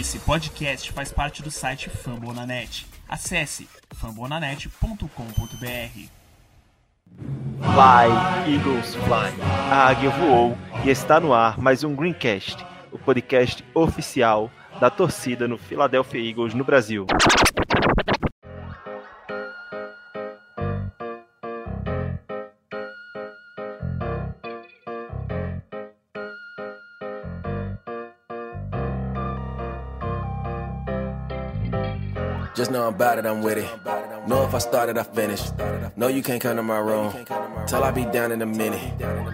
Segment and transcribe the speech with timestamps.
[0.00, 2.86] Esse podcast faz parte do site Fambonanet.
[3.06, 5.06] Acesse fambonanet.com.br.
[7.60, 9.42] Fly, Eagles Fly.
[9.70, 14.50] A águia voou e está no ar mais um Greencast, o podcast oficial
[14.80, 17.06] da torcida no Philadelphia Eagles no Brasil.
[33.02, 33.68] About it, I'm with it.
[34.28, 35.52] Know if I started, I finished.
[35.96, 37.12] No, you can't come to my room.
[37.66, 38.80] Till I be down in a minute.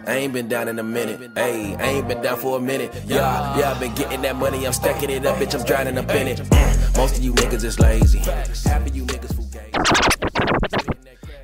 [0.06, 1.20] I ain't been down in a minute.
[1.36, 2.90] Hey, I ain't been down for a minute.
[3.06, 6.08] Yeah, yeah, I've been getting that money, I'm stacking it up, bitch, I'm drowning up
[6.14, 6.38] in it.
[6.38, 8.22] Mm, Most of you niggas is lazy.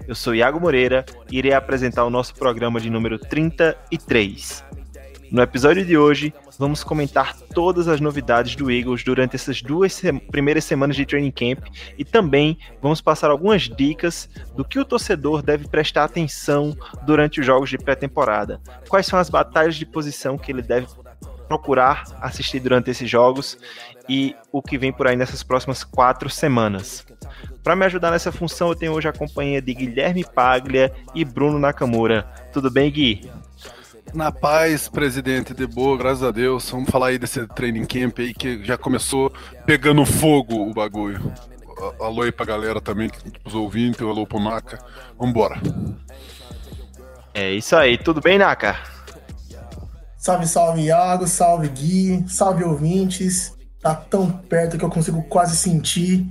[0.06, 4.64] Eu sou Iago Moreira e irei apresentar o nosso programa de número 33.
[5.34, 10.12] No episódio de hoje, vamos comentar todas as novidades do Eagles durante essas duas se-
[10.12, 11.66] primeiras semanas de training camp
[11.98, 17.46] e também vamos passar algumas dicas do que o torcedor deve prestar atenção durante os
[17.46, 18.60] jogos de pré-temporada.
[18.88, 20.86] Quais são as batalhas de posição que ele deve
[21.48, 23.58] procurar assistir durante esses jogos
[24.08, 27.04] e o que vem por aí nessas próximas quatro semanas.
[27.60, 31.58] Para me ajudar nessa função, eu tenho hoje a companhia de Guilherme Paglia e Bruno
[31.58, 32.22] Nakamura.
[32.52, 33.28] Tudo bem, Gui?
[34.14, 36.70] Na paz, presidente, de boa, graças a Deus.
[36.70, 39.32] Vamos falar aí desse training camp aí que já começou
[39.66, 41.32] pegando fogo o bagulho.
[42.00, 43.10] Alô aí pra galera também,
[43.44, 44.78] os ouvintes, alô pro Maca.
[45.18, 45.60] Vambora.
[47.34, 48.78] É isso aí, tudo bem, Naka?
[50.16, 53.52] Salve, salve, Iago, salve, Gui, salve, ouvintes.
[53.80, 56.24] Tá tão perto que eu consigo quase sentir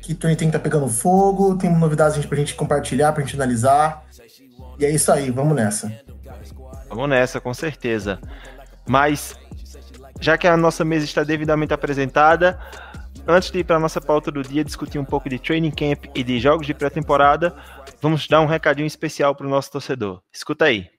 [0.00, 1.56] que o Tony tá pegando fogo.
[1.56, 4.04] Tem novidades pra gente compartilhar, pra gente analisar.
[4.78, 5.92] E é isso aí, vamos nessa.
[6.92, 8.20] Vamos nessa, com certeza.
[8.86, 9.34] Mas,
[10.20, 12.60] já que a nossa mesa está devidamente apresentada,
[13.26, 16.04] antes de ir para a nossa pauta do dia, discutir um pouco de training camp
[16.14, 17.56] e de jogos de pré-temporada,
[18.02, 20.20] vamos dar um recadinho especial para o nosso torcedor.
[20.30, 20.90] Escuta aí.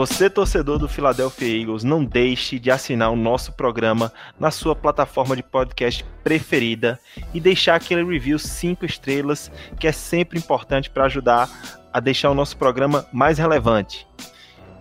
[0.00, 5.36] Você, torcedor do Philadelphia Eagles, não deixe de assinar o nosso programa na sua plataforma
[5.36, 6.98] de podcast preferida
[7.34, 11.50] e deixar aquele review 5 estrelas, que é sempre importante para ajudar
[11.92, 14.06] a deixar o nosso programa mais relevante.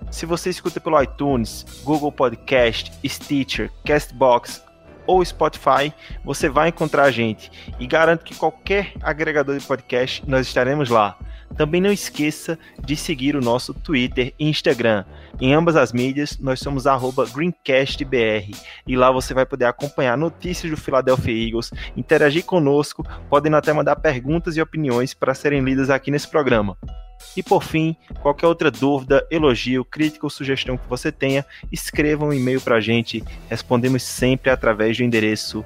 [0.09, 4.63] Se você escuta pelo iTunes, Google Podcast, Stitcher, Castbox
[5.09, 5.91] ou Spotify,
[6.23, 11.17] você vai encontrar a gente e garanto que qualquer agregador de podcast nós estaremos lá.
[11.57, 15.03] Também não esqueça de seguir o nosso Twitter e Instagram.
[15.41, 16.83] Em ambas as mídias, nós somos
[17.33, 18.51] GreencastBR.
[18.85, 23.95] E lá você vai poder acompanhar notícias do Philadelphia Eagles, interagir conosco, podendo até mandar
[23.95, 26.77] perguntas e opiniões para serem lidas aqui nesse programa.
[27.35, 32.33] E por fim, qualquer outra dúvida, elogio, crítica ou sugestão que você tenha, escreva um
[32.33, 33.23] e-mail para a gente.
[33.49, 35.65] Respondemos sempre através do endereço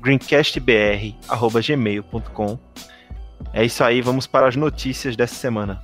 [0.00, 2.58] greencastbr.gmail.com.
[3.52, 5.82] É isso aí, vamos para as notícias dessa semana.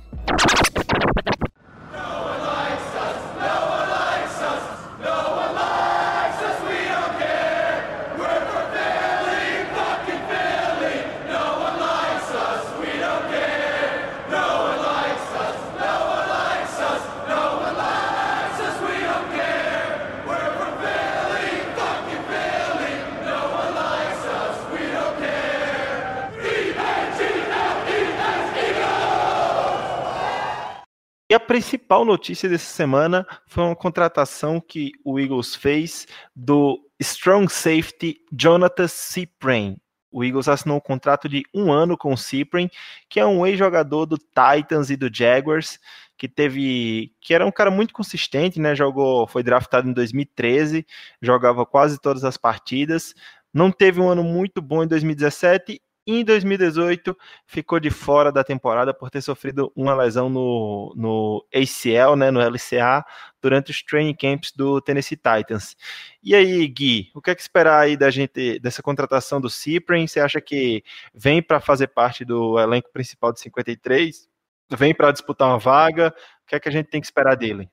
[31.47, 38.87] Principal notícia dessa semana foi uma contratação que o Eagles fez do strong safety Jonathan
[38.87, 39.77] Cyprien.
[40.11, 42.69] O Eagles assinou um contrato de um ano com o Cyprien,
[43.09, 45.79] que é um ex-jogador do Titans e do Jaguars,
[46.17, 48.75] que teve, que era um cara muito consistente, né?
[48.75, 50.85] Jogou, foi draftado em 2013,
[51.21, 53.13] jogava quase todas as partidas.
[53.53, 57.15] Não teve um ano muito bom em 2017 e em 2018
[57.45, 62.39] ficou de fora da temporada por ter sofrido uma lesão no, no ACL, né, no
[62.39, 63.05] LCA,
[63.41, 65.75] durante os training camps do Tennessee Titans.
[66.23, 70.07] E aí, Gui, o que é que esperar aí da gente dessa contratação do Cyprien?
[70.07, 70.83] Você acha que
[71.13, 74.29] vem para fazer parte do elenco principal de 53?
[74.77, 76.13] Vem para disputar uma vaga?
[76.43, 77.69] O que é que a gente tem que esperar dele?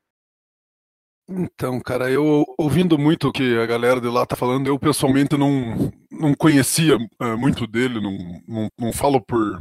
[1.29, 5.37] Então, cara, eu ouvindo muito o que a galera de lá tá falando, eu pessoalmente
[5.38, 9.59] não, não conhecia uh, muito dele, não, não, não falo por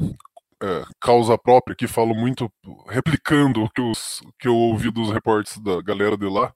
[0.61, 2.51] é, causa própria, que falo muito
[2.87, 6.53] replicando o que, os, que eu ouvi dos reportes da galera de lá.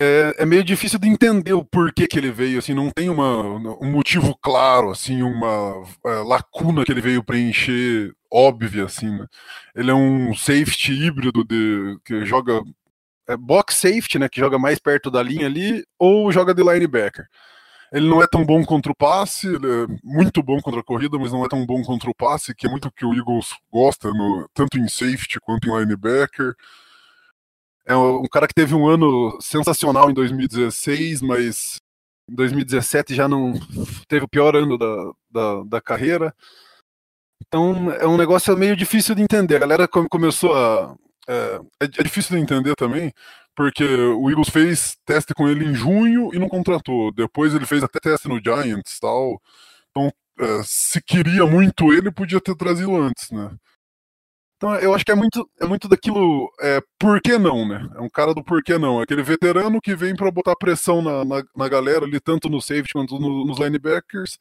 [0.00, 3.40] É, é, meio difícil de entender o porquê que ele veio, assim, não tem uma,
[3.80, 9.26] um motivo claro, assim, uma é, lacuna que ele veio preencher óbvia, assim, né?
[9.76, 12.60] Ele é um safety híbrido de, que joga é,
[13.36, 17.26] box safety, né, que joga mais perto da linha ali, ou joga de linebacker.
[17.92, 21.18] Ele não é tão bom contra o passe, ele é muito bom contra a corrida,
[21.18, 23.54] mas não é tão bom contra o passe, que é muito o que o Eagles
[23.70, 26.54] gosta, no, tanto em safety quanto em linebacker.
[27.84, 31.76] É um cara que teve um ano sensacional em 2016, mas
[32.30, 33.52] em 2017 já não
[34.08, 36.34] teve o pior ano da, da, da carreira.
[37.46, 39.56] Então é um negócio meio difícil de entender.
[39.56, 40.94] A galera começou a.
[41.28, 43.12] É, é, é difícil de entender também,
[43.54, 47.12] porque o Eagles fez teste com ele em junho e não contratou.
[47.12, 49.40] Depois ele fez até teste no Giants tal.
[49.90, 53.50] Então, é, se queria muito ele, podia ter trazido antes, né?
[54.62, 56.48] Então eu acho que é muito, é muito daquilo.
[56.60, 57.88] É, por que não, né?
[57.96, 59.00] É um cara do por que não.
[59.00, 62.62] É aquele veterano que vem para botar pressão na, na, na, galera ali, tanto no
[62.62, 64.38] safety quanto no, nos linebackers.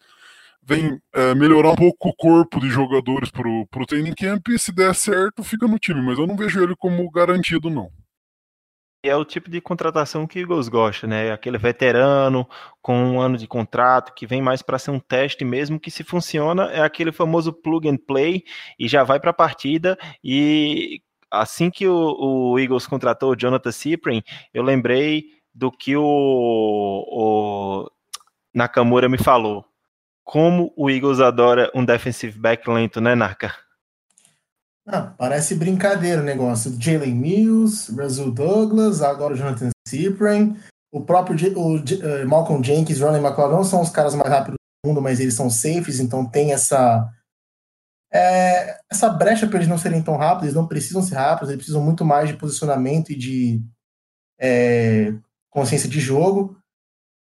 [0.64, 4.72] Vem é, melhorar um pouco o corpo de jogadores pro, pro training camp e se
[4.72, 6.02] der certo, fica no time.
[6.02, 7.90] Mas eu não vejo ele como garantido, não
[9.04, 11.32] é o tipo de contratação que o Eagles gosta, né?
[11.32, 12.48] Aquele veterano
[12.82, 16.04] com um ano de contrato que vem mais para ser um teste mesmo que se
[16.04, 18.44] funciona é aquele famoso plug and play
[18.78, 23.72] e já vai para a partida e assim que o, o, Eagles contratou o Jonathan
[23.72, 24.24] Cyprien,
[24.54, 25.24] eu lembrei
[25.54, 27.90] do que o, o
[28.54, 29.66] Nakamura me falou.
[30.32, 33.54] Como o Eagles adora um defensive back lento, né, Naka?
[34.88, 36.74] Ah, parece brincadeira o negócio.
[36.80, 40.56] Jalen Mills, Razul Douglas, agora o Jonathan Cyprian,
[40.90, 44.88] o próprio o, uh, Malcolm Jenkins, Ronnie McLeod não são os caras mais rápidos do
[44.88, 47.06] mundo, mas eles são safes, então tem essa
[48.10, 51.58] é, essa brecha para eles não serem tão rápidos, eles não precisam ser rápidos, eles
[51.58, 53.62] precisam muito mais de posicionamento e de
[54.40, 55.14] é,
[55.50, 56.58] consciência de jogo.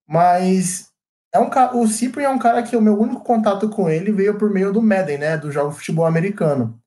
[0.08, 0.89] Mas
[1.34, 1.50] é um
[1.80, 4.74] o Cyprian é um cara que o meu único contato com ele veio por meio
[4.74, 6.80] do Madden, né, do jogo de futebol americano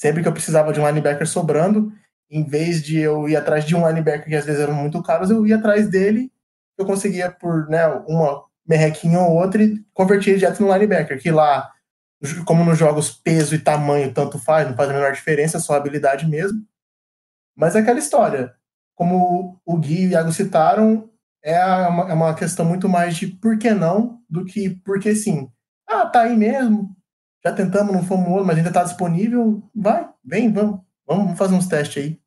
[0.00, 1.92] sempre que eu precisava de um linebacker sobrando,
[2.30, 5.30] em vez de eu ir atrás de um linebacker que às vezes eram muito caros,
[5.30, 6.32] eu ia atrás dele,
[6.78, 11.70] eu conseguia por né, uma merrequinha ou outra e convertia direto no linebacker, que lá,
[12.46, 15.74] como nos jogos peso e tamanho tanto faz, não faz a menor diferença, é só
[15.74, 16.64] habilidade mesmo.
[17.54, 18.54] Mas é aquela história,
[18.94, 21.09] como o Gui e o Iago citaram,
[21.42, 25.14] é uma, é uma questão muito mais de por que não do que por que
[25.14, 25.50] sim.
[25.86, 26.94] Ah, tá aí mesmo,
[27.44, 29.62] já tentamos, não fomos outro, mas ainda está disponível.
[29.74, 30.80] Vai, vem, vamos.
[31.06, 32.20] Vamos fazer uns testes aí.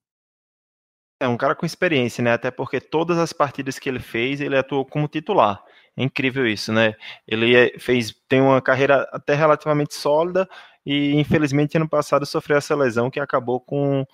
[1.21, 2.33] É um cara com experiência, né?
[2.33, 5.63] Até porque todas as partidas que ele fez, ele atuou como titular.
[5.95, 6.94] É incrível isso, né?
[7.25, 10.50] Ele é, fez, tem uma carreira até relativamente sólida
[10.86, 14.06] e infelizmente ano passado sofreu essa lesão que acabou com,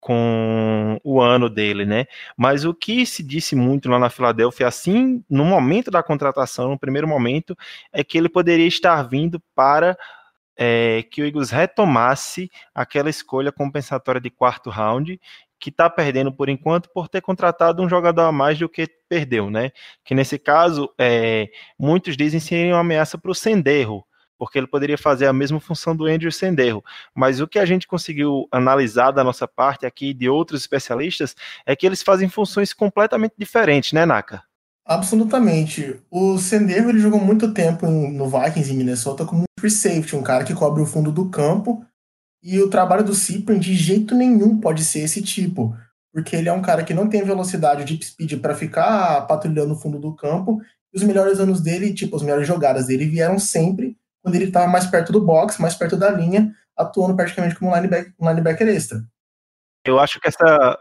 [0.00, 2.06] com o ano dele, né?
[2.36, 6.78] Mas o que se disse muito lá na Filadélfia, assim, no momento da contratação, no
[6.78, 7.56] primeiro momento,
[7.92, 9.96] é que ele poderia estar vindo para
[10.56, 15.20] é, que o Eagles retomasse aquela escolha compensatória de quarto round,
[15.58, 19.50] que está perdendo por enquanto por ter contratado um jogador a mais do que perdeu,
[19.50, 19.70] né?
[20.04, 21.48] Que nesse caso, é,
[21.78, 24.04] muitos dizem ser uma ameaça para o Senderro,
[24.40, 26.82] porque ele poderia fazer a mesma função do Andrew Senderro.
[27.14, 31.76] Mas o que a gente conseguiu analisar da nossa parte aqui de outros especialistas é
[31.76, 34.42] que eles fazem funções completamente diferentes, né, Naka?
[34.86, 36.00] Absolutamente.
[36.10, 40.42] O Senderro ele jogou muito tempo no Vikings em Minnesota como free safety, um cara
[40.42, 41.84] que cobre o fundo do campo.
[42.42, 45.76] E o trabalho do Cyprian de jeito nenhum pode ser esse tipo,
[46.14, 49.78] porque ele é um cara que não tem velocidade deep speed para ficar patrulhando o
[49.78, 50.62] fundo do campo.
[50.94, 54.66] E os melhores anos dele, tipo, as melhores jogadas dele vieram sempre quando ele estava
[54.66, 58.68] mais perto do box, mais perto da linha, atuando praticamente como um linebacker, um linebacker
[58.68, 59.02] extra.
[59.84, 60.78] Eu acho que essa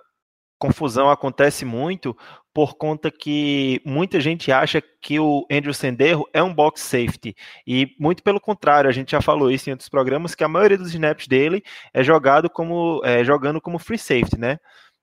[0.60, 2.16] confusão acontece muito
[2.54, 7.34] por conta que muita gente acha que o Andrew Senderro é um box safety
[7.66, 10.78] e muito pelo contrário, a gente já falou isso em outros programas que a maioria
[10.78, 14.60] dos snaps dele é jogado como é, jogando como free safety, né?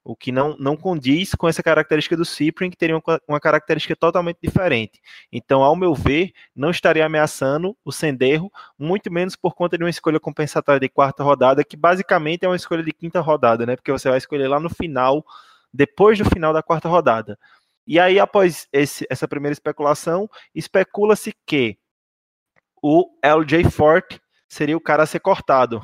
[0.09, 3.97] O que não, não condiz com essa característica do Cyprian, que teria uma, uma característica
[3.97, 5.01] totalmente diferente.
[5.33, 9.91] Então, ao meu ver, não estaria ameaçando o Senderro, muito menos por conta de uma
[9.91, 13.75] escolha compensatória de quarta rodada, que basicamente é uma escolha de quinta rodada, né?
[13.75, 15.25] Porque você vai escolher lá no final
[15.75, 17.37] depois do final da quarta rodada.
[17.85, 21.77] E aí, após esse, essa primeira especulação, especula-se que
[22.81, 25.83] o LJ Forte seria o cara a ser cortado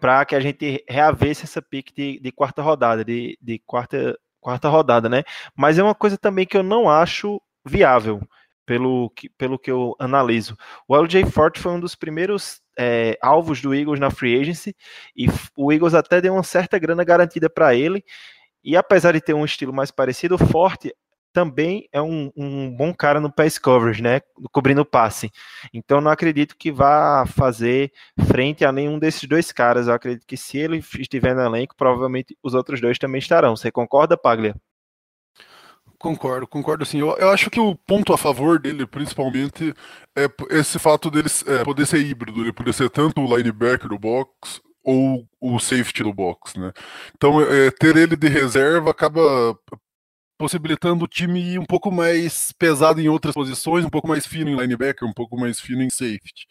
[0.00, 4.68] para que a gente reavesse essa pick de, de quarta rodada, de, de quarta, quarta
[4.68, 5.24] rodada, né?
[5.56, 8.20] Mas é uma coisa também que eu não acho viável,
[8.68, 10.56] pelo que, pelo que eu analiso.
[10.86, 14.76] O LJ Forte foi um dos primeiros é, alvos do Eagles na free agency
[15.16, 15.26] e
[15.56, 18.04] o Eagles até deu uma certa grana garantida para ele.
[18.62, 20.94] E apesar de ter um estilo mais parecido, o Forte
[21.38, 24.20] também é um, um, bom cara no pass coverage, né?
[24.50, 25.30] Cobrindo o passe.
[25.72, 27.92] Então não acredito que vá fazer
[28.26, 29.86] frente a nenhum desses dois caras.
[29.86, 33.54] Eu acredito que se ele estiver no elenco, provavelmente os outros dois também estarão.
[33.54, 34.56] Você concorda, Paglia?
[35.96, 36.98] Concordo, concordo sim.
[36.98, 39.72] Eu, eu, acho que o ponto a favor dele, principalmente,
[40.16, 43.98] é esse fato dele é, poder ser híbrido, ele poder ser tanto o linebacker do
[43.98, 46.72] box ou o safety do box, né?
[47.14, 49.56] Então, é, ter ele de reserva acaba
[50.38, 54.50] possibilitando o time ir um pouco mais pesado em outras posições, um pouco mais fino
[54.50, 56.46] em linebacker, um pouco mais fino em safety.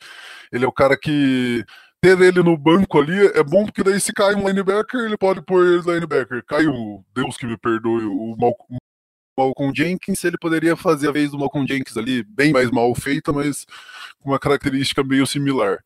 [0.51, 1.65] Ele é o cara que
[2.01, 5.41] ter ele no banco ali é bom porque daí se cai um linebacker, ele pode
[5.41, 6.43] pôr linebacker.
[6.45, 8.77] Cai o Deus que me perdoe, o Malcolm
[9.37, 13.31] Malcolm Jenkins, ele poderia fazer a vez do Malcolm Jenkins ali, bem mais mal feita,
[13.31, 13.65] mas
[14.19, 15.77] com uma característica meio similar.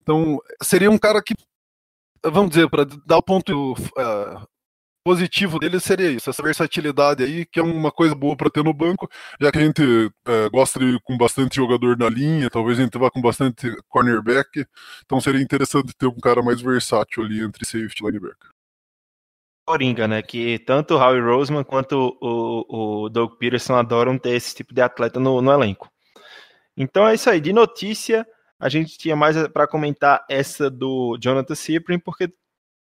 [0.00, 1.34] Então, seria um cara que,
[2.24, 4.48] vamos dizer, para dar o ponto uh,
[5.04, 8.72] positivo dele seria isso, essa versatilidade aí, que é uma coisa boa para ter no
[8.72, 9.08] banco,
[9.40, 12.98] já que a gente uh, gosta de com bastante jogador na linha, talvez a gente
[12.98, 14.64] vá com bastante cornerback,
[15.04, 18.52] então seria interessante ter um cara mais versátil ali entre safety e linebacker.
[19.64, 20.22] Coringa, né?
[20.22, 24.80] Que tanto o Howie Roseman quanto o, o Doug Peterson adoram ter esse tipo de
[24.80, 25.88] atleta no, no elenco.
[26.76, 27.40] Então é isso aí.
[27.40, 28.26] De notícia,
[28.58, 32.32] a gente tinha mais para comentar essa do Jonathan Cyprien, porque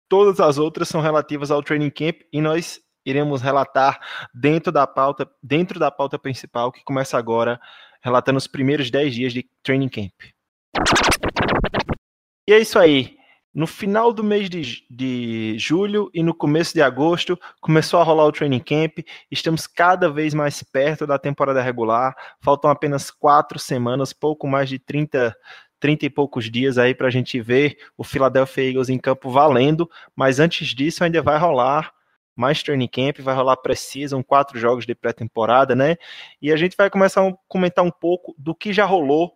[0.09, 3.99] todas as outras são relativas ao training camp e nós iremos relatar
[4.33, 7.59] dentro da pauta, dentro da pauta principal, que começa agora,
[8.01, 10.13] relatando os primeiros 10 dias de training camp.
[12.47, 13.17] E é isso aí.
[13.53, 18.25] No final do mês de, de julho e no começo de agosto, começou a rolar
[18.25, 18.99] o training camp.
[19.31, 22.15] Estamos cada vez mais perto da temporada regular.
[22.39, 25.35] Faltam apenas quatro semanas, pouco mais de 30,
[25.79, 29.89] 30 e poucos dias aí para a gente ver o Philadelphia Eagles em campo valendo.
[30.15, 31.93] Mas antes disso, ainda vai rolar
[32.35, 35.95] mais training camp, vai rolar precisam quatro jogos de pré-temporada, né?
[36.39, 39.33] E a gente vai começar a comentar um pouco do que já rolou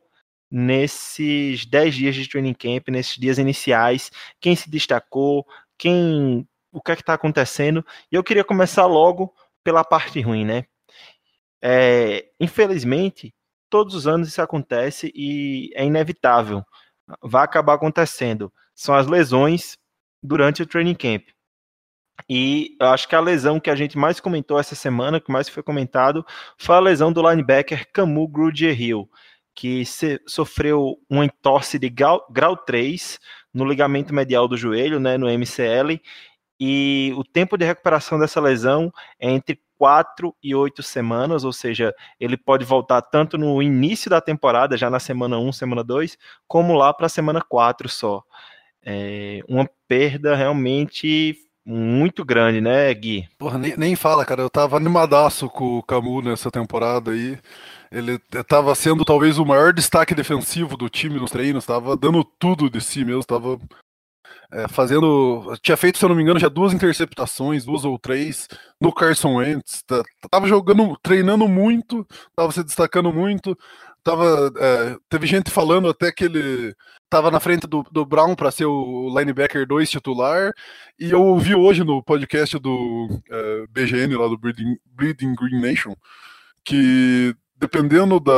[0.51, 6.91] nesses 10 dias de training camp, nesses dias iniciais, quem se destacou, quem, o que
[6.91, 7.83] é que está acontecendo.
[8.11, 9.33] E eu queria começar logo
[9.63, 10.65] pela parte ruim, né?
[11.61, 13.33] É, infelizmente,
[13.71, 16.63] todos os anos isso acontece e é inevitável.
[17.23, 18.53] Vai acabar acontecendo.
[18.75, 19.77] São as lesões
[20.21, 21.23] durante o training camp.
[22.29, 25.49] E eu acho que a lesão que a gente mais comentou essa semana, que mais
[25.49, 26.23] foi comentado,
[26.57, 29.09] foi a lesão do linebacker Camus Grugier-Hill
[29.55, 33.19] que se, sofreu um entorse de grau, grau 3
[33.53, 35.99] no ligamento medial do joelho, né, no MCL,
[36.59, 41.91] e o tempo de recuperação dessa lesão é entre 4 e 8 semanas, ou seja,
[42.19, 46.75] ele pode voltar tanto no início da temporada, já na semana 1, semana 2, como
[46.75, 48.21] lá para a semana 4 só.
[48.85, 51.35] É uma perda realmente
[51.65, 53.27] muito grande, né, Gui?
[53.39, 54.43] Porra, nem, nem fala, cara.
[54.43, 57.39] Eu tava animadaço com o Camu nessa temporada aí.
[57.91, 62.69] Ele estava sendo talvez o maior destaque defensivo do time nos treinos, estava dando tudo
[62.69, 63.59] de si mesmo, estava
[64.51, 65.57] é, fazendo.
[65.61, 68.47] Tinha feito, se eu não me engano, já duas interceptações, duas ou três,
[68.79, 69.83] no Carson Wentz.
[70.29, 72.05] Tava jogando, treinando muito,
[72.35, 73.57] tava se destacando muito.
[74.03, 78.49] Tava, é, teve gente falando até que ele estava na frente do, do Brown para
[78.49, 80.51] ser o linebacker 2 titular.
[80.99, 85.93] E eu ouvi hoje no podcast do é, BGN, lá do Breeding, Breeding Green Nation,
[86.63, 88.33] que dependendo da,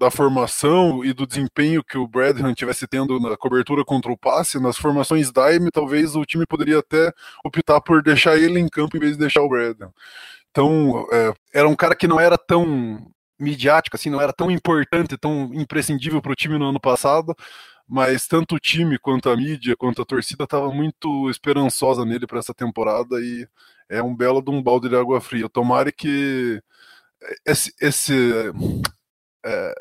[0.00, 4.58] da formação e do desempenho que o Bradham tivesse tendo na cobertura contra o passe,
[4.58, 7.12] nas formações dime, talvez o time poderia até
[7.44, 9.92] optar por deixar ele em campo em vez de deixar o Bradham.
[10.50, 15.18] Então, é, era um cara que não era tão midiático, assim, não era tão importante,
[15.18, 17.36] tão imprescindível para o time no ano passado,
[17.86, 22.38] mas tanto o time quanto a mídia, quanto a torcida estava muito esperançosa nele para
[22.38, 23.46] essa temporada e
[23.90, 25.50] é um belo de um balde de água fria.
[25.50, 26.62] Tomara que
[27.46, 28.52] esse, esse
[29.44, 29.74] é,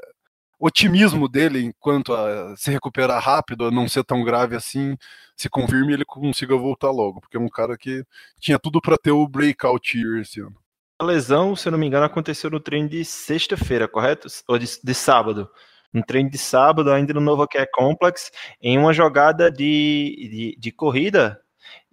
[0.60, 4.98] otimismo dele enquanto a se recuperar rápido, a não ser tão grave assim,
[5.36, 8.03] se confirme ele consiga voltar logo, porque é um cara que
[8.39, 10.56] tinha tudo para ter o breakout year esse ano.
[11.00, 14.27] A lesão, se eu não me engano, aconteceu no treino de sexta-feira, correto?
[14.48, 15.48] Ou de, de, sábado.
[15.94, 20.72] No treino de sábado, ainda no Nova Care Complex, em uma jogada de, de, de
[20.72, 21.39] corrida,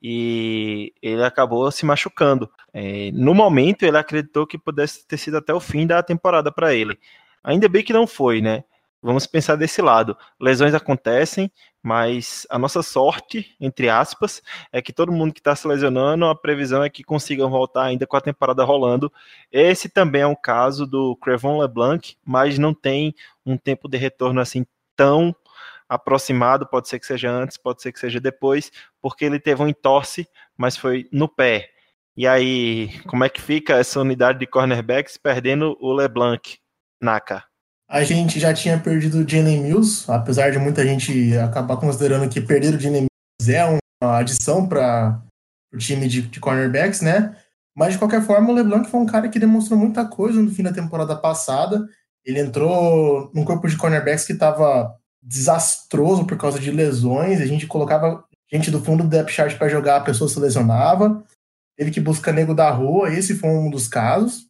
[0.07, 2.51] e ele acabou se machucando.
[2.75, 6.75] É, no momento, ele acreditou que pudesse ter sido até o fim da temporada para
[6.75, 6.99] ele.
[7.43, 8.65] Ainda bem que não foi, né?
[9.01, 10.15] Vamos pensar desse lado.
[10.39, 11.51] Lesões acontecem,
[11.83, 16.35] mas a nossa sorte, entre aspas, é que todo mundo que está se lesionando, a
[16.35, 19.11] previsão é que consigam voltar ainda com a temporada rolando.
[19.51, 24.39] Esse também é um caso do Crevon LeBlanc, mas não tem um tempo de retorno
[24.39, 25.35] assim tão
[25.89, 29.69] aproximado, pode ser que seja antes, pode ser que seja depois, porque ele teve um
[29.69, 30.27] entorse,
[30.57, 31.69] mas foi no pé.
[32.17, 36.59] E aí, como é que fica essa unidade de cornerbacks perdendo o LeBlanc,
[37.03, 37.45] Naka?
[37.89, 42.41] A gente já tinha perdido o Jalen Mills, apesar de muita gente acabar considerando que
[42.41, 45.21] perder o Jalen Mills é uma adição para
[45.73, 47.37] o time de, de, cornerbacks, né?
[47.77, 50.63] Mas de qualquer forma, o LeBlanc foi um cara que demonstrou muita coisa no fim
[50.63, 51.85] da temporada passada.
[52.25, 57.41] Ele entrou num corpo de cornerbacks que estava desastroso por causa de lesões.
[57.41, 61.25] A gente colocava gente do fundo do depth chart para jogar, a pessoa se lesionava.
[61.77, 64.47] Teve que buscar nego da rua, esse foi um dos casos.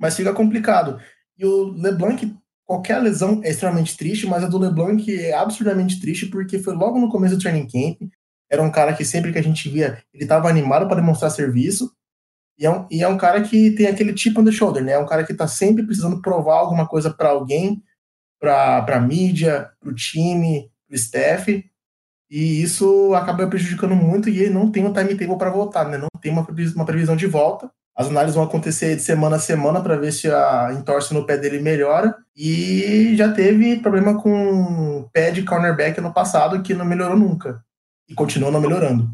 [0.00, 0.98] Mas fica complicado.
[1.38, 2.34] E o LeBlanc
[2.64, 6.98] qualquer lesão é extremamente triste, mas a do LeBlanc é absurdamente triste porque foi logo
[6.98, 8.10] no começo do training camp.
[8.50, 11.92] Era um cara que sempre que a gente via, ele estava animado para demonstrar serviço.
[12.58, 14.92] E é, um, e é um cara que tem aquele chip on the shoulder, né?
[14.92, 17.82] É um cara que está sempre precisando provar alguma coisa para alguém,
[18.42, 21.64] para a mídia, para o time, para o staff.
[22.28, 25.96] E isso acaba prejudicando muito e ele não tem um timetable para voltar, né?
[25.96, 27.70] Não tem uma previsão, uma previsão de volta.
[27.94, 31.36] As análises vão acontecer de semana a semana para ver se a entorse no pé
[31.36, 32.16] dele melhora.
[32.34, 37.62] E já teve problema com pé de cornerback no passado que não melhorou nunca.
[38.08, 39.08] E continua não melhorando.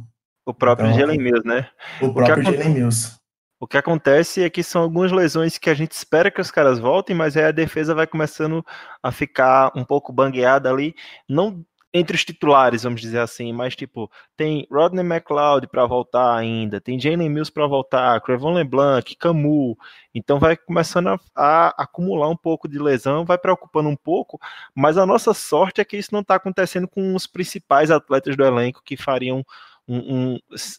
[0.46, 1.68] O próprio então, Jalen Mills, né?
[2.00, 3.17] O próprio Jalen Mills.
[3.60, 6.78] O que acontece é que são algumas lesões que a gente espera que os caras
[6.78, 8.64] voltem, mas aí a defesa vai começando
[9.02, 10.94] a ficar um pouco bangueada ali.
[11.28, 16.80] Não entre os titulares, vamos dizer assim, mas tipo, tem Rodney McLeod para voltar ainda,
[16.80, 19.74] tem Jalen Mills para voltar, Crevon LeBlanc, Camus,
[20.14, 24.38] então vai começando a, a, acumular um pouco de lesão, vai preocupando um pouco,
[24.74, 28.44] mas a nossa sorte é que isso não está acontecendo com os principais atletas do
[28.44, 29.42] elenco que fariam
[29.88, 30.38] um, um,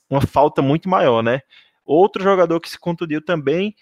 [0.10, 1.42] uma falta muito maior, né?
[1.92, 3.76] Outro jogador que se contundiu também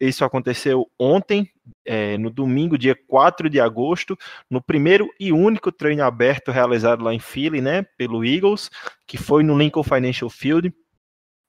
[0.00, 1.50] isso aconteceu ontem,
[1.84, 4.16] é, no domingo, dia 4 de agosto,
[4.50, 8.70] no primeiro e único treino aberto realizado lá em Philly, né, pelo Eagles,
[9.06, 10.72] que foi no Lincoln Financial Field.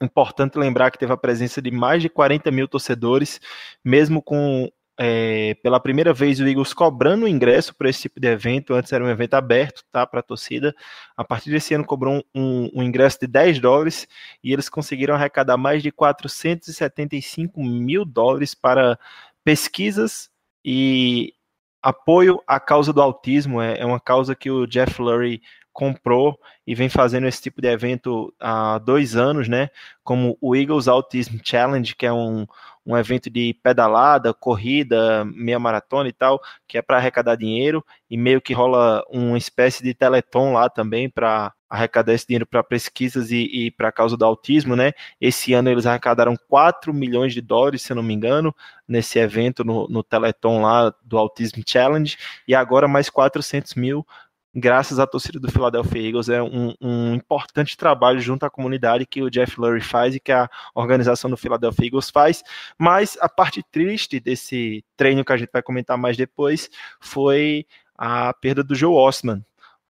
[0.02, 3.40] Importante lembrar que teve a presença de mais de 40 mil torcedores,
[3.84, 8.74] mesmo com é, pela primeira vez o Eagles cobrando ingresso para esse tipo de evento.
[8.74, 10.76] Antes era um evento aberto, tá, para a torcida.
[11.16, 14.08] A partir desse ano cobrou um, um, um, ingresso de 10 dólares
[14.44, 18.98] e eles conseguiram arrecadar mais de 475 mil dólares para
[19.44, 20.30] pesquisas
[20.66, 21.34] e
[21.82, 23.62] apoio à causa do autismo.
[23.62, 25.42] É, é uma causa que o Jeff Lurie
[25.78, 29.70] comprou e vem fazendo esse tipo de evento há dois anos, né?
[30.04, 32.48] Como o Eagles Autism Challenge, que é um,
[32.84, 38.18] um evento de pedalada, corrida, meia maratona e tal, que é para arrecadar dinheiro e
[38.18, 43.30] meio que rola uma espécie de teleton lá também para arrecadar esse dinheiro para pesquisas
[43.30, 44.94] e, e para a causa do autismo, né?
[45.22, 48.56] Esse ano eles arrecadaram 4 milhões de dólares, se eu não me engano,
[48.88, 54.04] nesse evento no, no Teleton lá do Autism Challenge, e agora mais 400 mil
[54.54, 56.30] graças à torcida do Philadelphia Eagles.
[56.30, 60.32] É um, um, importante trabalho junto à comunidade que o Jeff Lurie faz e que
[60.32, 62.44] a organização do Philadelphia Eagles faz.
[62.78, 67.66] Mas a parte triste desse treino que a gente vai comentar mais depois foi
[67.98, 69.44] a perda do Joe Osman.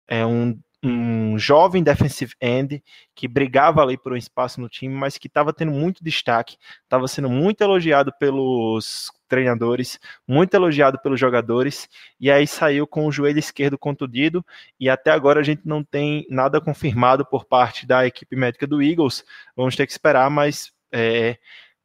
[0.08, 0.58] É um
[0.88, 2.83] um jovem defensive end
[3.14, 7.09] que brigava ali por um espaço no time, mas que estava tendo muito destaque, estava
[7.09, 11.88] sendo muito elogiado pelos treinadores, muito elogiado pelos jogadores,
[12.20, 14.44] e aí saiu com o joelho esquerdo contundido,
[14.79, 18.83] e até agora a gente não tem nada confirmado por parte da equipe médica do
[18.83, 19.25] Eagles.
[19.57, 21.37] Vamos ter que esperar, mas é,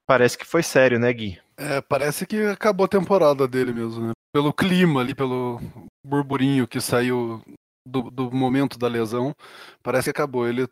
[0.06, 1.40] parece que foi sério, né, Gui?
[1.58, 4.12] É, parece que acabou a temporada dele mesmo, né?
[4.34, 5.60] Pelo clima ali, pelo
[6.06, 7.42] burburinho que saiu
[7.86, 9.36] do, do momento da lesão,
[9.84, 10.48] parece que acabou.
[10.48, 10.68] Ele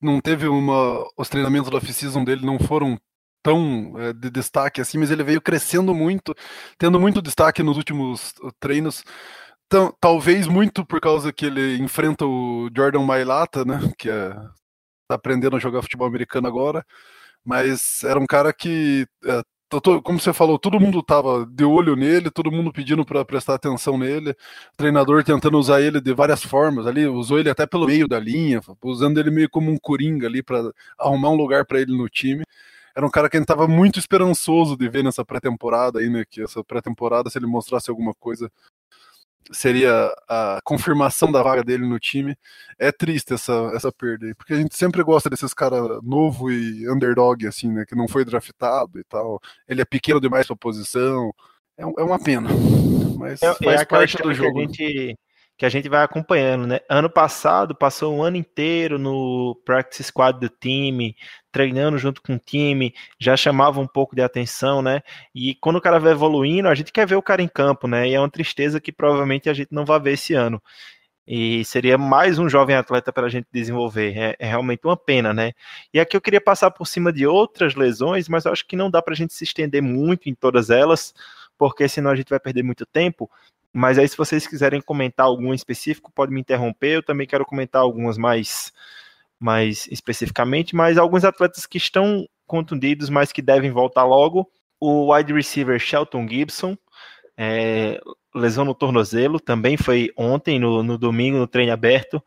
[0.00, 1.04] não teve uma.
[1.16, 2.98] Os treinamentos da off-season dele não foram
[3.42, 6.34] tão é, de destaque assim, mas ele veio crescendo muito,
[6.78, 9.04] tendo muito destaque nos últimos uh, treinos.
[9.66, 14.30] Então, talvez muito por causa que ele enfrenta o Jordan Mailata, né, que é,
[15.08, 16.84] tá aprendendo a jogar futebol americano agora,
[17.44, 19.42] mas era um cara que é,
[20.02, 23.98] como você falou, todo mundo tava de olho nele, todo mundo pedindo para prestar atenção
[23.98, 28.06] nele, o treinador tentando usar ele de várias formas ali, usou ele até pelo meio
[28.06, 31.96] da linha, usando ele meio como um coringa ali para arrumar um lugar para ele
[31.96, 32.44] no time.
[32.96, 36.24] Era um cara que a gente tava muito esperançoso de ver nessa pré-temporada aí, né?
[36.28, 38.48] Que essa pré-temporada, se ele mostrasse alguma coisa,
[39.52, 42.36] seria a confirmação da vaga dele no time.
[42.78, 46.90] É triste essa, essa perda aí, porque a gente sempre gosta desses caras novo e
[46.90, 47.84] underdog, assim, né?
[47.86, 49.40] Que não foi draftado e tal.
[49.68, 51.32] Ele é pequeno demais pra posição.
[51.76, 52.48] É, é uma pena.
[53.18, 54.54] Mas é, faz é parte do jogo.
[54.54, 55.18] Que a gente
[55.56, 56.80] que a gente vai acompanhando, né?
[56.88, 61.16] Ano passado passou um ano inteiro no practice squad do time,
[61.52, 65.00] treinando junto com o time, já chamava um pouco de atenção, né?
[65.34, 68.08] E quando o cara vai evoluindo, a gente quer ver o cara em campo, né?
[68.08, 70.60] E é uma tristeza que provavelmente a gente não vai ver esse ano.
[71.26, 74.16] E seria mais um jovem atleta para a gente desenvolver.
[74.16, 75.52] É, é, realmente uma pena, né?
[75.92, 79.00] E aqui eu queria passar por cima de outras lesões, mas acho que não dá
[79.00, 81.14] para a gente se estender muito em todas elas,
[81.56, 83.30] porque senão a gente vai perder muito tempo.
[83.76, 86.94] Mas aí, se vocês quiserem comentar algum específico, pode me interromper.
[86.94, 88.72] Eu também quero comentar algumas mais,
[89.38, 94.48] mais especificamente, mas alguns atletas que estão contundidos, mas que devem voltar logo.
[94.78, 96.78] O wide receiver Shelton Gibson,
[97.36, 98.00] é,
[98.32, 102.22] lesão no tornozelo, também foi ontem, no, no domingo, no treino aberto.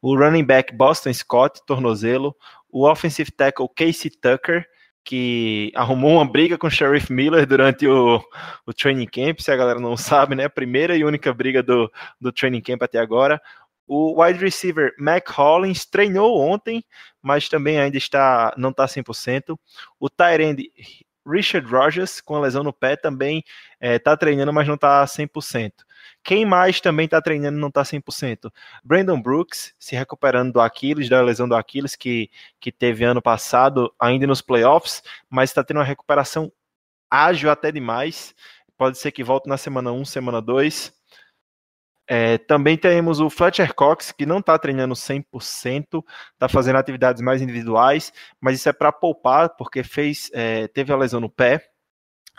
[0.00, 2.32] O running back Boston Scott, tornozelo.
[2.70, 4.64] O offensive tackle Casey Tucker,
[5.04, 8.22] que arrumou uma briga com o Sheriff Miller durante o,
[8.66, 10.48] o training camp, se a galera não sabe, né?
[10.48, 13.40] Primeira e única briga do, do training camp até agora.
[13.86, 16.84] O wide receiver Mac Hollins treinou ontem,
[17.20, 19.56] mas também ainda está não está 100%.
[19.98, 20.72] O tight end
[21.26, 23.44] Richard Rogers, com a lesão no pé, também
[23.82, 25.72] está é, treinando, mas não está 100%.
[26.22, 28.52] Quem mais também está treinando e não está 100%?
[28.84, 33.92] Brandon Brooks, se recuperando do Aquiles, da lesão do Aquiles, que, que teve ano passado,
[33.98, 36.52] ainda nos playoffs, mas está tendo uma recuperação
[37.10, 38.34] ágil até demais.
[38.76, 40.92] Pode ser que volte na semana 1, semana 2.
[42.06, 47.40] É, também temos o Fletcher Cox, que não está treinando 100%, está fazendo atividades mais
[47.40, 51.71] individuais, mas isso é para poupar, porque fez, é, teve a lesão no pé.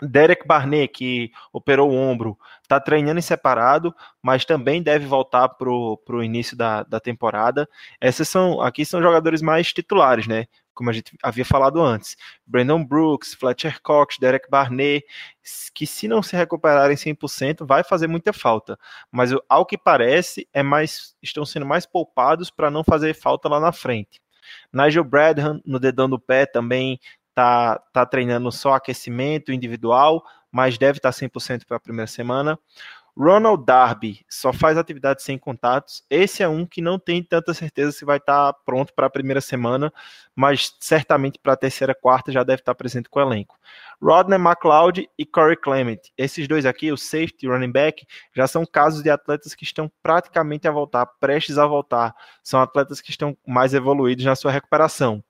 [0.09, 5.69] Derek Barnett, que operou o ombro, está treinando em separado, mas também deve voltar para
[5.69, 7.67] o início da, da temporada.
[7.99, 10.45] Essas são, aqui são jogadores mais titulares, né?
[10.73, 12.17] como a gente havia falado antes.
[12.45, 15.05] Brandon Brooks, Fletcher Cox, Derek Barnett,
[15.73, 18.77] que se não se recuperarem 100%, vai fazer muita falta.
[19.11, 23.59] Mas ao que parece, é mais estão sendo mais poupados para não fazer falta lá
[23.59, 24.21] na frente.
[24.71, 26.99] Nigel Bradham, no dedão do pé, também
[27.33, 32.57] tá, tá treinando só aquecimento individual, mas deve estar 100% para a primeira semana.
[33.15, 36.03] Ronald Darby só faz atividades sem contatos.
[36.09, 39.39] Esse é um que não tem tanta certeza se vai estar pronto para a primeira
[39.39, 39.93] semana,
[40.35, 43.55] mas certamente para a terceira, quarta já deve estar presente com o elenco.
[44.01, 45.99] Rodney McLeod e Corey Clement.
[46.17, 49.91] Esses dois aqui, o safety e running back, já são casos de atletas que estão
[50.01, 52.15] praticamente a voltar, prestes a voltar.
[52.43, 55.23] São atletas que estão mais evoluídos na sua recuperação.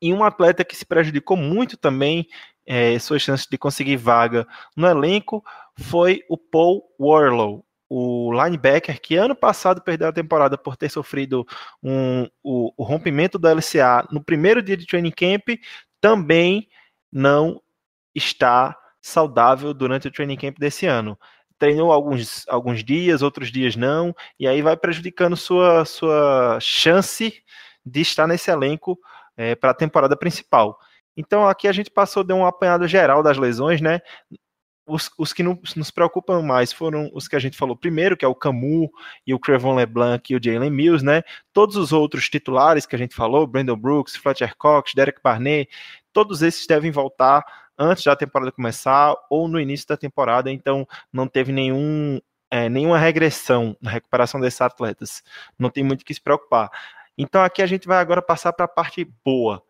[0.00, 2.26] E um atleta que se prejudicou muito também
[2.66, 5.44] é, suas chances de conseguir vaga no elenco
[5.76, 11.44] foi o Paul Warlow, o linebacker que ano passado perdeu a temporada por ter sofrido
[11.82, 15.48] um, o, o, rompimento do LCA no primeiro dia de training camp,
[16.00, 16.68] também
[17.12, 17.60] não
[18.14, 21.18] está saudável durante o training camp desse ano.
[21.58, 27.42] Treinou alguns, alguns dias, outros dias não, e aí vai prejudicando sua, sua chance
[27.84, 28.96] de estar nesse elenco
[29.40, 30.78] é, para a temporada principal.
[31.16, 34.00] Então aqui a gente passou de um apanhado geral das lesões, né?
[34.86, 38.24] Os, os que não, nos preocupam mais foram os que a gente falou primeiro, que
[38.24, 38.90] é o Camus
[39.26, 41.22] e o Crevon LeBlanc e o Jalen Mills, né?
[41.54, 45.70] Todos os outros titulares que a gente falou, Brandon Brooks, Fletcher Cox, Derek Barnett,
[46.12, 47.42] todos esses devem voltar
[47.78, 52.98] antes da temporada começar ou no início da temporada, então não teve nenhum, é, nenhuma
[52.98, 55.22] regressão na recuperação desses atletas.
[55.58, 56.70] Não tem muito o que se preocupar.
[57.22, 59.62] Então aqui a gente vai agora passar para a parte boa.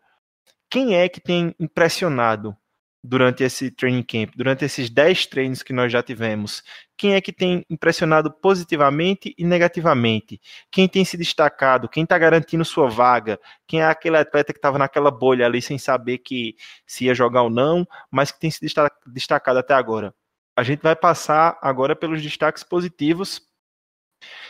[0.69, 2.55] Quem é que tem impressionado
[3.03, 6.63] durante esse training camp, durante esses 10 treinos que nós já tivemos?
[6.95, 10.39] Quem é que tem impressionado positivamente e negativamente?
[10.71, 11.89] Quem tem se destacado?
[11.89, 13.37] Quem está garantindo sua vaga?
[13.67, 16.55] Quem é aquele atleta que estava naquela bolha ali sem saber que
[16.87, 18.61] se ia jogar ou não, mas que tem se
[19.07, 20.15] destacado até agora?
[20.55, 23.41] A gente vai passar agora pelos destaques positivos.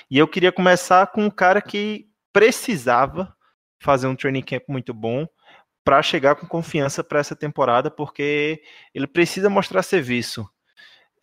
[0.08, 3.36] E eu queria começar com um cara que precisava
[3.80, 5.28] fazer um training camp muito bom
[5.84, 8.62] para chegar com confiança para essa temporada, porque
[8.94, 10.48] ele precisa mostrar serviço.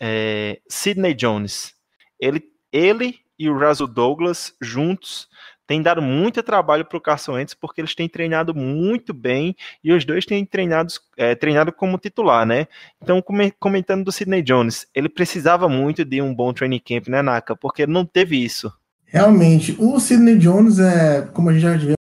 [0.01, 1.75] É, Sidney Jones,
[2.21, 2.43] ele,
[2.73, 5.29] ele e o Rasul Douglas juntos
[5.67, 9.93] têm dado muito trabalho para o Carson Wentz, porque eles têm treinado muito bem e
[9.93, 12.67] os dois têm treinado, é, treinado como titular, né?
[13.01, 13.23] Então,
[13.61, 17.55] comentando do Sidney Jones, ele precisava muito de um bom training camp, né, Naka?
[17.55, 18.73] Porque não teve isso.
[19.11, 21.95] Realmente, o Sidney Jones é, como a gente já viu,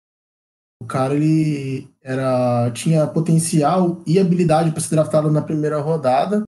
[0.83, 6.45] o cara ele era tinha potencial e habilidade para ser draftado na primeira rodada,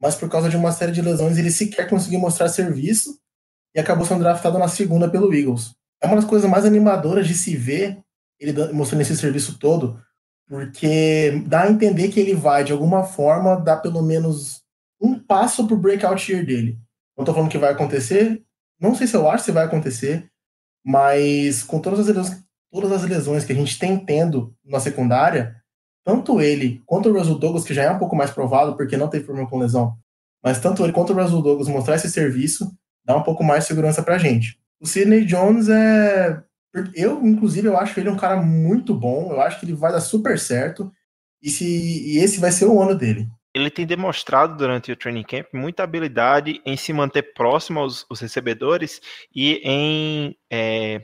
[0.00, 3.18] mas por causa de uma série de lesões ele sequer conseguiu mostrar serviço
[3.74, 5.72] e acabou sendo draftado na segunda pelo Eagles.
[6.02, 8.00] É uma das coisas mais animadoras de se ver
[8.40, 10.00] ele mostrando esse serviço todo,
[10.48, 14.62] porque dá a entender que ele vai de alguma forma dar pelo menos
[14.98, 16.78] um passo pro breakout year dele.
[17.18, 18.42] Não tô falando que vai acontecer,
[18.80, 20.30] não sei se eu acho se vai acontecer,
[20.84, 25.56] mas com todas as lesões, todas as lesões que a gente tem tendo na secundária,
[26.04, 29.08] tanto ele quanto o Russell Douglas, que já é um pouco mais provado porque não
[29.08, 29.96] teve problema com lesão,
[30.42, 32.70] mas tanto ele quanto o Russell Douglas mostrar esse serviço
[33.04, 34.58] dá um pouco mais de segurança pra gente.
[34.80, 36.42] O Sidney Jones é.
[36.94, 39.32] Eu, inclusive, eu acho ele um cara muito bom.
[39.32, 40.90] Eu acho que ele vai dar super certo.
[41.42, 41.64] E, se...
[41.64, 43.28] e esse vai ser o ano dele.
[43.54, 48.20] Ele tem demonstrado durante o training camp muita habilidade em se manter próximo aos, aos
[48.20, 49.00] recebedores
[49.34, 51.00] e em é,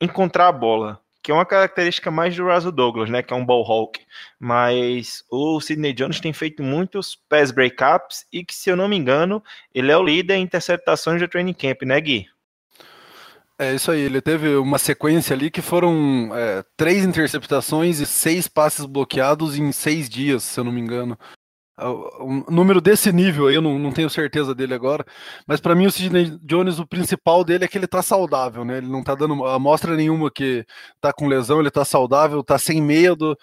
[0.00, 3.44] encontrar a bola que é uma característica mais do Russell Douglas, né, que é um
[3.44, 4.00] ball hawk,
[4.38, 8.96] mas o Sidney Jones tem feito muitos pass breakups e que, se eu não me
[8.96, 9.42] engano,
[9.74, 12.26] ele é o líder em interceptações do training camp, né, Gui?
[13.58, 18.48] É isso aí, ele teve uma sequência ali que foram é, três interceptações e seis
[18.48, 21.18] passes bloqueados em seis dias, se eu não me engano
[21.88, 25.04] um número desse nível aí, eu não, não tenho certeza dele agora,
[25.46, 28.78] mas para mim o Sidney Jones, o principal dele é que ele tá saudável, né?
[28.78, 30.64] Ele não tá dando amostra nenhuma que
[31.00, 33.36] tá com lesão, ele tá saudável, tá sem medo.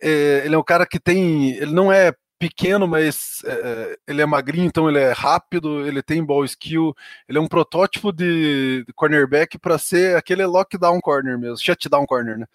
[0.00, 1.50] É, ele é um cara que tem.
[1.52, 6.02] Ele não é pequeno, mas é, é ele é magrinho, então ele é rápido, ele
[6.02, 6.94] tem ball skill,
[7.28, 12.38] ele é um protótipo de, de cornerback para ser aquele lockdown corner mesmo, shutdown corner,
[12.38, 12.46] né?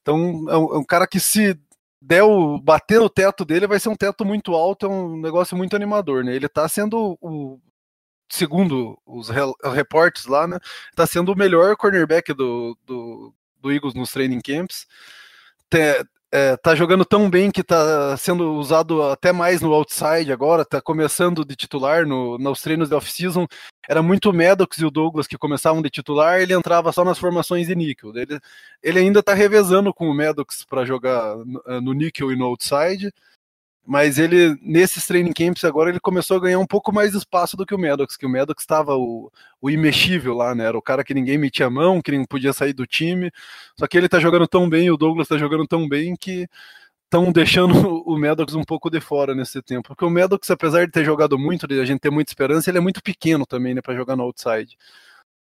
[0.00, 1.58] Então é um, é um cara que se
[2.00, 5.56] der o, bater no teto dele, vai ser um teto muito alto, é um negócio
[5.56, 6.34] muito animador, né?
[6.34, 7.60] Ele tá sendo o
[8.30, 9.28] segundo os
[9.74, 10.58] reportes lá, né?
[10.94, 14.86] Tá sendo o melhor cornerback do, do, do Eagles nos training camps
[16.30, 20.80] é, tá jogando tão bem que tá sendo usado até mais no outside agora, tá
[20.80, 23.46] começando de titular no, nos treinos de off-season.
[23.88, 27.18] Era muito o Maddox e o Douglas que começavam de titular, ele entrava só nas
[27.18, 28.14] formações de níquel.
[28.14, 28.38] Ele,
[28.82, 33.12] ele ainda tá revezando com o Maddox para jogar no, no níquel e no outside
[33.88, 37.64] mas ele nesses training camps agora ele começou a ganhar um pouco mais espaço do
[37.64, 40.66] que o Maddox, que o Maddox estava o, o imexível lá, né?
[40.66, 43.32] Era o cara que ninguém metia a mão, que não podia sair do time.
[43.78, 46.46] Só que ele tá jogando tão bem, o Douglas tá jogando tão bem que
[47.04, 47.72] estão deixando
[48.06, 49.88] o Maddox um pouco de fora nesse tempo.
[49.88, 52.76] Porque o Maddox, apesar de ter jogado muito, de a gente ter muita esperança, ele
[52.76, 54.76] é muito pequeno também, né, para jogar no outside.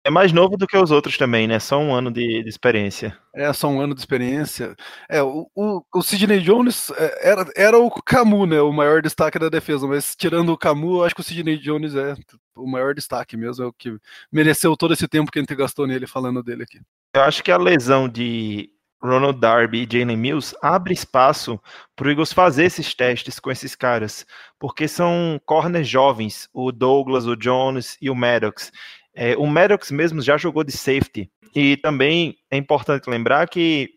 [0.06, 1.58] É mais novo do que os outros também, né?
[1.58, 3.16] Só um ano de, de experiência.
[3.34, 4.76] É, só um ano de experiência.
[5.08, 8.60] É, o, o, o Sidney Jones é, era, era o Camu, né?
[8.60, 11.94] O maior destaque da defesa, mas tirando o Camu, eu acho que o Sidney Jones
[11.94, 12.14] é
[12.54, 13.96] o maior destaque mesmo, é o que
[14.30, 16.80] mereceu todo esse tempo que a gente gastou nele falando dele aqui.
[17.14, 18.70] Eu acho que a lesão de
[19.02, 21.58] Ronald Darby e Jalen Mills abre espaço
[21.96, 24.26] para o Eagles fazer esses testes com esses caras,
[24.58, 28.70] porque são corners jovens, o Douglas, o Jones e o Maddox.
[29.14, 31.30] É, o Maddox mesmo já jogou de safety.
[31.54, 33.90] E também é importante lembrar que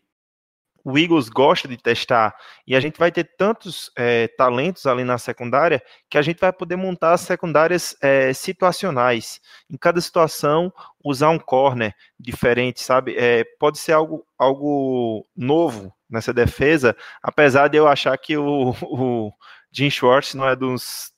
[0.84, 2.34] o Eagles gosta de testar
[2.66, 6.50] e a gente vai ter tantos é, talentos ali na secundária que a gente vai
[6.50, 9.40] poder montar secundárias é, situacionais.
[9.68, 10.72] Em cada situação,
[11.04, 13.14] usar um corner diferente, sabe?
[13.18, 19.32] É, pode ser algo, algo novo nessa defesa, apesar de eu achar que o, o
[19.70, 21.12] Jim Schwartz não é dos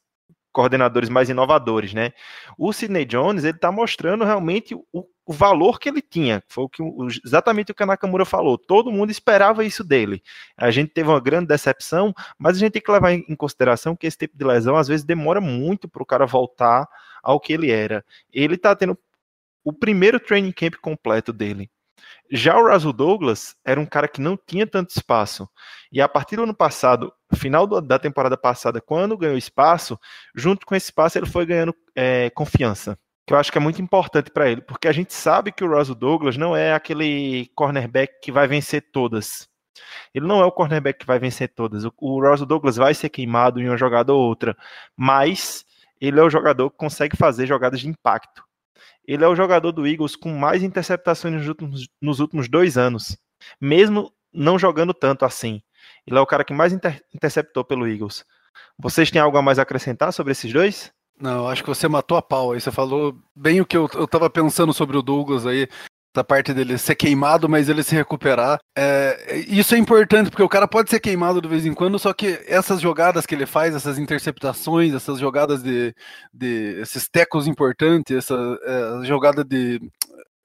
[0.52, 2.12] coordenadores mais inovadores, né?
[2.58, 6.68] O Sidney Jones, ele está mostrando realmente o, o, valor que ele tinha, foi o
[6.68, 10.22] que, o, exatamente o que a Nakamura falou, todo mundo esperava isso dele.
[10.56, 14.06] A gente teve uma grande decepção, mas a gente tem que levar em, consideração que
[14.06, 16.88] esse tipo de lesão, às vezes, demora muito para o cara voltar
[17.22, 18.04] ao que ele era.
[18.32, 18.98] Ele está tendo
[19.64, 21.70] o primeiro training camp completo dele.
[22.30, 25.48] Já o Russell Douglas era um cara que não tinha tanto espaço.
[25.90, 29.98] E a partir do ano passado, final da temporada passada, quando ganhou espaço,
[30.34, 32.98] junto com esse espaço ele foi ganhando é, confiança.
[33.26, 35.76] Que eu acho que é muito importante para ele, porque a gente sabe que o
[35.76, 39.48] Russell Douglas não é aquele cornerback que vai vencer todas.
[40.14, 41.84] Ele não é o cornerback que vai vencer todas.
[41.84, 44.56] O, o Russell Douglas vai ser queimado em uma jogada ou outra,
[44.96, 45.64] mas
[46.00, 48.42] ele é o jogador que consegue fazer jogadas de impacto.
[49.10, 53.18] Ele é o jogador do Eagles com mais interceptações nos últimos, nos últimos dois anos,
[53.60, 55.60] mesmo não jogando tanto assim.
[56.06, 58.24] Ele é o cara que mais inter, interceptou pelo Eagles.
[58.78, 60.92] Vocês têm algo a mais a acrescentar sobre esses dois?
[61.20, 62.60] Não, acho que você matou a pau aí.
[62.60, 65.68] Você falou bem o que eu, eu tava pensando sobre o Douglas aí
[66.14, 68.58] essa parte dele ser queimado, mas ele se recuperar.
[68.76, 72.12] É, isso é importante, porque o cara pode ser queimado de vez em quando, só
[72.12, 75.94] que essas jogadas que ele faz, essas interceptações, essas jogadas de.
[76.32, 79.80] de esses tecos importantes, essa é, jogada de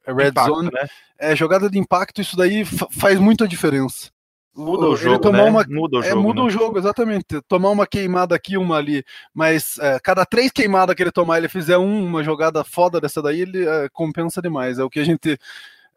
[0.08, 0.88] red impacto, zone, né?
[1.20, 4.10] é, jogada de impacto, isso daí faz muita diferença.
[4.56, 5.44] Muda o jogo, né?
[5.44, 6.22] uma, muda o é, jogo.
[6.22, 6.48] Muda né?
[6.48, 7.42] o jogo, exatamente.
[7.48, 9.04] Tomar uma queimada aqui, uma ali.
[9.34, 13.42] Mas é, cada três queimadas que ele tomar, ele fizer uma jogada foda dessa daí,
[13.42, 14.80] ele é, compensa demais.
[14.80, 15.38] É o que a gente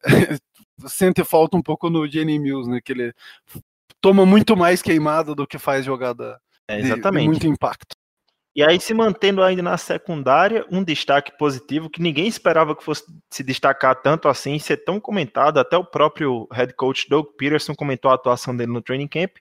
[0.87, 2.81] sente falta um pouco no Jenny Mills, né?
[2.85, 3.15] Que ele
[4.01, 7.21] toma muito mais queimada do que faz jogada é, exatamente.
[7.21, 7.98] De, de muito impacto.
[8.59, 13.05] E aí, se mantendo ainda na secundária, um destaque positivo que ninguém esperava que fosse
[13.31, 18.11] se destacar tanto assim, ser tão comentado, até o próprio head coach Doug Peterson comentou
[18.11, 19.37] a atuação dele no training camp,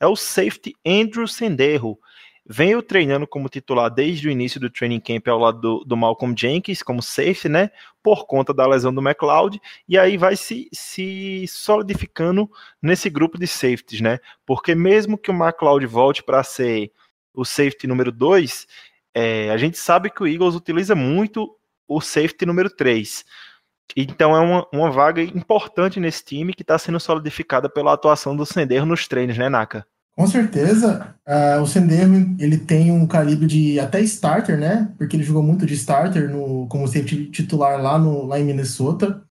[0.00, 1.98] é o safety Andrew Senderro.
[2.46, 6.34] veio treinando como titular desde o início do training camp ao lado do, do Malcolm
[6.34, 7.70] Jenkins, como safety, né?
[8.02, 13.46] Por conta da lesão do McLeod, e aí vai se, se solidificando nesse grupo de
[13.46, 14.18] safeties, né?
[14.46, 16.90] Porque mesmo que o McLeod volte para ser
[17.34, 18.66] o safety número 2,
[19.14, 21.54] é, a gente sabe que o Eagles utiliza muito
[21.88, 23.24] o safety número 3.
[23.96, 28.46] Então é uma, uma vaga importante nesse time que está sendo solidificada pela atuação do
[28.46, 29.86] Senderro nos treinos, né, Naka?
[30.14, 31.14] Com certeza.
[31.26, 34.92] Uh, o Senderro ele tem um calibre de até starter, né?
[34.98, 39.22] Porque ele jogou muito de starter no, como safety titular lá, no, lá em Minnesota.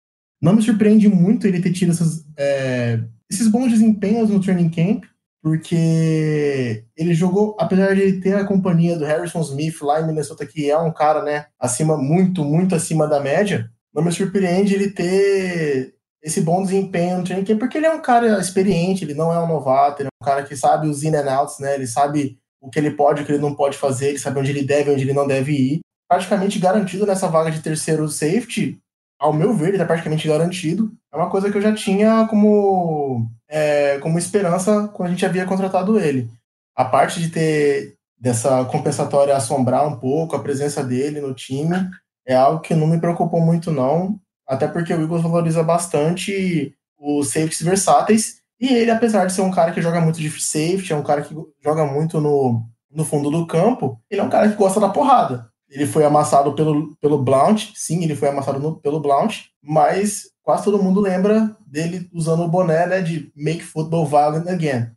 [0.40, 2.98] Não me surpreende muito ele ter tido essas, é,
[3.30, 5.04] esses bons desempenhos no training camp,
[5.42, 10.70] porque ele jogou, apesar de ter a companhia do Harrison Smith lá em Minnesota, que
[10.70, 15.94] é um cara, né, acima, muito, muito acima da média, não me surpreende ele ter
[16.22, 19.40] esse bom desempenho no training camp, porque ele é um cara experiente, ele não é
[19.42, 21.74] um novato, ele é um cara que sabe os in and outs, né?
[21.74, 24.50] Ele sabe o que ele pode, o que ele não pode fazer, ele sabe onde
[24.50, 25.81] ele deve, onde ele não deve ir.
[26.07, 28.79] Praticamente garantido nessa vaga de terceiro safety,
[29.18, 30.92] ao meu ver, ele está praticamente garantido.
[31.12, 35.44] É uma coisa que eu já tinha como, é, como esperança quando a gente havia
[35.44, 36.31] contratado ele.
[36.77, 41.88] A parte de ter dessa compensatória assombrar um pouco a presença dele no time
[42.27, 44.20] é algo que não me preocupou muito, não.
[44.46, 48.40] Até porque o Eagles valoriza bastante os safeties versáteis.
[48.61, 51.23] E ele, apesar de ser um cara que joga muito de safety, é um cara
[51.23, 54.90] que joga muito no, no fundo do campo, ele é um cara que gosta da
[54.90, 55.49] porrada.
[55.70, 60.64] Ele foi amassado pelo, pelo Blount, sim, ele foi amassado no, pelo Blount, mas quase
[60.64, 64.90] todo mundo lembra dele usando o boné né, de Make Football Violent Again.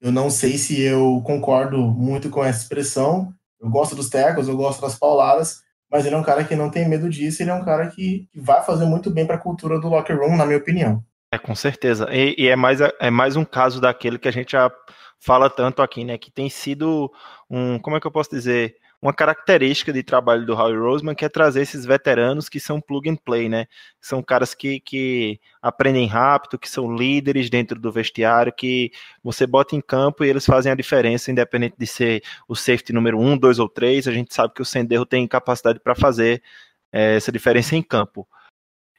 [0.00, 3.32] Eu não sei se eu concordo muito com essa expressão.
[3.60, 6.70] Eu gosto dos tackles, eu gosto das pauladas, mas ele é um cara que não
[6.70, 9.40] tem medo disso, ele é um cara que, que vai fazer muito bem para a
[9.40, 11.02] cultura do locker room, na minha opinião.
[11.32, 12.06] É, com certeza.
[12.12, 14.70] E, e, é, mais, é mais um caso daquele que a gente já
[15.18, 16.18] fala tanto aqui, né?
[16.18, 17.10] Que tem sido
[17.50, 18.76] um, como é que eu posso dizer?
[19.04, 23.10] Uma característica de trabalho do Howie Roseman, que é trazer esses veteranos que são plug
[23.10, 23.66] and play, né?
[24.00, 28.90] São caras que, que aprendem rápido, que são líderes dentro do vestiário, que
[29.22, 33.20] você bota em campo e eles fazem a diferença, independente de ser o safety número
[33.20, 34.08] um, dois ou três.
[34.08, 36.42] A gente sabe que o Senderro tem capacidade para fazer
[36.90, 38.26] é, essa diferença em campo.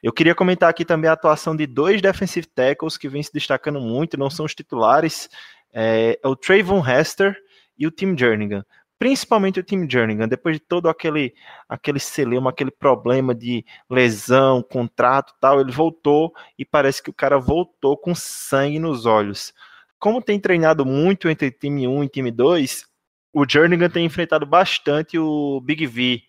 [0.00, 3.80] Eu queria comentar aqui também a atuação de dois defensive tackles que vêm se destacando
[3.80, 5.28] muito, não são os titulares,
[5.74, 7.36] é, é o Trayvon Hester
[7.76, 8.64] e o Tim Jernigan
[8.98, 11.34] principalmente o time Jernigan, depois de todo aquele
[11.68, 17.38] aquele celeuma, aquele problema de lesão, contrato tal, ele voltou e parece que o cara
[17.38, 19.52] voltou com sangue nos olhos.
[19.98, 22.86] Como tem treinado muito entre time 1 e time 2,
[23.32, 26.22] o Jernigan tem enfrentado bastante o Big V,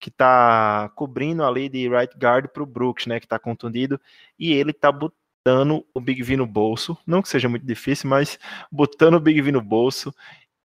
[0.00, 4.00] que está cobrindo ali de right guard para o Brooks, né, que está contundido,
[4.38, 8.38] e ele está botando o Big V no bolso, não que seja muito difícil, mas
[8.70, 10.14] botando o Big V no bolso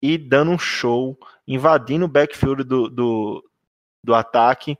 [0.01, 3.49] e dando um show, invadindo o backfield do, do,
[4.03, 4.77] do ataque,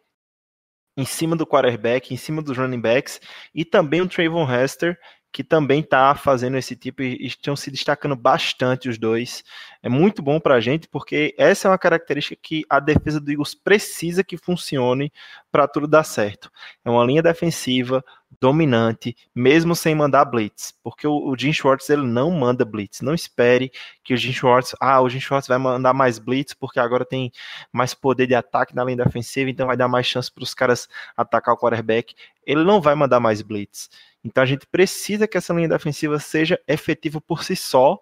[0.98, 3.20] em cima do quarterback, em cima dos running backs,
[3.54, 4.98] e também o Trayvon Hester,
[5.32, 9.44] que também está fazendo esse tipo e estão se destacando bastante os dois.
[9.82, 13.32] É muito bom para a gente, porque essa é uma característica que a defesa do
[13.32, 15.12] Eagles precisa que funcione
[15.50, 16.52] para tudo dar certo.
[16.84, 18.04] É uma linha defensiva
[18.42, 23.02] dominante, mesmo sem mandar blitz, porque o, o Jim Schwartz ele não manda blitz.
[23.02, 23.72] Não espere
[24.04, 27.32] que o Jim Schwartz, ah, o Jim Schwartz vai mandar mais blitz porque agora tem
[27.72, 30.90] mais poder de ataque na linha defensiva, então vai dar mais chance para os caras
[31.16, 32.16] atacar o quarterback.
[32.44, 33.90] Ele não vai mandar mais blitz.
[34.24, 38.00] Então a gente precisa que essa linha defensiva seja efetiva por si só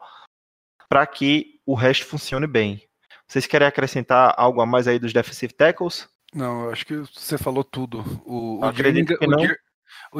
[0.87, 2.81] para que o resto funcione bem.
[3.27, 6.07] Vocês querem acrescentar algo a mais aí dos defensive tackles?
[6.33, 8.03] Não, eu acho que você falou tudo.
[8.25, 9.68] O, o, Jerningham, o,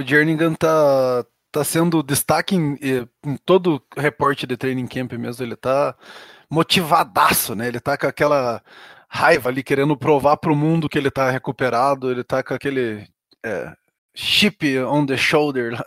[0.01, 5.45] Jerningham tá, tá sendo destaque em, em, todo reporte de training camp mesmo.
[5.45, 5.95] Ele tá
[6.49, 7.67] motivadaço, né?
[7.67, 8.61] Ele tá com aquela
[9.07, 12.11] raiva ali, querendo provar para o mundo que ele tá recuperado.
[12.11, 13.07] Ele tá com aquele
[13.45, 13.73] é,
[14.13, 15.85] chip on the shoulder lá.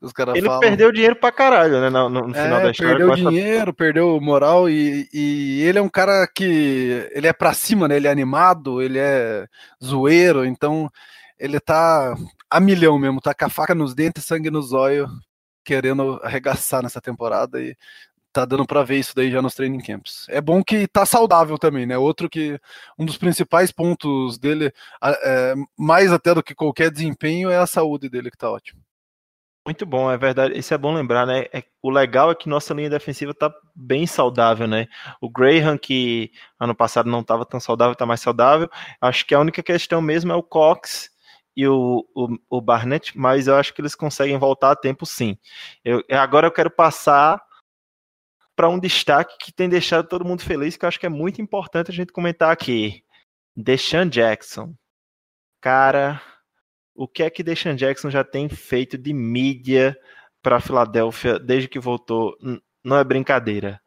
[0.00, 0.60] Os ele falam.
[0.60, 1.90] perdeu dinheiro pra caralho, né?
[1.90, 2.96] No, no final é, da história.
[2.96, 7.86] Perdeu dinheiro, perdeu moral e, e ele é um cara que ele é pra cima,
[7.86, 7.96] né?
[7.96, 9.46] Ele é animado, ele é
[9.84, 10.90] zoeiro, então
[11.38, 12.16] ele tá
[12.50, 15.10] a milhão mesmo, tá com a faca nos dentes, sangue nos olhos,
[15.64, 17.76] querendo arregaçar nessa temporada e
[18.32, 20.26] tá dando para ver isso daí já nos training camps.
[20.28, 21.98] É bom que tá saudável também, né?
[21.98, 22.58] Outro que
[22.98, 24.72] um dos principais pontos dele,
[25.02, 28.80] é, mais até do que qualquer desempenho, é a saúde dele que tá ótimo.
[29.66, 30.58] Muito bom, é verdade.
[30.58, 31.46] Isso é bom lembrar, né?
[31.52, 34.86] É, o legal é que nossa linha defensiva tá bem saudável, né?
[35.20, 38.70] O Graham, que ano passado não estava tão saudável, tá mais saudável.
[39.00, 41.10] Acho que a única questão mesmo é o Cox
[41.58, 45.36] e o, o, o Barnett, mas eu acho que eles conseguem voltar a tempo sim.
[45.84, 47.42] Eu, agora eu quero passar
[48.54, 51.42] para um destaque que tem deixado todo mundo feliz, que eu acho que é muito
[51.42, 53.02] importante a gente comentar aqui.
[53.56, 54.72] Deshaun Jackson.
[55.60, 56.22] Cara,
[56.94, 59.98] o que é que Deshaun Jackson já tem feito de mídia
[60.40, 62.36] para Filadélfia desde que voltou?
[62.84, 63.80] Não é brincadeira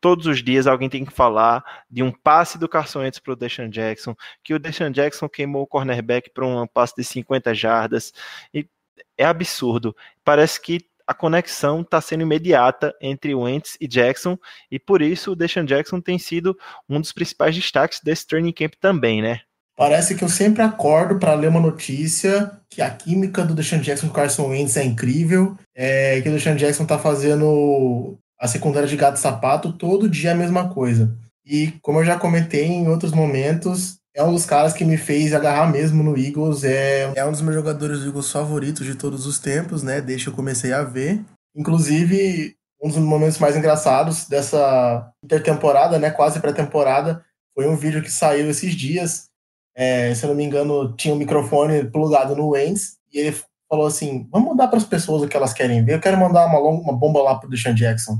[0.00, 3.36] todos os dias alguém tem que falar de um passe do Carson Wentz para o
[3.36, 8.12] Deshaun Jackson, que o Deshaun Jackson queimou o cornerback para um passe de 50 jardas.
[8.52, 8.68] E
[9.16, 9.94] é absurdo.
[10.24, 14.38] Parece que a conexão está sendo imediata entre Wentz e Jackson,
[14.70, 18.74] e por isso o Deshaun Jackson tem sido um dos principais destaques desse training camp
[18.78, 19.40] também, né?
[19.74, 24.08] Parece que eu sempre acordo para ler uma notícia que a química do Deshaun Jackson
[24.08, 28.96] com Carson Wentz é incrível, é, que o Deshaun Jackson está fazendo a secundária de
[28.96, 31.16] gato sapato, todo dia é a mesma coisa.
[31.44, 35.32] E como eu já comentei em outros momentos, é um dos caras que me fez
[35.32, 36.64] agarrar mesmo no Eagles.
[36.64, 40.00] É, é um dos meus jogadores do Eagles favoritos de todos os tempos, né?
[40.00, 41.20] Desde que eu comecei a ver.
[41.56, 46.10] Inclusive, um dos momentos mais engraçados dessa intertemporada, né?
[46.10, 47.24] Quase pré-temporada,
[47.54, 49.28] foi um vídeo que saiu esses dias.
[49.74, 53.36] É, se eu não me engano, tinha um microfone plugado no Wentz e ele
[53.68, 55.94] falou assim: vamos mandar para as pessoas o que elas querem ver.
[55.94, 58.18] Eu quero mandar uma, uma bomba lá para o Deshaun Jackson.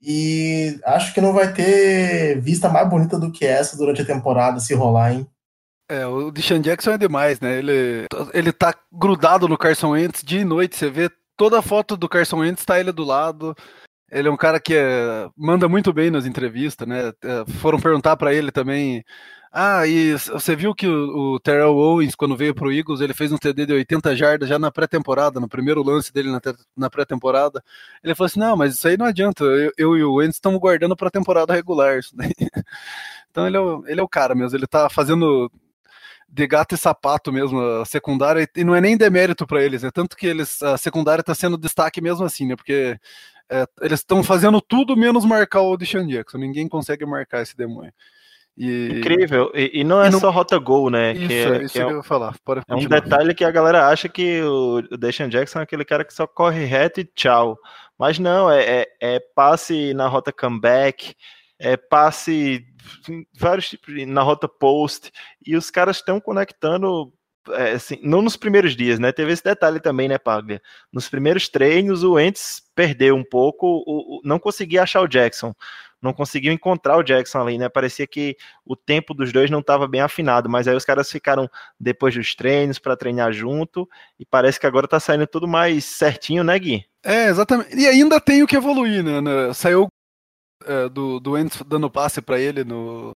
[0.00, 4.58] E acho que não vai ter vista mais bonita do que essa durante a temporada
[4.58, 5.26] se rolar, hein?
[5.88, 7.58] É, o Deshaun Jackson é demais, né?
[7.58, 10.76] Ele, ele tá grudado no Carson Wentz dia e noite.
[10.76, 13.54] Você vê toda a foto do Carson Wentz, tá ele do lado.
[14.10, 17.12] Ele é um cara que é, manda muito bem nas entrevistas, né?
[17.22, 19.04] É, foram perguntar para ele também
[19.52, 23.30] ah, e você viu que o, o Terrell Owens, quando veio pro Eagles, ele fez
[23.32, 26.30] um TD de 80 jardas já na pré-temporada, no primeiro lance dele
[26.74, 27.62] na, pré-temporada.
[28.02, 30.58] Ele falou assim: não, mas isso aí não adianta, eu, eu e o Owens estamos
[30.58, 32.00] guardando para a temporada regular.
[33.30, 35.50] então ele é, o, ele é o cara mesmo, ele tá fazendo
[36.32, 39.90] de gato e sapato mesmo a secundária, e não é nem demérito para eles, é
[39.90, 42.56] tanto que eles, a secundária está sendo destaque mesmo assim, né?
[42.56, 42.98] Porque
[43.50, 47.92] é, eles estão fazendo tudo menos marcar o Deshaun Jackson, ninguém consegue marcar esse demônio.
[48.56, 48.98] E...
[48.98, 49.50] Incrível.
[49.54, 50.20] E, e, não é e não...
[50.20, 51.12] só rota gol, né?
[51.12, 52.34] Isso, que é, isso que, é, que eu ia falar.
[52.44, 56.04] Pode é um detalhe que a galera acha que o Deshaun Jackson é aquele cara
[56.04, 57.58] que só corre reto e tchau.
[57.98, 61.14] Mas não, é, é, é passe na rota comeback,
[61.58, 62.66] é passe
[63.38, 65.10] vários tipos na rota post.
[65.46, 67.12] E os caras estão conectando
[67.50, 69.12] é, assim, não nos primeiros dias, né?
[69.12, 70.60] Teve esse detalhe também, né, Paglia?
[70.92, 75.54] Nos primeiros treinos, o Ents perdeu um pouco, o, o, não conseguia achar o Jackson
[76.02, 77.68] não conseguiu encontrar o Jackson ali, né?
[77.68, 78.36] Parecia que
[78.66, 82.34] o tempo dos dois não estava bem afinado, mas aí os caras ficaram depois dos
[82.34, 83.88] treinos para treinar junto
[84.18, 86.84] e parece que agora tá saindo tudo mais certinho, né, Gui?
[87.04, 87.76] É, exatamente.
[87.76, 89.20] E ainda tem o que evoluir, né?
[89.20, 89.54] né?
[89.54, 89.86] Saiu
[90.66, 91.32] é, do, do
[91.64, 93.12] dando passe para ele no,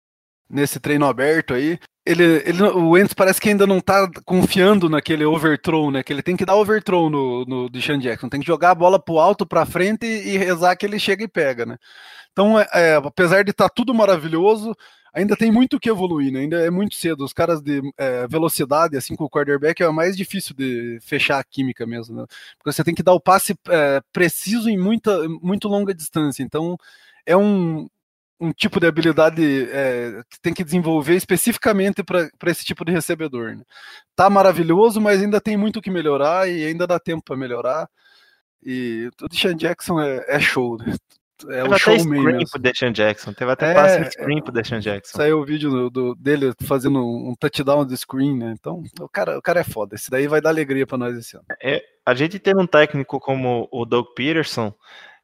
[0.49, 1.79] nesse treino aberto aí.
[2.07, 6.02] Ele, ele, o Wentz parece que ainda não tá confiando naquele overthrow, né?
[6.02, 8.28] Que ele tem que dar overthrow no, no Deshaun Jackson.
[8.28, 11.24] Tem que jogar a bola pro alto, pra frente e, e rezar que ele chega
[11.24, 11.78] e pega, né?
[12.30, 14.74] Então, é, é, apesar de estar tá tudo maravilhoso,
[15.14, 16.40] ainda tem muito que evoluir, né?
[16.40, 17.24] Ainda é muito cedo.
[17.24, 21.44] Os caras de é, velocidade, assim, com o quarterback, é mais difícil de fechar a
[21.44, 22.26] química mesmo, né?
[22.59, 26.42] Porque você tem que dar o passe é, preciso em muita, muito longa distância.
[26.42, 26.76] Então,
[27.24, 27.88] é um,
[28.41, 33.57] um tipo de habilidade é, que tem que desenvolver especificamente para esse tipo de recebedor.
[33.57, 33.62] Né?
[34.14, 37.89] Tá maravilhoso, mas ainda tem muito que melhorar e ainda dá tempo para melhorar.
[38.62, 40.95] E o Deshaun Jackson é, é show, né?
[41.49, 41.97] É Teve um show
[42.51, 43.32] pro Deshaun Jackson.
[43.32, 45.16] Teve até é, passe screen pro Deshaun Jackson.
[45.16, 48.55] Saiu o vídeo do, do, dele fazendo um touchdown de screen, né?
[48.59, 49.97] Então, o cara, o cara é foda.
[49.97, 51.45] Esse daí vai dar alegria para nós esse ano.
[51.62, 54.72] É, a gente ter um técnico como o Doug Peterson,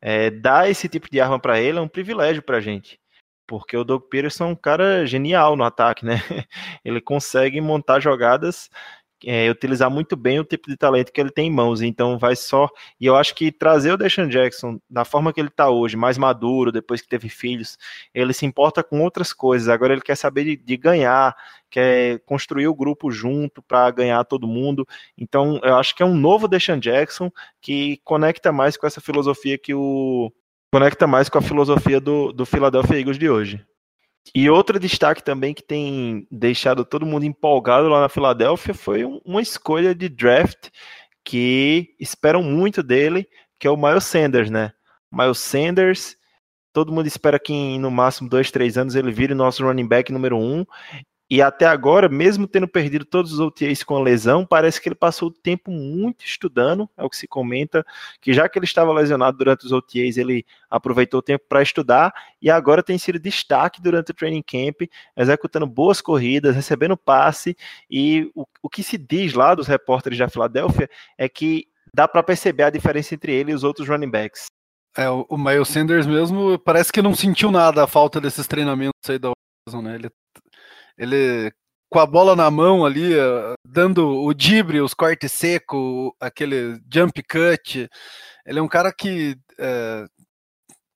[0.01, 2.99] é, dar esse tipo de arma para ele é um privilégio pra gente.
[3.47, 6.15] Porque o Doug Peterson é um cara genial no ataque, né?
[6.85, 8.71] Ele consegue montar jogadas
[9.25, 11.83] é, utilizar muito bem o tipo de talento que ele tem em mãos.
[11.83, 12.69] Então vai só.
[12.99, 16.17] E eu acho que trazer o Deshaun Jackson da forma que ele está hoje, mais
[16.19, 17.77] maduro, depois que teve filhos,
[18.15, 19.69] ele se importa com outras coisas.
[19.69, 21.37] Agora ele quer saber de, de ganhar,
[21.71, 24.87] quer construir o grupo junto para ganhar todo mundo.
[25.17, 29.57] Então eu acho que é um novo Deshaun Jackson que conecta mais com essa filosofia
[29.57, 30.33] que o.
[30.73, 33.65] Conecta mais com a filosofia do, do Philadelphia Eagles de hoje.
[34.35, 39.43] E outro destaque também que tem deixado todo mundo empolgado lá na Filadélfia foi uma
[39.43, 40.69] escolha de draft
[41.25, 43.27] que esperam muito dele,
[43.59, 44.73] que é o Miles Sanders, né?
[45.11, 46.17] Miles Sanders,
[46.73, 50.13] todo mundo espera que em no máximo dois, três anos ele vire nosso running back
[50.13, 50.65] número um.
[51.31, 54.97] E até agora, mesmo tendo perdido todos os OTAs com a lesão, parece que ele
[54.97, 57.87] passou o tempo muito estudando, é o que se comenta,
[58.21, 62.13] que já que ele estava lesionado durante os OTAs, ele aproveitou o tempo para estudar
[62.43, 67.57] e agora tem sido destaque durante o training camp, executando boas corridas, recebendo passe
[67.89, 72.25] e o, o que se diz lá dos repórteres da Filadélfia é que dá para
[72.25, 74.47] perceber a diferença entre ele e os outros running backs.
[74.97, 79.19] É, o, Miles Sanders mesmo parece que não sentiu nada a falta desses treinamentos aí
[79.19, 79.31] da
[79.81, 79.95] né?
[79.95, 80.11] Ele,
[81.01, 81.53] ele
[81.91, 87.21] com a bola na mão ali, eh, dando o dibre, os cortes seco, aquele jump
[87.25, 87.89] cut.
[88.47, 90.07] Ele é um cara que é,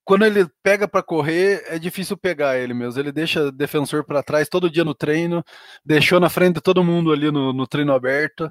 [0.05, 3.01] quando ele pega para correr, é difícil pegar ele mesmo.
[3.01, 5.43] Ele deixa defensor para trás todo dia no treino,
[5.85, 8.51] deixou na frente de todo mundo ali no, no treino aberto.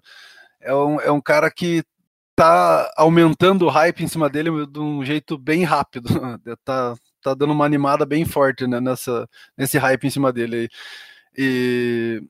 [0.62, 1.84] É um, é um cara que
[2.36, 6.10] tá aumentando o hype em cima dele de um jeito bem rápido.
[6.66, 9.28] tá, tá dando uma animada bem forte né, nessa,
[9.58, 10.70] nesse hype em cima dele.
[11.38, 12.22] E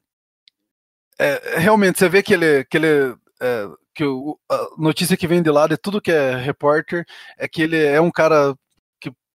[1.20, 5.42] é, realmente você vê que ele, que ele é, que o, a notícia que vem
[5.42, 7.06] de lá de tudo que é repórter
[7.38, 8.56] é que ele é um cara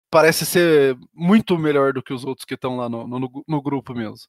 [0.09, 3.93] parece ser muito melhor do que os outros que estão lá no, no, no, grupo
[3.93, 4.28] mesmo.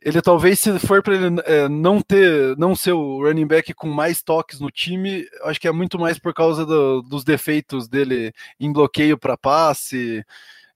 [0.00, 3.88] Ele talvez, se for para ele é, não ter, não ser o running back com
[3.88, 8.32] mais toques no time, acho que é muito mais por causa do, dos defeitos dele
[8.58, 10.24] em bloqueio para passe,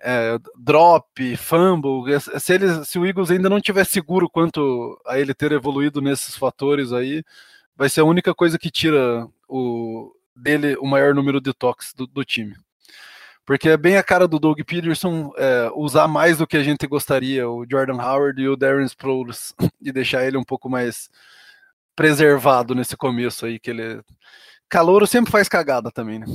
[0.00, 2.20] é, drop, fumble.
[2.20, 6.36] Se, ele, se o Eagles ainda não tiver seguro quanto a ele ter evoluído nesses
[6.36, 7.24] fatores aí,
[7.76, 12.06] vai ser a única coisa que tira o, dele o maior número de toques do,
[12.06, 12.54] do time.
[13.44, 16.86] Porque é bem a cara do Doug Peterson é, usar mais do que a gente
[16.86, 21.08] gostaria o Jordan Howard e o Darren Sproles e deixar ele um pouco mais
[21.94, 24.02] preservado nesse começo aí que ele
[24.68, 26.26] Calouro sempre faz cagada também, né?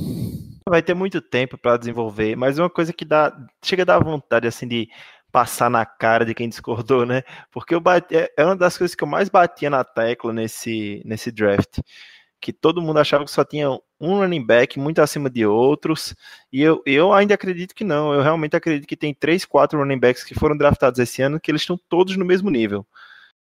[0.68, 4.46] Vai ter muito tempo para desenvolver, mas uma coisa que dá chega a dar vontade
[4.46, 4.88] assim de
[5.32, 7.22] passar na cara de quem discordou, né?
[7.50, 11.02] Porque eu bati, é, é uma das coisas que eu mais batia na tecla nesse
[11.04, 11.80] nesse draft
[12.42, 16.14] que todo mundo achava que só tinha um running back muito acima de outros,
[16.52, 19.98] e eu, eu ainda acredito que não, eu realmente acredito que tem três, quatro running
[20.00, 22.84] backs que foram draftados esse ano, que eles estão todos no mesmo nível.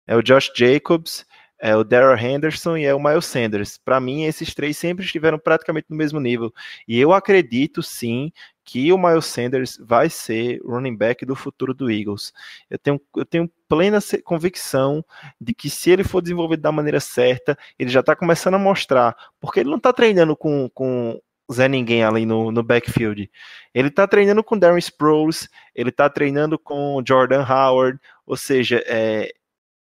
[0.06, 1.24] É o Josh Jacobs,
[1.62, 3.78] é o Darrell Henderson e é o Miles Sanders.
[3.78, 6.52] Para mim, esses três sempre estiveram praticamente no mesmo nível.
[6.88, 8.32] E eu acredito sim
[8.64, 12.32] que o Miles Sanders vai ser running back do futuro do Eagles.
[12.68, 15.04] Eu tenho, eu tenho plena convicção
[15.40, 19.16] de que se ele for desenvolvido da maneira certa, ele já está começando a mostrar,
[19.40, 21.20] porque ele não está treinando com, com
[21.52, 23.30] Zé Ninguém ali no, no backfield.
[23.72, 29.32] Ele está treinando com Darren Sproles, ele está treinando com Jordan Howard, ou seja, é,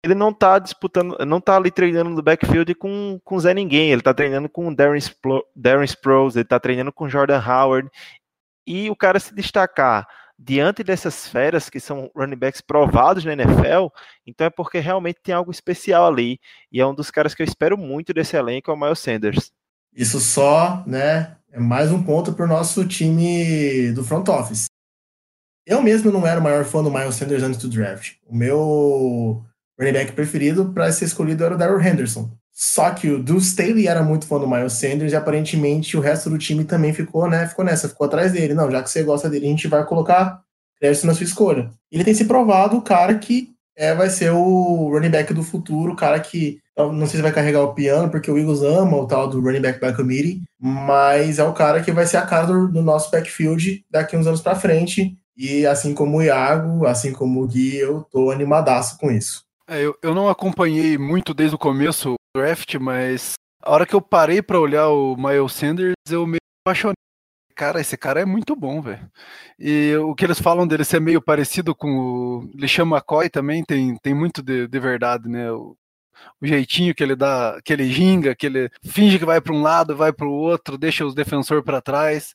[0.05, 4.03] ele não tá disputando, não tá ali treinando no backfield com, com Zé Ninguém, ele
[4.03, 7.89] tá treinando com Darren, Spro, Darren Sproles, ele tá treinando com Jordan Howard,
[8.67, 13.89] e o cara se destacar diante dessas feras que são running backs provados na NFL,
[14.27, 16.41] então é porque realmente tem algo especial ali,
[16.71, 19.53] e é um dos caras que eu espero muito desse elenco, é o Miles Sanders.
[19.95, 24.67] Isso só, né, é mais um ponto para o nosso time do front office.
[25.65, 28.15] Eu mesmo não era o maior fã do Miles Sanders antes do draft.
[28.27, 29.45] O meu
[29.79, 32.31] running back preferido para ser escolhido era o Daryl Henderson.
[32.53, 36.29] Só que o Deuce Staley era muito fã do Miles Sanders e aparentemente o resto
[36.29, 37.47] do time também ficou, né?
[37.49, 38.55] Ficou nessa, ficou atrás dele.
[38.55, 40.41] Não, já que você gosta dele, a gente vai colocar
[40.79, 41.71] crédito na sua escolha.
[41.91, 45.93] Ele tem se provado o cara que é, vai ser o running back do futuro,
[45.93, 49.07] o cara que não sei se vai carregar o piano, porque o Eagles ama o
[49.07, 52.47] tal do running back by committee, mas é o cara que vai ser a cara
[52.47, 55.17] do, do nosso backfield daqui uns anos para frente.
[55.37, 59.43] E assim como o Iago, assim como o Gui, eu tô animadaço com isso.
[59.69, 63.95] É, eu, eu não acompanhei muito desde o começo o draft, mas a hora que
[63.95, 66.95] eu parei para olhar o Miles Sanders, eu me apaixonei.
[67.55, 69.09] Cara, esse cara é muito bom, velho.
[69.59, 73.97] E o que eles falam dele ser meio parecido com o Lixan McCoy também tem,
[73.99, 75.53] tem muito de, de verdade, né?
[75.53, 75.77] O,
[76.41, 79.63] o, jeitinho que ele dá, que ele ginga, que ele finge que vai para um
[79.63, 82.35] lado, vai para o outro, deixa os defensores para trás.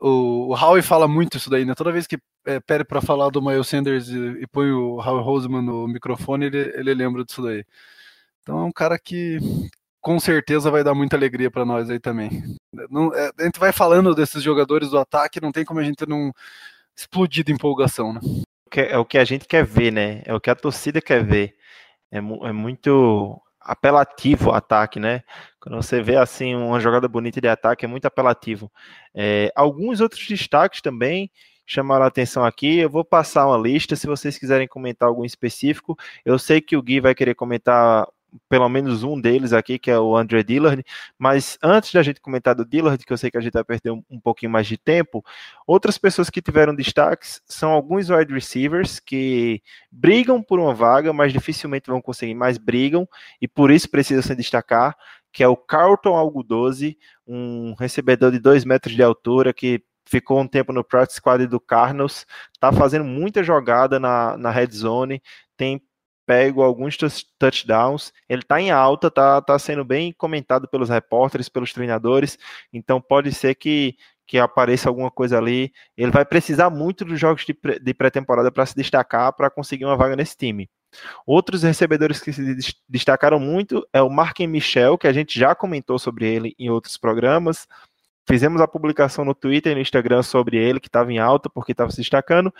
[0.00, 1.74] O, o Howie fala muito isso daí, né?
[1.74, 5.24] Toda vez que é, pede para falar do Miles Sanders e, e, põe o Howie
[5.24, 7.64] Roseman no microfone, ele, ele lembra disso daí.
[8.42, 9.38] Então é um cara que
[10.00, 12.44] com certeza vai dar muita alegria para nós aí também.
[12.90, 16.06] Não, é, a gente vai falando desses jogadores do ataque, não tem como a gente
[16.06, 16.32] não
[16.96, 18.20] explodir de empolgação, né?
[18.74, 20.22] É o que a gente quer ver, né?
[20.24, 21.56] É o que a torcida quer ver.
[22.10, 25.22] É, é muito apelativo o ataque, né?
[25.68, 28.72] Quando você vê assim uma jogada bonita de ataque, é muito apelativo.
[29.14, 31.30] É, alguns outros destaques também
[31.66, 32.78] chamaram a atenção aqui.
[32.78, 35.94] Eu vou passar uma lista, se vocês quiserem comentar algum específico.
[36.24, 38.08] Eu sei que o Gui vai querer comentar
[38.48, 40.84] pelo menos um deles aqui, que é o André Dillard,
[41.18, 43.90] mas antes da gente comentar do Dillard, que eu sei que a gente vai perder
[43.90, 45.24] um, um pouquinho mais de tempo,
[45.66, 51.32] outras pessoas que tiveram destaques são alguns wide receivers que brigam por uma vaga, mas
[51.32, 53.08] dificilmente vão conseguir, mas brigam,
[53.40, 54.96] e por isso precisam se destacar,
[55.38, 60.48] que é o Carlton Algodose, um recebedor de 2 metros de altura, que ficou um
[60.48, 62.26] tempo no practice squad do Cardinals,
[62.58, 65.22] tá fazendo muita jogada na, na red zone,
[65.56, 65.80] tem
[66.26, 66.96] pego alguns
[67.38, 68.12] touchdowns.
[68.28, 72.36] Ele está em alta, está tá sendo bem comentado pelos repórteres, pelos treinadores.
[72.72, 73.94] Então pode ser que,
[74.26, 75.72] que apareça alguma coisa ali.
[75.96, 80.16] Ele vai precisar muito dos jogos de pré-temporada para se destacar, para conseguir uma vaga
[80.16, 80.68] nesse time.
[81.26, 85.98] Outros recebedores que se destacaram muito é o Marken Michel, que a gente já comentou
[85.98, 87.66] sobre ele em outros programas.
[88.28, 91.72] Fizemos a publicação no Twitter e no Instagram sobre ele, que estava em alta porque
[91.72, 92.52] estava se destacando.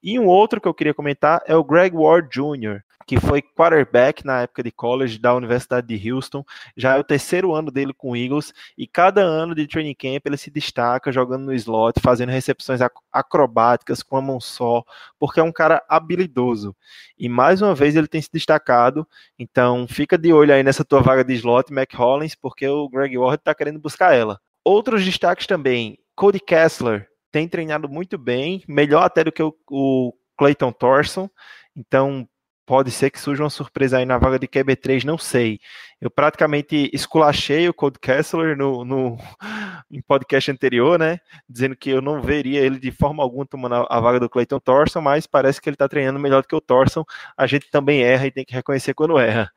[0.00, 4.24] E um outro que eu queria comentar é o Greg Ward Jr., que foi quarterback
[4.24, 6.44] na época de college da Universidade de Houston.
[6.76, 10.24] Já é o terceiro ano dele com o Eagles e cada ano de training camp
[10.24, 12.80] ele se destaca jogando no slot, fazendo recepções
[13.12, 14.84] acrobáticas com a mão só,
[15.18, 16.72] porque é um cara habilidoso.
[17.18, 19.04] E mais uma vez ele tem se destacado.
[19.36, 23.18] Então fica de olho aí nessa tua vaga de slot, Mac Hollins, porque o Greg
[23.18, 24.40] Ward está querendo buscar ela.
[24.68, 25.96] Outros destaques também.
[26.16, 31.30] Cody Kessler tem treinado muito bem, melhor até do que o, o Clayton Thorson.
[31.76, 32.28] Então,
[32.66, 35.60] pode ser que surja uma surpresa aí na vaga de QB3, não sei.
[36.00, 39.16] Eu praticamente esculachei o Cody Kessler no, no
[39.88, 41.20] em podcast anterior, né?
[41.48, 45.00] Dizendo que eu não veria ele de forma alguma tomando a vaga do Clayton Thorson,
[45.00, 47.04] mas parece que ele está treinando melhor do que o Thorson.
[47.36, 49.48] A gente também erra e tem que reconhecer quando erra.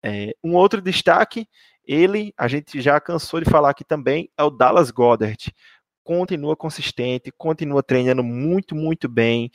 [0.00, 1.48] É, um outro destaque
[1.88, 5.52] ele, a gente já cansou de falar aqui também, é o Dallas Goddard.
[6.04, 9.50] Continua consistente, continua treinando muito, muito bem.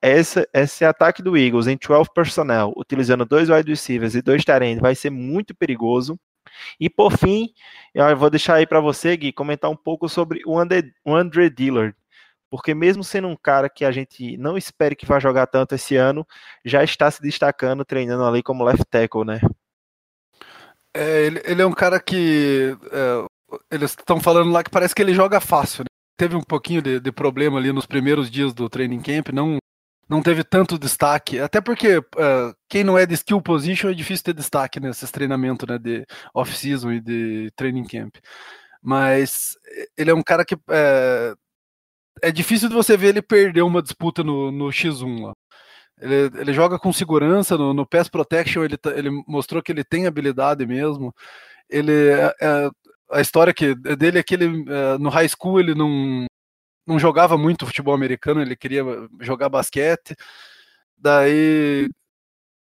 [0.00, 4.94] Esse ataque do Eagles em 12 personnel, utilizando dois wide receivers e dois tarentes, vai
[4.94, 6.18] ser muito perigoso.
[6.78, 7.48] E por fim,
[7.94, 11.50] eu vou deixar aí para você, Gui, comentar um pouco sobre o Andre, o Andre
[11.50, 11.94] Dillard.
[12.48, 15.96] Porque mesmo sendo um cara que a gente não espere que vá jogar tanto esse
[15.96, 16.26] ano,
[16.64, 19.40] já está se destacando, treinando ali como left tackle, né?
[20.94, 22.76] É, ele, ele, é um cara que.
[22.92, 25.82] É, eles estão falando lá que parece que ele joga fácil.
[25.84, 25.86] Né?
[26.16, 29.58] Teve um pouquinho de, de, problema ali nos primeiros dias do training camp, não,
[30.08, 31.38] não teve tanto destaque.
[31.38, 35.66] Até porque uh, quem não é de skill position é difícil ter destaque nesses treinamentos
[35.68, 38.16] né, de off-season e de training camp.
[38.82, 39.56] Mas
[39.96, 40.56] ele é um cara que.
[40.68, 41.34] É,
[42.22, 45.32] é difícil de você ver ele perder uma disputa no, no X1 lá.
[46.00, 49.84] Ele, ele joga com segurança, no, no Pass Protection ele, tá, ele mostrou que ele
[49.84, 51.14] tem habilidade mesmo.
[51.68, 52.70] Ele, é, é,
[53.10, 56.26] a história que, dele é que ele, é, no high school ele não,
[56.86, 58.82] não jogava muito futebol americano, ele queria
[59.20, 60.16] jogar basquete.
[60.96, 61.88] Daí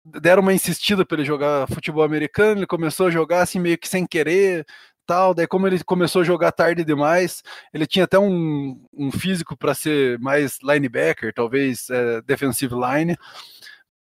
[0.05, 3.89] deram uma insistida para ele jogar futebol americano, ele começou a jogar assim meio que
[3.89, 4.67] sem querer,
[5.09, 5.33] tal.
[5.33, 7.43] Daí, como ele começou a jogar tarde demais,
[7.73, 13.17] ele tinha até um, um físico para ser mais linebacker, talvez é, defensive line,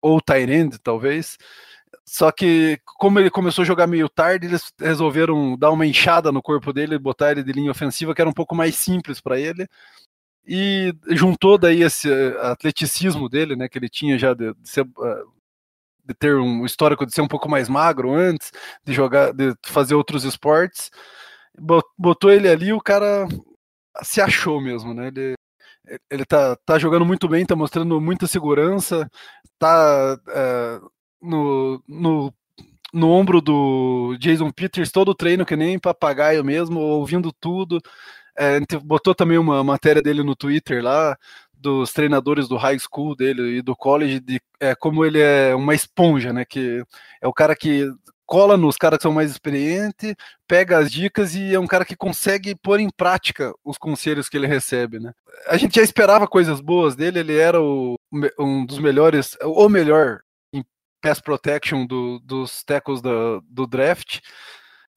[0.01, 1.37] ou tight end, talvez.
[2.05, 6.43] Só que, como ele começou a jogar meio tarde, eles resolveram dar uma enxada no
[6.43, 9.69] corpo dele, botar ele de linha ofensiva, que era um pouco mais simples para ele.
[10.47, 12.09] E juntou daí esse
[12.41, 15.36] atleticismo dele, né, que ele tinha já de, de ser uh,
[16.07, 18.53] de ter um histórico de ser um pouco mais magro antes,
[18.85, 20.91] de jogar, de fazer outros esportes.
[21.99, 23.27] Botou ele ali, o cara
[24.03, 25.09] se achou mesmo, né?
[25.09, 25.35] Ele,
[26.11, 29.09] ele tá, tá jogando muito bem, tá mostrando muita segurança,
[29.59, 30.81] tá é,
[31.23, 32.35] no, no,
[32.93, 37.81] no ombro do Jason Peters todo o treino, que nem papagaio mesmo, ouvindo tudo.
[38.39, 41.17] É, botou também uma matéria dele no Twitter lá,
[41.67, 45.75] dos treinadores do high school dele e do college, de é, como ele é uma
[45.75, 46.45] esponja, né?
[46.45, 46.85] Que
[47.21, 47.91] é o cara que
[48.25, 50.15] cola nos caras que são mais experientes,
[50.47, 54.37] pega as dicas e é um cara que consegue pôr em prática os conselhos que
[54.37, 55.13] ele recebe, né?
[55.49, 57.97] A gente já esperava coisas boas dele, ele era o,
[58.39, 60.21] um dos melhores, ou melhor
[60.53, 60.65] em
[61.03, 64.21] pass protection do, dos tackles do, do draft,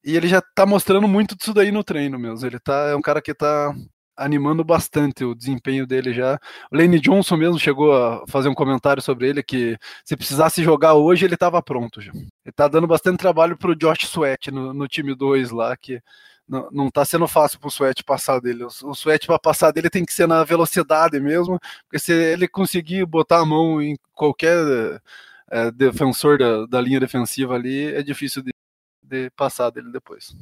[0.04, 2.46] e ele já tá mostrando muito disso daí no treino mesmo.
[2.46, 3.74] Ele tá, é um cara que tá
[4.20, 6.38] animando bastante o desempenho dele já.
[6.70, 10.94] O Lane Johnson mesmo chegou a fazer um comentário sobre ele que se precisasse jogar
[10.94, 12.12] hoje ele estava pronto já.
[12.12, 16.02] Ele tá dando bastante trabalho pro Josh Sweat no, no time 2 lá, que
[16.46, 18.64] não, não tá sendo fácil pro Sweat passar dele.
[18.64, 22.46] O, o Sweat para passar dele tem que ser na velocidade mesmo, porque se ele
[22.46, 25.00] conseguir botar a mão em qualquer
[25.50, 28.52] é, defensor da, da linha defensiva ali, é difícil de,
[29.02, 30.36] de passar dele depois.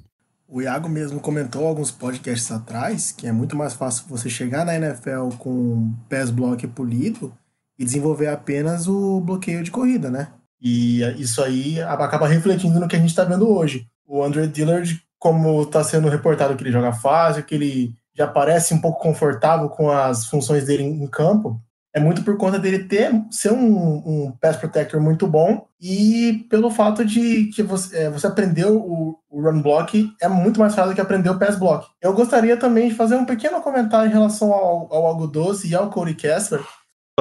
[0.50, 4.74] O Iago mesmo comentou alguns podcasts atrás que é muito mais fácil você chegar na
[4.74, 7.30] NFL com pés block polido
[7.78, 10.28] e desenvolver apenas o bloqueio de corrida, né?
[10.58, 13.86] E isso aí acaba refletindo no que a gente está vendo hoje.
[14.06, 18.72] O Andre Dillard, como está sendo reportado que ele joga fácil, que ele já parece
[18.72, 21.60] um pouco confortável com as funções dele em campo,
[21.94, 26.70] é muito por conta dele ter ser um, um pass protector muito bom e pelo
[26.70, 30.90] fato de que você, é, você aprendeu o, o, run block é muito mais fácil
[30.90, 31.88] do que aprender o pass block.
[32.00, 35.90] Eu gostaria também de fazer um pequeno comentário em relação ao, Algo Doce e ao
[35.90, 36.64] Cody Kessler.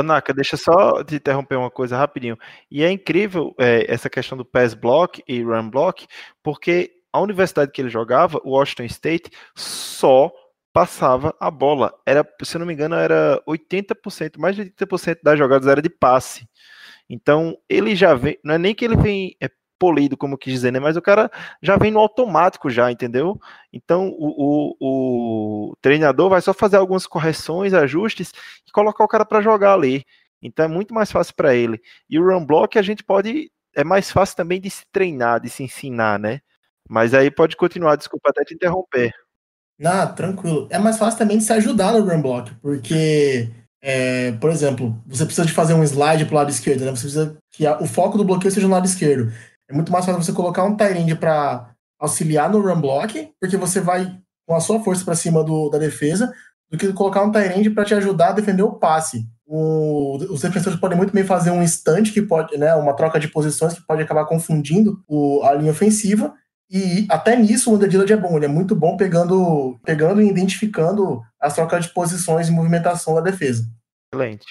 [0.03, 2.38] Naka, deixa só te interromper uma coisa rapidinho.
[2.70, 6.05] E é incrível é, essa questão do pass block e run block,
[6.43, 10.32] porque a universidade que ele jogava, o Washington State, só
[10.74, 11.93] passava a bola.
[12.05, 16.47] Era, se não me engano, era 80%, mais de 80% das jogadas era de passe.
[17.09, 20.72] Então, ele já vem, não é nem que ele vem é, polido, como quis dizer,
[20.72, 20.80] né?
[20.80, 23.39] Mas o cara já vem no automático já, entendeu?
[23.72, 28.32] Então o, o, o treinador vai só fazer algumas correções, ajustes
[28.68, 30.03] e colocar o cara para jogar ali.
[30.41, 31.82] Então é muito mais fácil para ele.
[32.09, 35.49] E o run block a gente pode é mais fácil também de se treinar, de
[35.49, 36.41] se ensinar, né?
[36.89, 39.13] Mas aí pode continuar, desculpa até te interromper.
[39.80, 40.67] Não, tranquilo.
[40.69, 43.51] É mais fácil também de se ajudar no run block, porque
[43.82, 46.91] é, por exemplo, você precisa de fazer um slide para o lado esquerdo, né?
[46.91, 49.32] Você precisa que a, o foco do bloqueio seja no lado esquerdo.
[49.69, 53.80] É muito mais fácil você colocar um Tyrande para auxiliar no run block, porque você
[53.80, 54.17] vai
[54.47, 56.34] com a sua força para cima do, da defesa,
[56.69, 59.25] do que colocar um Tyrande para te ajudar a defender o passe.
[59.45, 63.30] O, os defensores podem muito bem fazer um instante que pode, né, uma troca de
[63.30, 66.34] posições que pode acabar confundindo o, a linha ofensiva.
[66.70, 71.22] E até nisso o Under é bom, ele é muito bom pegando, pegando e identificando
[71.39, 73.65] as trocas de posições e movimentação da defesa.
[74.13, 74.45] Excelente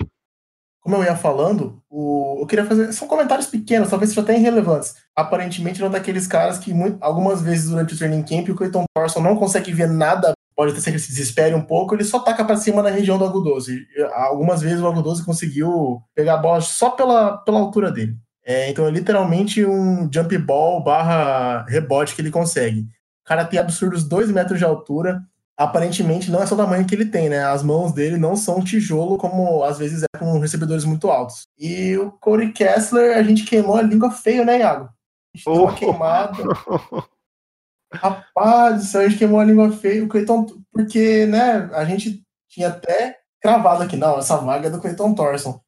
[0.87, 2.93] como eu ia falando, o, eu queria fazer.
[2.93, 4.95] São comentários pequenos, talvez sejam até irrelevantes.
[5.17, 8.85] Aparentemente, não é daqueles caras que muito, algumas vezes durante o training camp o Clayton
[8.95, 12.05] Thorson não consegue ver nada, pode até ser que ele se desespere um pouco, ele
[12.05, 13.85] só taca para cima na região do Agudoze.
[14.15, 18.17] Algumas vezes o Agudoze conseguiu pegar a bola só pela, pela altura dele.
[18.49, 22.83] É, então é literalmente um jump ball barra rebote que ele consegue.
[22.83, 25.21] O cara tem absurdos 2 metros de altura,
[25.57, 27.45] aparentemente não é só o tamanho que ele tem, né?
[27.45, 31.49] As mãos dele não são tijolo, como às vezes é com recebedores muito altos.
[31.59, 34.85] E o Corey Kessler, a gente queimou a língua feio, né, Iago?
[34.85, 35.65] A gente oh.
[35.65, 36.43] uma queimada.
[37.93, 43.17] Rapaz, a gente queimou a língua feio, o Clayton, porque, né, a gente tinha até
[43.41, 45.61] cravado aqui, não, essa vaga é do Clayton Thorson.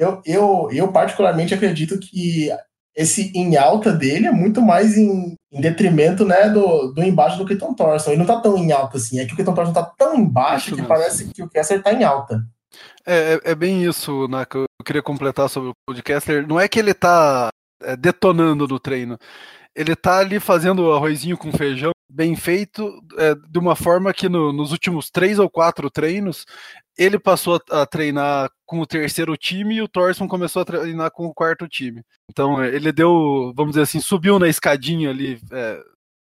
[0.00, 2.48] Eu, eu, eu particularmente acredito que
[2.96, 7.44] esse em alta dele é muito mais em, em detrimento né, do, do embaixo do
[7.44, 8.10] Clayton Thorson.
[8.10, 9.20] Ele não tá tão em alta assim.
[9.20, 12.02] É que o Clayton Thorson tá tão embaixo que parece que o Kessler tá em
[12.02, 12.42] alta.
[13.06, 14.60] É, é, é bem isso, Naka.
[14.60, 16.48] Eu queria completar sobre o de Kessler.
[16.48, 17.50] Não é que ele tá
[17.82, 19.18] é, detonando no treino.
[19.76, 24.52] Ele tá ali fazendo arrozinho com feijão bem feito, é, de uma forma que no,
[24.52, 26.44] nos últimos três ou quatro treinos
[26.96, 31.26] ele passou a, treinar com o terceiro time e o Thorson começou a treinar com
[31.26, 32.02] o quarto time.
[32.28, 35.80] Então ele deu, vamos dizer assim, subiu na escadinha ali é,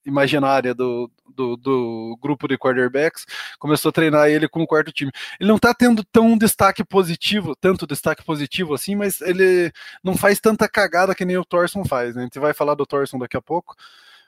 [0.06, 3.26] imaginária do, do, do, grupo de quarterbacks,
[3.60, 5.12] começou a treinar ele com o quarto time.
[5.39, 9.72] Ele não está tendo tão destaque positivo, tanto destaque positivo assim, mas ele
[10.04, 12.16] não faz tanta cagada que nem o Thorson faz.
[12.16, 12.22] Né?
[12.22, 13.76] A gente vai falar do Thorson daqui a pouco.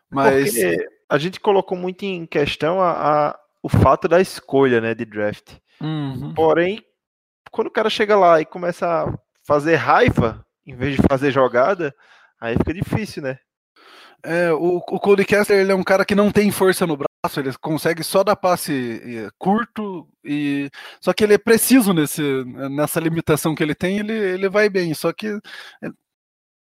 [0.10, 2.92] Mas Porque a gente colocou muito em questão a,
[3.30, 5.54] a, o fato da escolha né, de draft.
[5.82, 6.34] Uhum.
[6.34, 6.84] Porém,
[7.52, 9.14] quando o cara chega lá e começa a
[9.44, 11.94] fazer raiva, em vez de fazer jogada,
[12.40, 13.38] aí fica difícil, né?
[14.24, 17.40] É, o, o Cody Kessler ele é um cara que não tem força no braço,
[17.40, 20.70] ele consegue só dar passe curto, e
[21.00, 22.22] só que ele é preciso nesse,
[22.72, 25.40] nessa limitação que ele tem, ele, ele vai bem, só que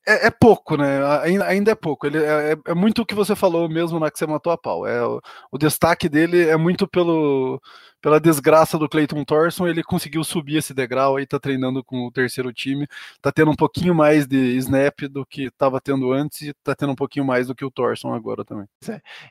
[0.07, 1.05] é, é, é, pouco, né?
[1.23, 2.07] Ainda, ainda é pouco.
[2.07, 4.59] Ele é, é, é, muito o que você falou mesmo na que você matou a
[4.59, 4.87] pau.
[4.87, 7.61] É, o, o destaque dele é muito pelo,
[8.01, 9.67] pela desgraça do Clayton Thorson.
[9.67, 12.87] Ele conseguiu subir esse degrau aí, tá treinando com o terceiro time,
[13.21, 16.93] tá tendo um pouquinho mais de snap do que estava tendo antes e tá tendo
[16.93, 18.67] um pouquinho mais do que o Thorson agora também.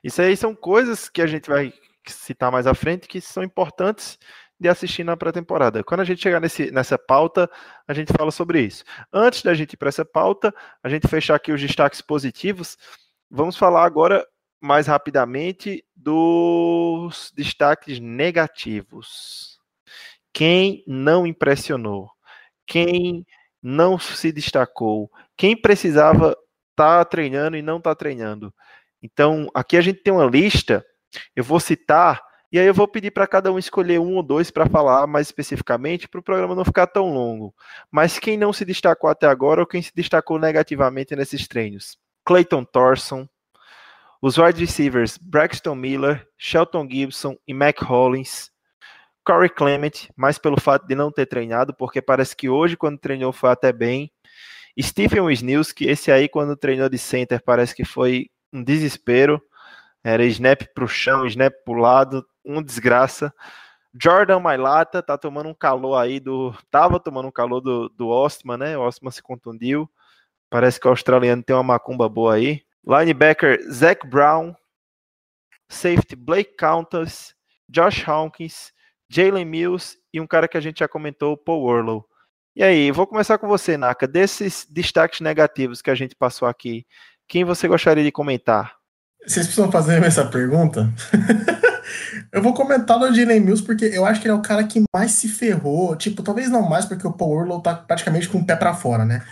[0.04, 1.74] Isso aí são coisas que a gente vai
[2.06, 4.20] citar mais à frente que são importantes
[4.60, 5.84] de assistir na pré-temporada.
[5.84, 7.50] Quando a gente chegar nesse, nessa pauta,
[7.88, 8.84] a gente fala sobre isso.
[9.12, 12.78] Antes da gente ir para essa pauta, a gente fechar aqui os destaques positivos,
[13.30, 14.26] vamos falar agora
[14.62, 19.60] mais rapidamente dos destaques negativos.
[20.34, 22.10] Quem não impressionou?
[22.66, 23.26] Quem
[23.62, 25.12] não se destacou?
[25.38, 26.30] Quem precisava
[26.72, 28.54] estar tá treinando e não está treinando?
[29.02, 30.86] Então, aqui a gente tem uma lista,
[31.36, 32.22] eu vou citar
[32.56, 35.28] e aí eu vou pedir para cada um escolher um ou dois para falar mais
[35.28, 37.54] especificamente, para o programa não ficar tão longo.
[37.92, 41.98] Mas quem não se destacou até agora ou quem se destacou negativamente nesses treinos?
[42.24, 43.28] Clayton Thorson,
[44.22, 48.50] os wide receivers Braxton Miller, Shelton Gibson e Mac Hollins,
[49.26, 53.34] Corey Clement, mais pelo fato de não ter treinado, porque parece que hoje, quando treinou,
[53.34, 54.10] foi até bem.
[54.82, 59.42] Stephen Wisniewski, esse aí, quando treinou de center, parece que foi um desespero.
[60.02, 63.34] Era snap para o chão, snap para o lado, um desgraça.
[63.98, 66.54] Jordan Mailata tá tomando um calor aí do.
[66.70, 68.78] Tava tomando um calor do, do Ostman, né?
[68.78, 69.90] O Ostman se contundiu.
[70.50, 72.62] Parece que o australiano tem uma macumba boa aí.
[72.86, 74.54] Linebacker Zach Brown.
[75.70, 77.34] Safety Blake Countess.
[77.70, 78.74] Josh Hawkins.
[79.10, 82.06] Jalen Mills e um cara que a gente já comentou, Paul Orlow.
[82.56, 84.08] E aí, vou começar com você, Naka.
[84.08, 86.86] Desses destaques negativos que a gente passou aqui,
[87.28, 88.76] quem você gostaria de comentar?
[89.26, 90.92] Vocês precisam fazer essa pergunta?
[92.32, 94.84] eu vou comentar no Jalen Mills porque eu acho que ele é o cara que
[94.94, 95.96] mais se ferrou.
[95.96, 99.06] Tipo, talvez não mais porque o Paul Orlow tá praticamente com o pé para fora,
[99.06, 99.24] né?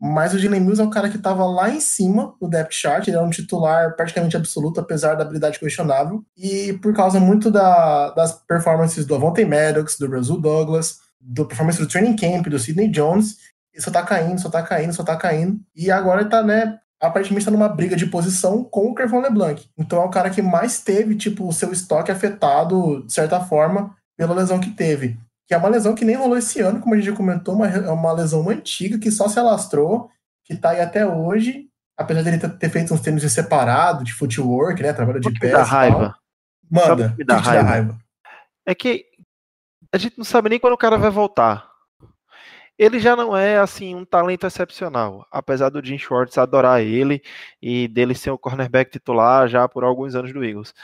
[0.00, 3.08] Mas o Jalen Mills é o cara que tava lá em cima do depth chart.
[3.08, 6.22] Ele é um titular praticamente absoluto, apesar da habilidade questionável.
[6.36, 11.78] E por causa muito da, das performances do Avonte Maddox, do Brasil Douglas, do performance
[11.78, 13.38] do training camp, do Sidney Jones,
[13.72, 15.58] ele só tá caindo, só tá caindo, só tá caindo.
[15.74, 19.68] E agora ele tá, né, aparentemente tá numa briga de posição com o Kervon LeBlanc.
[19.76, 23.94] Então é o cara que mais teve, tipo, o seu estoque afetado, de certa forma,
[24.16, 25.18] pela lesão que teve.
[25.46, 27.68] Que é uma lesão que nem rolou esse ano, como a gente já comentou, uma,
[27.68, 30.10] é uma lesão antiga que só se alastrou,
[30.44, 34.82] que tá aí até hoje, apesar dele ter feito uns tênis de separado, de footwork,
[34.82, 36.16] né, trabalho de pés dá raiva.
[36.70, 37.68] Manda, me dá raiva?
[37.68, 37.98] raiva?
[38.66, 39.04] É que
[39.92, 41.73] a gente não sabe nem quando o cara vai voltar
[42.78, 47.22] ele já não é assim um talento excepcional, apesar do Jim Schwartz adorar ele
[47.62, 50.74] e dele ser o cornerback titular já por alguns anos do Eagles.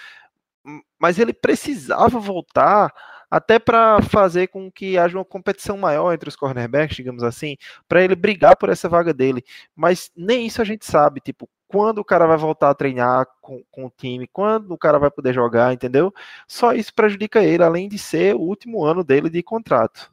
[0.99, 2.93] Mas ele precisava voltar
[3.31, 7.57] até para fazer com que haja uma competição maior entre os cornerbacks, digamos assim,
[7.89, 9.45] para ele brigar por essa vaga dele.
[9.75, 13.63] Mas nem isso a gente sabe, tipo, quando o cara vai voltar a treinar com,
[13.71, 16.13] com o time, quando o cara vai poder jogar, entendeu?
[16.49, 20.13] Só isso prejudica ele, além de ser o último ano dele de contrato.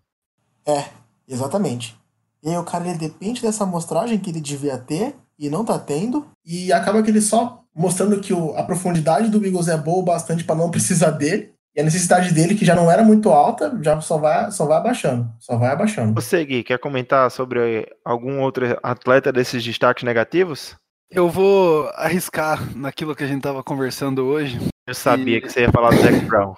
[0.68, 0.88] É,
[1.28, 1.98] Exatamente.
[2.44, 5.78] E aí o cara ele depende dessa amostragem que ele devia ter e não tá
[5.78, 6.26] tendo.
[6.46, 10.04] E acaba que ele só mostrando que o, a profundidade do Eagles é boa o
[10.04, 11.52] bastante para não precisar dele.
[11.76, 14.78] E a necessidade dele, que já não era muito alta, já só vai, só vai
[14.78, 15.30] abaixando.
[15.40, 16.14] Só vai abaixando.
[16.16, 20.76] Você, Gui, quer comentar sobre algum outro atleta desses destaques negativos?
[21.10, 24.60] Eu vou arriscar naquilo que a gente estava conversando hoje.
[24.88, 25.42] Eu sabia e...
[25.42, 26.56] que você ia falar do Zac Brown.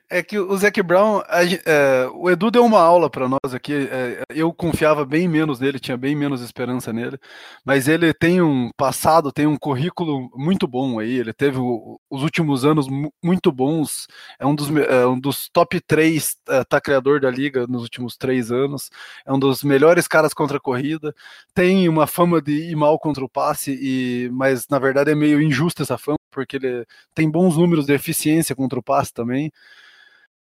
[0.09, 3.73] É que o Zac Brown, a, é, o Edu deu uma aula para nós aqui.
[3.91, 7.17] É, eu confiava bem menos nele, tinha bem menos esperança nele,
[7.65, 11.11] mas ele tem um passado, tem um currículo muito bom aí.
[11.11, 12.87] Ele teve o, os últimos anos
[13.23, 14.07] muito bons,
[14.39, 18.51] é um dos, é um dos top 3 é, tacleador da liga nos últimos três
[18.51, 18.89] anos,
[19.25, 21.13] é um dos melhores caras contra a corrida,
[21.53, 25.41] tem uma fama de ir mal contra o passe, e, mas na verdade é meio
[25.41, 29.51] injusta essa fama, porque ele tem bons números de eficiência contra o passe também.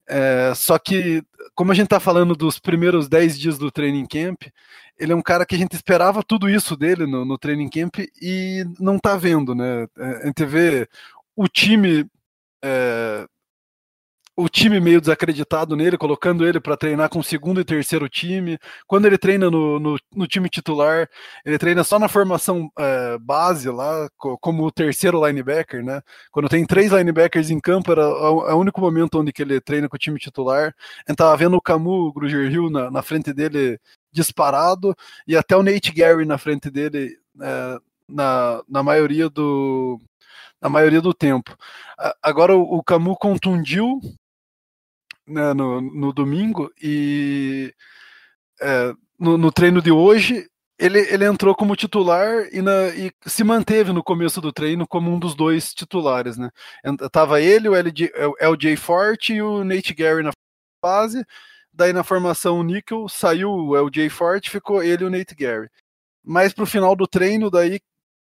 [0.08, 1.24] É, só que,
[1.54, 4.44] como a gente está falando dos primeiros 10 dias do training camp,
[4.98, 8.00] ele é um cara que a gente esperava tudo isso dele no, no training camp
[8.22, 9.88] e não está vendo, né?
[9.98, 10.90] É, a gente vê
[11.36, 12.06] o time
[12.64, 13.28] é,
[14.40, 18.58] o time meio desacreditado nele, colocando ele para treinar com o segundo e terceiro time.
[18.88, 21.10] Quando ele treina no, no, no time titular,
[21.46, 26.02] ele treina só na formação é, base lá, como o terceiro linebacker, né?
[26.32, 29.98] Quando tem três linebackers em campo, era o, único momento onde que ele treina com
[29.98, 30.74] o time titular.
[31.06, 33.78] A gente tava vendo o Camu Gruger Hill na, na frente dele
[34.12, 34.96] disparado,
[35.28, 37.78] e até o Nate Gary na frente dele é,
[38.08, 40.00] na, na maioria do,
[40.62, 41.58] na maioria do tempo.
[42.24, 44.00] Agora o, o Camu contundiu
[45.30, 47.73] né, no, no domingo e
[48.61, 53.43] é, no, no, treino de hoje ele, ele entrou como titular e, na, e, se
[53.43, 56.49] manteve no começo do treino como um dos dois titulares, né?
[57.11, 60.32] Tava ele, o LJ, LJ Forte e o Nate Gary na
[60.82, 61.25] base.
[61.73, 65.69] Daí na formação Nickel saiu o LJ Forte, ficou ele e o Nate Gary.
[66.23, 67.80] Mas pro final do treino, daí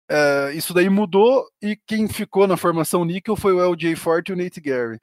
[0.09, 4.33] é, isso daí mudou e quem ficou na formação Nickel foi o LJ Forte e
[4.33, 4.99] o Nate Gary.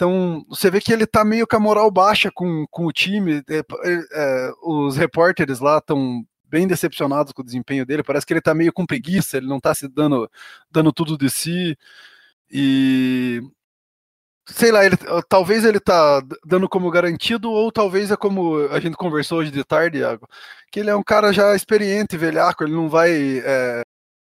[0.00, 3.42] Então, você vê que ele tá meio com a moral baixa com, com o time.
[3.50, 3.62] É,
[4.14, 8.02] é, os repórteres lá estão bem decepcionados com o desempenho dele.
[8.02, 10.26] Parece que ele tá meio com preguiça, ele não tá se dando,
[10.70, 11.76] dando tudo de si.
[12.50, 13.42] E.
[14.48, 14.96] Sei lá, ele,
[15.28, 19.62] talvez ele tá dando como garantido, ou talvez é como a gente conversou hoje de
[19.62, 20.26] tarde, Iago,
[20.72, 23.82] que ele é um cara já experiente, velhaco, ele não vai é,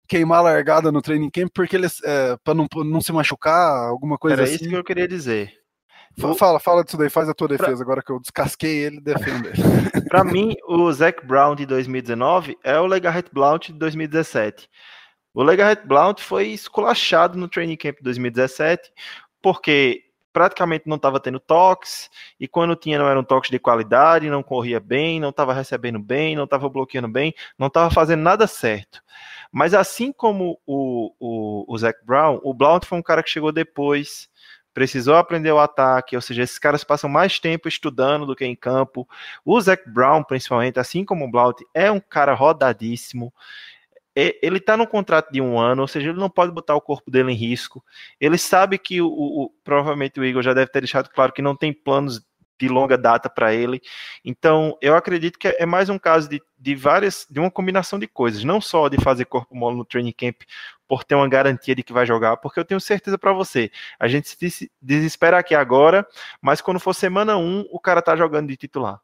[0.08, 4.16] queimar a largada no training camp porque ele é, para não, não se machucar, alguma
[4.16, 4.54] coisa Era assim.
[4.54, 5.65] Era isso que eu queria dizer.
[6.38, 7.82] Fala, fala disso daí, faz a tua defesa, pra...
[7.82, 10.00] agora que eu descasquei ele, defenda ele.
[10.08, 14.68] pra mim, o Zac Brown de 2019 é o Legarrette Blount de 2017.
[15.34, 18.90] O Legarrette Blount foi esculachado no training camp de 2017,
[19.42, 22.08] porque praticamente não estava tendo toques,
[22.40, 26.34] e quando tinha não eram toques de qualidade, não corria bem, não estava recebendo bem,
[26.34, 29.02] não estava bloqueando bem, não estava fazendo nada certo.
[29.52, 33.52] Mas assim como o, o, o Zac Brown, o Blount foi um cara que chegou
[33.52, 34.28] depois,
[34.76, 38.54] precisou aprender o ataque, ou seja, esses caras passam mais tempo estudando do que em
[38.54, 39.08] campo.
[39.42, 43.32] O Zac Brown, principalmente, assim como o Blount, é um cara rodadíssimo.
[44.14, 47.10] Ele está no contrato de um ano, ou seja, ele não pode botar o corpo
[47.10, 47.82] dele em risco.
[48.20, 51.56] Ele sabe que o, o provavelmente o Igor já deve ter deixado claro que não
[51.56, 52.22] tem planos
[52.58, 53.80] de longa data para ele.
[54.24, 58.06] Então, eu acredito que é mais um caso de, de várias, de uma combinação de
[58.06, 60.42] coisas, não só de fazer corpo mole no training camp
[60.88, 64.06] por ter uma garantia de que vai jogar, porque eu tenho certeza para você, a
[64.06, 66.06] gente se desespera aqui agora,
[66.40, 69.00] mas quando for semana 1, o cara tá jogando de titular.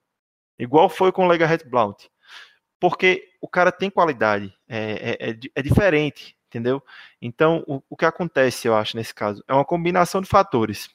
[0.59, 2.07] Igual foi com o Lega Red Blount.
[2.79, 6.83] Porque o cara tem qualidade, é, é, é, é diferente, entendeu?
[7.21, 10.91] Então, o, o que acontece, eu acho, nesse caso, é uma combinação de fatores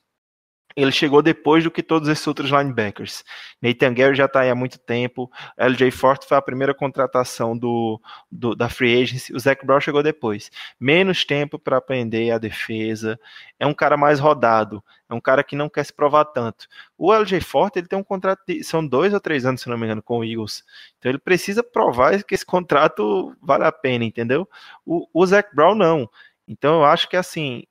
[0.78, 3.24] ele chegou depois do que todos esses outros linebackers.
[3.60, 8.00] Nathan Gary já está aí há muito tempo, LJ Forte foi a primeira contratação do,
[8.32, 10.52] do, da free agency, o Zach Brown chegou depois.
[10.80, 13.20] Menos tempo para aprender a defesa,
[13.60, 16.68] é um cara mais rodado, é um cara que não quer se provar tanto.
[16.96, 19.80] O LJ Forte, ele tem um contrato, de, são dois ou três anos, se não
[19.80, 20.64] me engano, com o Eagles.
[21.00, 24.48] Então ele precisa provar que esse contrato vale a pena, entendeu?
[24.86, 26.08] O, o Zach Brown não.
[26.48, 27.64] Então eu acho que assim,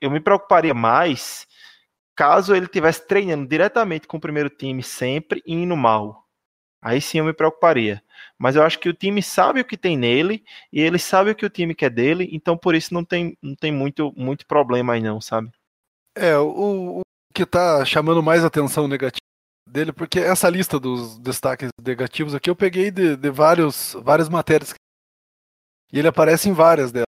[0.00, 1.48] eu me preocuparia mais
[2.16, 6.24] caso ele tivesse treinando diretamente com o primeiro time sempre e indo mal.
[6.82, 8.02] Aí sim eu me preocuparia.
[8.38, 11.34] Mas eu acho que o time sabe o que tem nele e ele sabe o
[11.34, 14.92] que o time quer dele, então por isso não tem, não tem muito, muito problema
[14.92, 15.50] aí não, sabe?
[16.14, 17.00] É, o, o
[17.34, 19.18] que tá chamando mais atenção negativa
[19.66, 24.74] dele, porque essa lista dos destaques negativos aqui eu peguei de, de vários, várias matérias
[25.92, 27.13] e ele aparece em várias delas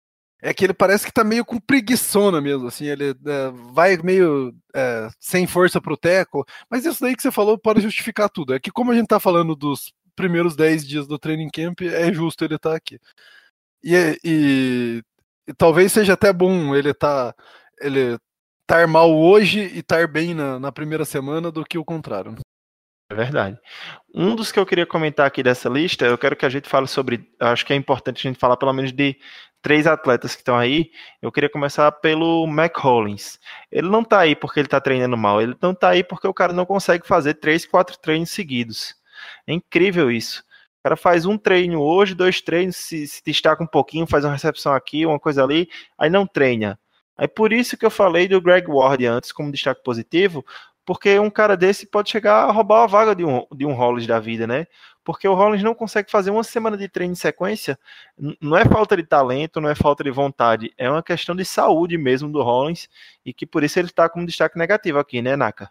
[0.46, 4.54] é que ele parece que tá meio com preguiçona mesmo, assim, ele é, vai meio
[4.76, 8.54] é, sem força pro teco, mas isso daí que você falou pode justificar tudo.
[8.54, 12.14] É que como a gente tá falando dos primeiros 10 dias do training camp, é
[12.14, 13.00] justo ele estar tá aqui.
[13.84, 15.04] E, e,
[15.48, 17.34] e, talvez seja até bom ele tá
[17.82, 18.18] ele
[18.62, 22.34] estar mal hoje e estar bem na, na primeira semana do que o contrário.
[22.34, 22.38] Né?
[23.12, 23.60] É verdade.
[24.14, 26.88] Um dos que eu queria comentar aqui dessa lista, eu quero que a gente fale
[26.88, 27.30] sobre.
[27.40, 29.18] Acho que é importante a gente falar pelo menos de
[29.66, 33.40] três atletas que estão aí, eu queria começar pelo Mac Hollins.
[33.72, 36.34] Ele não tá aí porque ele tá treinando mal, ele não tá aí porque o
[36.36, 38.94] cara não consegue fazer três, quatro treinos seguidos.
[39.48, 40.42] É incrível isso.
[40.82, 44.34] O cara faz um treino hoje, dois treinos, se, se destaca um pouquinho, faz uma
[44.34, 46.80] recepção aqui, uma coisa ali, aí não treina.
[47.18, 50.46] Aí por isso que eu falei do Greg Ward antes como destaque positivo,
[50.86, 54.06] porque um cara desse pode chegar a roubar a vaga de um, de um Hollins
[54.06, 54.68] da vida, né?
[55.06, 57.78] Porque o Hollins não consegue fazer uma semana de treino em sequência.
[58.42, 61.96] Não é falta de talento, não é falta de vontade, é uma questão de saúde
[61.96, 62.90] mesmo do Hollins
[63.24, 65.70] e que por isso ele está com um destaque negativo aqui, né, Naka?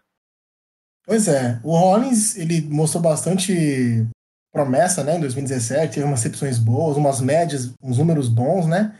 [1.05, 4.07] Pois é, o Hollins ele mostrou bastante
[4.53, 8.97] promessa, né, em 2017, teve umas recepções boas, umas médias, uns números bons, né?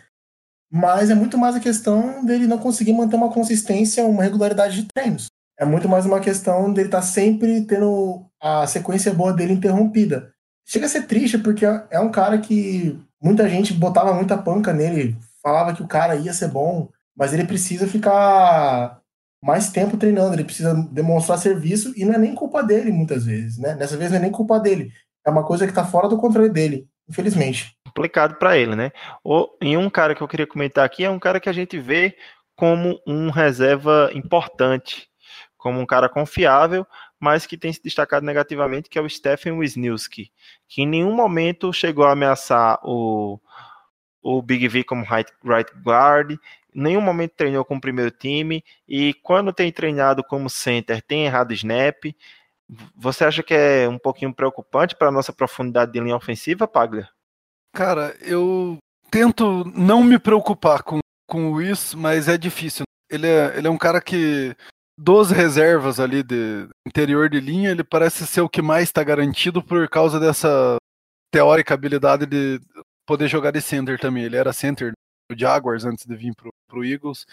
[0.70, 4.88] Mas é muito mais a questão dele não conseguir manter uma consistência, uma regularidade de
[4.94, 5.28] treinos.
[5.58, 10.34] É muito mais uma questão dele estar tá sempre tendo a sequência boa dele interrompida.
[10.68, 15.16] Chega a ser triste porque é um cara que muita gente botava muita panca nele,
[15.42, 19.00] falava que o cara ia ser bom, mas ele precisa ficar
[19.42, 23.58] mais tempo treinando, ele precisa demonstrar serviço e não é nem culpa dele muitas vezes,
[23.58, 23.76] né?
[23.76, 24.92] Dessa vez não é nem culpa dele,
[25.26, 27.76] é uma coisa que está fora do controle dele, infelizmente.
[27.88, 28.92] Complicado para ele, né?
[29.62, 32.16] E um cara que eu queria comentar aqui é um cara que a gente vê
[32.56, 35.08] como um reserva importante
[35.66, 36.86] como um cara confiável,
[37.20, 40.32] mas que tem se destacado negativamente, que é o Stephen Wisniewski,
[40.68, 43.42] que em nenhum momento chegou a ameaçar o,
[44.22, 46.38] o Big V como right, right guard,
[46.72, 51.52] nenhum momento treinou com o primeiro time, e quando tem treinado como center, tem errado
[51.52, 52.16] snap.
[52.96, 57.10] Você acha que é um pouquinho preocupante para a nossa profundidade de linha ofensiva, Paglia?
[57.74, 58.78] Cara, eu
[59.10, 62.84] tento não me preocupar com, com isso, mas é difícil.
[63.10, 64.56] Ele é, ele é um cara que
[64.98, 69.62] dos reservas ali de interior de linha, ele parece ser o que mais está garantido
[69.64, 70.78] por causa dessa
[71.32, 72.62] teórica habilidade de
[73.06, 74.24] poder jogar de center também.
[74.24, 74.94] Ele era center
[75.30, 77.26] do Jaguars antes de vir pro, pro Eagles,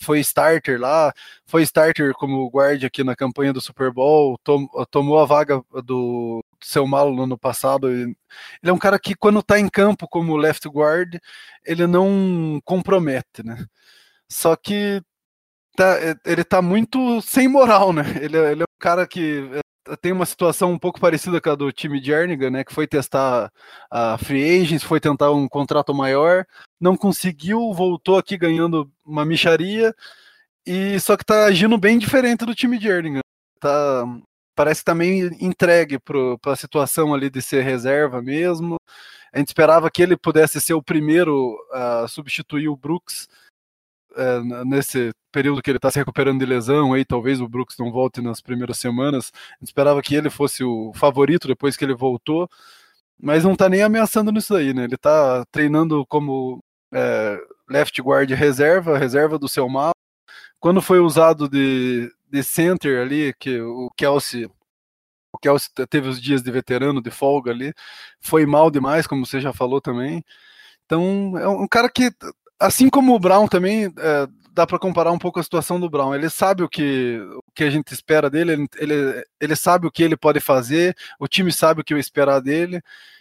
[0.00, 1.12] foi starter lá,
[1.46, 6.44] foi starter como guard aqui na campanha do Super Bowl, tom, tomou a vaga do
[6.62, 7.88] seu malo no ano passado.
[7.88, 8.16] Ele
[8.64, 11.18] é um cara que quando está em campo como left guard,
[11.64, 13.64] ele não compromete, né?
[14.30, 15.02] Só que
[15.76, 18.02] tá, é, ele tá muito sem moral, né?
[18.22, 19.48] Ele, é, ele é um cara que
[19.88, 22.64] é, tem uma situação um pouco parecida com a do time Jernigan, né?
[22.64, 23.52] Que foi testar
[23.90, 26.44] a free agents, foi tentar um contrato maior,
[26.80, 29.94] não conseguiu, voltou aqui ganhando uma micharia,
[30.66, 33.20] e só que tá agindo bem diferente do time Jernigan.
[33.60, 34.04] Tá,
[34.54, 38.76] parece também tá entregue para a situação ali de ser reserva mesmo.
[39.32, 43.28] A gente esperava que ele pudesse ser o primeiro a substituir o Brooks
[44.16, 47.92] é, nesse período que ele está se recuperando de lesão, aí talvez o Brooks não
[47.92, 49.32] volte nas primeiras semanas.
[49.62, 52.48] Esperava que ele fosse o favorito depois que ele voltou,
[53.20, 54.84] mas não está nem ameaçando nisso aí, né?
[54.84, 56.62] Ele está treinando como
[56.92, 57.38] é,
[57.68, 59.92] left guard reserva, reserva do seu mal.
[60.60, 64.50] quando foi usado de, de center ali, que o Kelsey
[65.32, 67.72] o Kelsey teve os dias de veterano, de folga ali,
[68.20, 70.24] foi mal demais, como você já falou também.
[70.86, 72.10] Então, é um cara que,
[72.58, 76.14] assim como o Brown também, é, dá para comparar um pouco a situação do Brown.
[76.14, 80.02] Ele sabe o que, o que a gente espera dele, ele, ele, sabe o que
[80.02, 82.80] ele pode fazer, o time sabe o que esperar dele.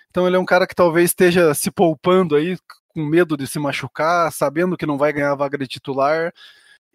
[0.10, 2.58] Então, ele é um cara que talvez esteja se poupando aí,
[2.88, 6.34] com medo de se machucar, sabendo que não vai ganhar a vaga de titular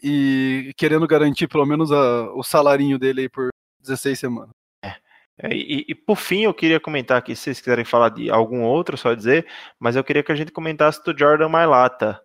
[0.02, 4.50] e querendo garantir pelo menos a, o salarinho dele aí por 16 semanas.
[5.42, 8.62] É, e, e, por fim, eu queria comentar aqui, se vocês quiserem falar de algum
[8.62, 9.46] outro, só dizer,
[9.78, 12.20] mas eu queria que a gente comentasse do Jordan Mailata,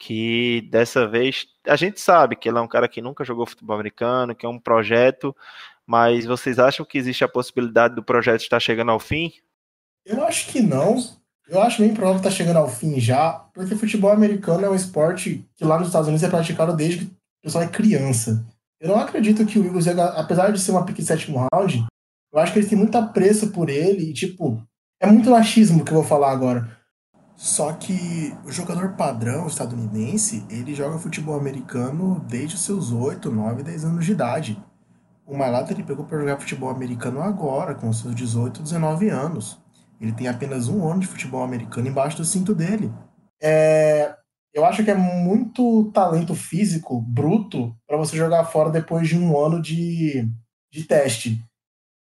[0.00, 3.74] que dessa vez a gente sabe que ele é um cara que nunca jogou futebol
[3.74, 5.36] americano, que é um projeto,
[5.86, 9.30] mas vocês acham que existe a possibilidade do projeto estar chegando ao fim?
[10.06, 10.96] Eu acho que não.
[11.46, 14.74] Eu acho bem provável que está chegando ao fim já, porque futebol americano é um
[14.74, 18.42] esporte que lá nos Estados Unidos é praticado desde que o pessoal é criança.
[18.80, 21.84] Eu não acredito que o Eagles, apesar de ser uma pick sétimo round,
[22.32, 24.62] eu acho que eles têm muito apreço por ele e, tipo,
[24.98, 26.79] é muito machismo que eu vou falar agora.
[27.40, 33.62] Só que o jogador padrão estadunidense, ele joga futebol americano desde os seus 8, 9,
[33.62, 34.62] 10 anos de idade.
[35.26, 39.58] O Malata ele pegou para jogar futebol americano agora, com seus 18, 19 anos.
[39.98, 42.92] Ele tem apenas um ano de futebol americano embaixo do cinto dele.
[43.42, 44.14] É,
[44.52, 49.42] eu acho que é muito talento físico, bruto, para você jogar fora depois de um
[49.42, 50.28] ano de,
[50.70, 51.42] de teste.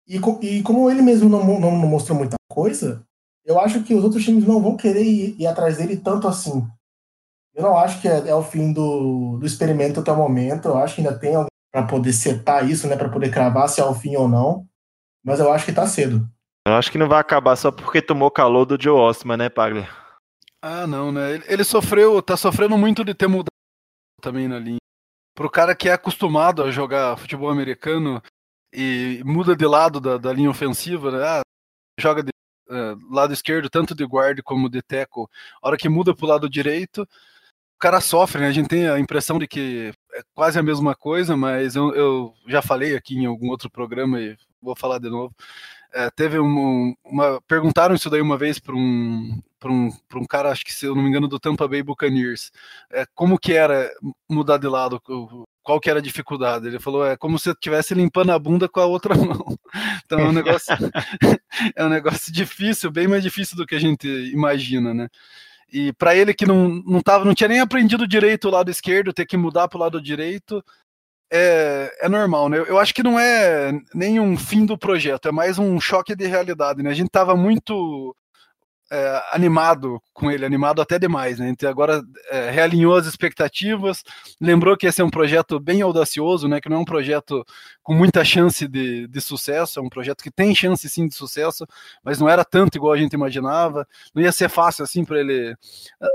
[0.08, 3.06] E, e como ele mesmo não, não, não, mostrou muita coisa,
[3.48, 6.68] eu acho que os outros times não vão querer ir, ir atrás dele tanto assim.
[7.56, 10.68] Eu não acho que é, é, o fim do, do experimento até o momento.
[10.68, 13.80] Eu acho que ainda tem alguém para poder setar isso, né, para poder cravar se
[13.82, 14.68] é o fim ou não.
[15.24, 16.28] Mas eu acho que tá cedo.
[16.68, 19.90] Eu acho que não vai acabar só porque tomou calor do Joe Osman, né, Pagler?
[20.62, 21.36] Ah, não, né?
[21.36, 23.48] Ele, ele sofreu, tá sofrendo muito de ter mudado
[24.22, 24.78] também na linha.
[25.34, 28.22] Pro cara que é acostumado a jogar futebol americano,
[28.74, 31.24] e muda de lado da, da linha ofensiva, né?
[31.24, 31.42] Ah,
[32.00, 32.32] joga de
[32.70, 35.26] uh, lado esquerdo, tanto de guard como de tackle.
[35.62, 38.48] A hora que muda para o lado direito, o cara sofre, né?
[38.48, 42.34] A gente tem a impressão de que é quase a mesma coisa, mas eu, eu
[42.48, 45.34] já falei aqui em algum outro programa e vou falar de novo.
[45.94, 47.42] É, teve um, uma.
[47.48, 51.02] Perguntaram isso daí uma vez para um, um, um cara, acho que se eu não
[51.04, 52.52] me engano, do Tampa Bay Buccaneers.
[52.92, 53.90] É, como que era
[54.30, 55.02] mudar de lado?
[55.68, 56.66] Qual que era a dificuldade?
[56.66, 59.46] Ele falou, é como se eu estivesse limpando a bunda com a outra mão.
[60.06, 60.74] Então é um negócio,
[61.76, 65.10] é um negócio difícil, bem mais difícil do que a gente imagina, né?
[65.70, 69.12] E para ele que não, não, tava, não tinha nem aprendido direito o lado esquerdo,
[69.12, 70.64] ter que mudar para o lado direito,
[71.30, 72.60] é, é normal, né?
[72.60, 76.82] Eu acho que não é nenhum fim do projeto, é mais um choque de realidade,
[76.82, 76.90] né?
[76.92, 78.16] A gente estava muito
[78.92, 81.50] é, animado com ele, animado até demais, né?
[81.50, 84.04] Então agora é, realinhou as expectativas,
[84.40, 86.62] lembrou que esse é um projeto bem audacioso, né?
[86.62, 87.46] Que não é um projeto
[87.84, 91.66] com muita chance de, de sucesso, é um projeto que tem chance sim de sucesso,
[92.04, 95.56] mas não era tanto igual a gente imaginava, não ia ser fácil assim para ele.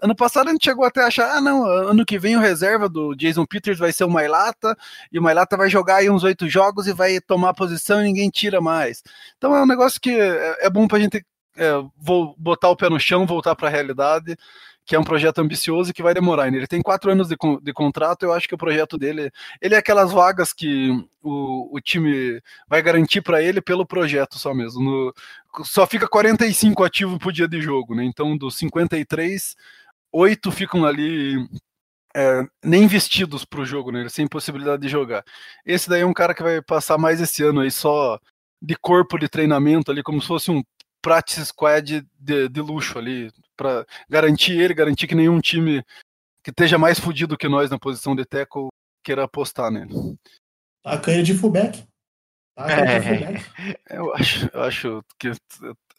[0.02, 2.88] Ano passado a gente chegou até a achar, ah não, ano que vem o reserva
[2.88, 4.76] do Jason Peters vai ser o Mailata,
[5.10, 8.30] e o Mailata vai jogar aí uns oito jogos e vai tomar posição e ninguém
[8.30, 9.02] tira mais.
[9.38, 11.24] Então é um negócio que é, é bom para a gente
[11.56, 14.36] é, vou botar o pé no chão, voltar para a realidade,
[14.84, 16.48] que é um projeto ambicioso e que vai demorar.
[16.48, 19.30] Ele tem quatro anos de, de contrato, eu acho que o projeto dele,
[19.60, 20.90] ele é aquelas vagas que
[21.22, 24.82] o, o time vai garantir para ele pelo projeto só mesmo.
[24.82, 25.14] No,
[25.64, 28.04] só fica 45 ativos por dia de jogo, né?
[28.04, 29.56] Então, dos 53,
[30.12, 31.36] oito ficam ali
[32.14, 34.08] é, nem vestidos para o jogo, né?
[34.08, 35.24] Sem possibilidade de jogar.
[35.64, 38.18] Esse daí é um cara que vai passar mais esse ano aí só
[38.60, 40.62] de corpo de treinamento ali, como se fosse um
[41.02, 45.84] practice squad de, de luxo ali, para garantir ele, garantir que nenhum time
[46.42, 48.68] que esteja mais fudido que nós na posição de tackle
[49.04, 50.16] queira apostar nele.
[50.84, 51.84] A canha de fullback.
[52.56, 55.32] É, eu acho, eu acho que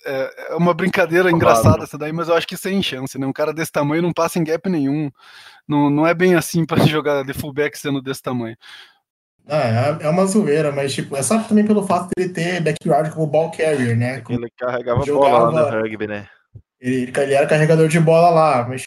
[0.06, 3.26] é, é uma brincadeira engraçada essa daí, mas eu acho que sem chance, né?
[3.26, 5.10] Um cara desse tamanho não passa em gap nenhum.
[5.68, 8.58] Não, não é bem assim para jogar de fullback sendo desse tamanho.
[9.48, 13.12] Ah, é, uma zoeira, mas tipo, é só também pelo fato de ele ter backyard
[13.12, 14.22] como ball carrier, né?
[14.22, 16.28] Como ele carregava jogava, bola lá no rugby, né?
[16.80, 18.84] Ele, ele, era carregador de bola lá, mas.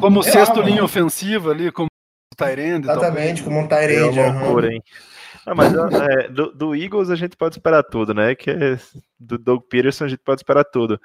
[0.00, 1.88] Como é sexto lá, linha ofensiva ali, como
[2.36, 2.88] Tyrande.
[2.88, 4.18] Exatamente, como um Tyrande.
[4.18, 4.72] É loucura, uhum.
[4.72, 4.82] hein?
[5.46, 8.34] Ah, mas é, do, do, Eagles a gente pode esperar tudo, né?
[8.34, 8.78] Que é,
[9.18, 11.00] do Doug Peterson a gente pode esperar tudo.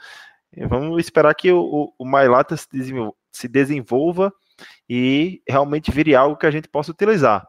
[0.55, 4.31] E vamos esperar que o, o, o Mailata se desenvolva, se desenvolva
[4.89, 7.47] e realmente vire algo que a gente possa utilizar.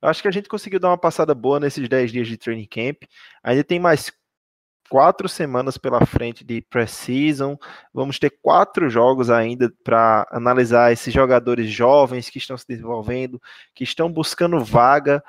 [0.00, 2.66] Eu acho que a gente conseguiu dar uma passada boa nesses 10 dias de training
[2.66, 3.02] camp.
[3.42, 4.12] Ainda tem mais
[4.88, 7.58] quatro semanas pela frente de pré-season.
[7.92, 13.40] Vamos ter quatro jogos ainda para analisar esses jogadores jovens que estão se desenvolvendo,
[13.74, 15.22] que estão buscando vaga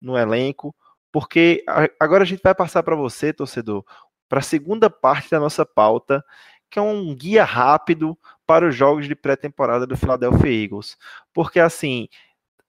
[0.00, 0.74] no elenco.
[1.10, 1.64] Porque
[2.00, 3.84] agora a gente vai passar para você, torcedor,
[4.28, 6.24] para a segunda parte da nossa pauta,
[6.70, 10.96] que é um guia rápido para os jogos de pré-temporada do Philadelphia Eagles.
[11.34, 12.08] Porque assim,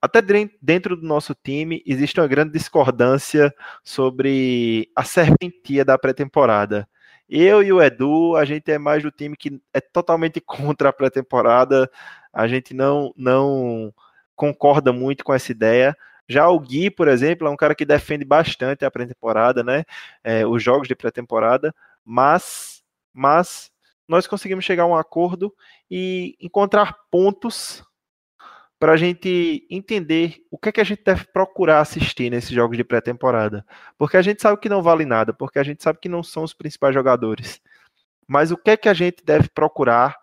[0.04, 0.22] até
[0.62, 6.86] dentro do nosso time existe uma grande discordância sobre a serventia da pré-temporada.
[7.30, 10.94] Eu e o Edu, a gente é mais do time que é totalmente contra a
[10.94, 11.90] pré-temporada.
[12.34, 13.94] A gente não não
[14.36, 15.96] concorda muito com essa ideia.
[16.28, 19.86] Já o Gui, por exemplo, é um cara que defende bastante a pré-temporada, né?
[20.22, 21.74] É, os jogos de pré-temporada,
[22.04, 23.72] mas, mas
[24.06, 25.54] nós conseguimos chegar a um acordo
[25.90, 27.86] e encontrar pontos
[28.84, 32.76] para a gente entender o que é que a gente deve procurar assistir nesses jogos
[32.76, 33.66] de pré-temporada.
[33.98, 36.44] Porque a gente sabe que não vale nada, porque a gente sabe que não são
[36.44, 37.62] os principais jogadores.
[38.28, 40.18] Mas o que é que a gente deve procurar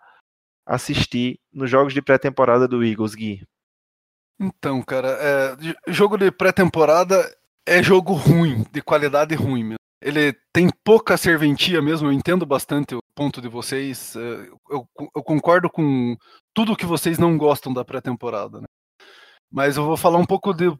[0.66, 3.48] assistir nos jogos de pré-temporada do Eagles, Gui?
[4.38, 5.56] Então, cara, é,
[5.90, 7.34] jogo de pré-temporada
[7.64, 9.76] é jogo ruim, de qualidade ruim.
[10.00, 14.16] Ele tem pouca serventia mesmo, eu entendo bastante o ponto de vocês.
[14.16, 14.20] É,
[14.70, 16.16] eu, eu concordo com
[16.54, 18.66] tudo que vocês não gostam da pré-temporada, né?
[19.50, 20.72] Mas eu vou falar um pouco de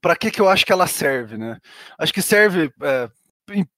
[0.00, 1.58] para que, que eu acho que ela serve, né?
[1.98, 3.08] Acho que serve é,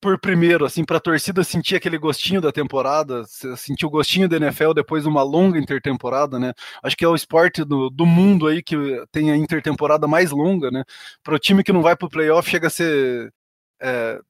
[0.00, 3.24] por primeiro, assim, para a torcida sentir aquele gostinho da temporada,
[3.56, 6.52] sentir o gostinho da NFL depois de uma longa intertemporada, né?
[6.82, 8.76] Acho que é o esporte do, do mundo aí que
[9.10, 10.84] tem a intertemporada mais longa, né?
[11.22, 13.32] Para o time que não vai para o playoff chega a ser
[13.82, 14.20] é,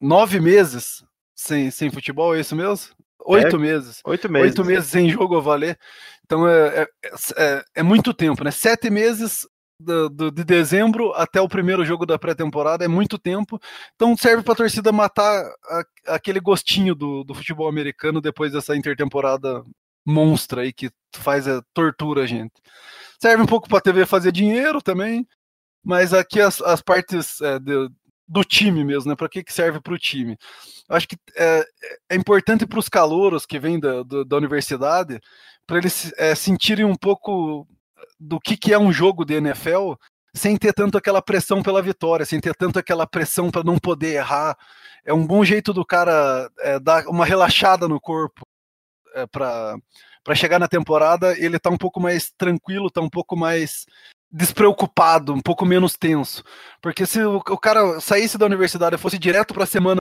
[0.00, 1.04] nove meses
[1.34, 2.94] sem, sem futebol, é isso mesmo?
[3.26, 4.00] Oito é, meses.
[4.04, 4.48] Oito meses.
[4.48, 5.78] Oito meses sem jogo a valer.
[6.24, 6.88] Então é, é,
[7.36, 8.50] é, é muito tempo, né?
[8.50, 9.46] Sete meses
[9.78, 13.60] do, do, de dezembro até o primeiro jogo da pré-temporada é muito tempo.
[13.94, 18.76] Então serve para a torcida matar a, aquele gostinho do, do futebol americano depois dessa
[18.76, 19.64] intertemporada
[20.04, 22.54] monstra aí que faz a tortura a gente.
[23.20, 25.26] Serve um pouco para a TV fazer dinheiro também,
[25.84, 27.90] mas aqui as, as partes é, de,
[28.30, 29.16] do time mesmo, né?
[29.16, 30.38] Para que, que serve para o time?
[30.88, 31.66] Acho que é,
[32.10, 35.20] é importante para os calouros que vêm da, da, da universidade,
[35.66, 37.66] para eles é, sentirem um pouco
[38.18, 39.94] do que, que é um jogo de NFL
[40.32, 44.14] sem ter tanto aquela pressão pela vitória, sem ter tanto aquela pressão para não poder
[44.14, 44.56] errar.
[45.04, 48.46] É um bom jeito do cara é, dar uma relaxada no corpo
[49.16, 49.74] é, para
[50.36, 51.36] chegar na temporada.
[51.36, 53.86] Ele tá um pouco mais tranquilo, tá um pouco mais
[54.30, 56.44] despreocupado, um pouco menos tenso.
[56.80, 60.00] Porque se o, o cara saísse da universidade e fosse direto para a semana,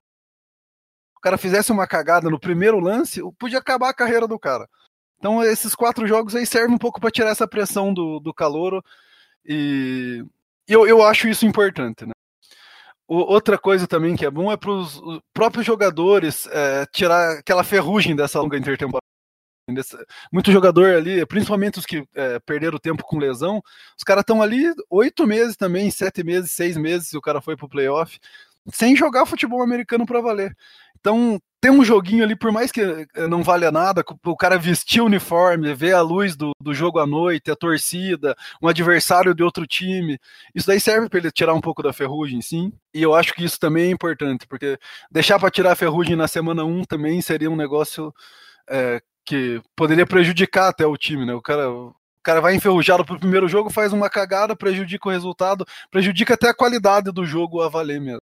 [1.18, 4.70] o cara fizesse uma cagada no primeiro lance, podia acabar a carreira do cara.
[5.18, 8.84] Então esses quatro jogos aí servem um pouco para tirar essa pressão do, do calouro
[9.46, 10.24] e
[10.68, 12.14] eu, eu acho isso importante, né?
[13.06, 15.02] Outra coisa também que é bom é para os
[15.34, 19.09] próprios jogadores é, tirar aquela ferrugem dessa longa intertemporada
[20.32, 23.62] muito jogador ali, principalmente os que é, perderam tempo com lesão,
[23.98, 27.56] os caras estão ali oito meses também, sete meses, seis meses, se o cara foi
[27.56, 28.20] pro playoff,
[28.74, 30.56] sem jogar futebol americano para valer.
[31.00, 35.02] Então, tem um joguinho ali, por mais que eh, não valha nada, o cara vestir
[35.02, 39.44] o uniforme, ver a luz do, do jogo à noite, a torcida, um adversário de
[39.44, 40.18] outro time,
[40.56, 42.72] isso daí serve para ele tirar um pouco da ferrugem, sim.
[42.94, 44.78] E eu acho que isso também é importante, porque
[45.12, 48.14] deixar para tirar a ferrugem na semana 1 também seria um negócio
[48.70, 51.36] é, que poderia prejudicar até o time, né?
[51.36, 51.94] O cara, o
[52.24, 56.54] cara vai enferrujado pro primeiro jogo, faz uma cagada, prejudica o resultado, prejudica até a
[56.54, 58.24] qualidade do jogo a valer mesmo.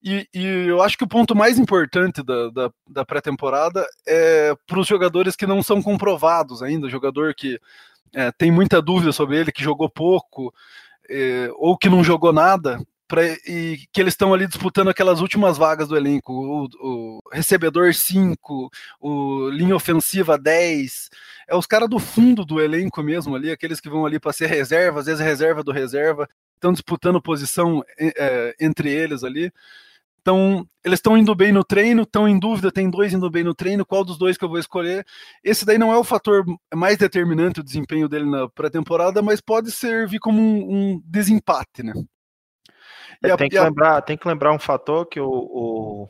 [0.00, 4.78] E, e eu acho que o ponto mais importante da, da, da pré-temporada é para
[4.78, 7.58] os jogadores que não são comprovados ainda, jogador que
[8.14, 10.54] é, tem muita dúvida sobre ele, que jogou pouco,
[11.10, 12.78] é, ou que não jogou nada,
[13.14, 17.94] pra, e que eles estão ali disputando aquelas últimas vagas do elenco, o, o recebedor
[17.94, 18.70] 5,
[19.00, 21.10] o linha ofensiva 10,
[21.46, 24.46] é os caras do fundo do elenco mesmo ali, aqueles que vão ali para ser
[24.46, 29.52] reserva, às vezes reserva do reserva, estão disputando posição é, entre eles ali.
[30.20, 33.54] Então, eles estão indo bem no treino, estão em dúvida, tem dois indo bem no
[33.54, 35.06] treino, qual dos dois que eu vou escolher?
[35.44, 39.70] Esse daí não é o fator mais determinante o desempenho dele na pré-temporada, mas pode
[39.70, 41.92] servir como um, um desempate, né?
[43.22, 46.08] É, tem, que lembrar, tem que lembrar um fator que o, o,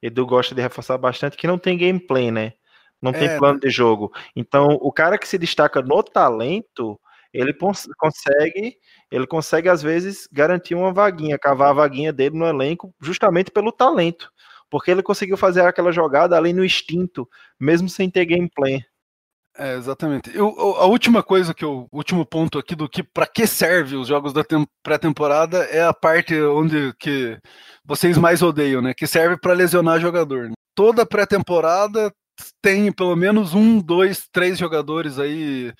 [0.00, 2.52] Edu gosta de reforçar bastante, que não tem gameplay, né?
[3.00, 4.12] Não tem é, plano de jogo.
[4.34, 7.00] Então, o cara que se destaca no talento,
[7.32, 8.76] ele consegue,
[9.10, 13.72] ele consegue às vezes garantir uma vaguinha, cavar a vaguinha dele no elenco, justamente pelo
[13.72, 14.30] talento,
[14.70, 18.84] porque ele conseguiu fazer aquela jogada ali no instinto, mesmo sem ter gameplay.
[19.58, 20.34] É, exatamente.
[20.34, 23.96] Eu, a última coisa que eu, o último ponto aqui do que para que serve
[23.96, 24.42] os jogos da
[24.82, 27.38] pré-temporada é a parte onde que
[27.84, 28.94] vocês mais odeiam, né?
[28.94, 30.48] Que serve para lesionar jogador.
[30.48, 30.54] Né?
[30.74, 32.10] Toda pré-temporada
[32.62, 35.72] tem pelo menos um, dois, três jogadores aí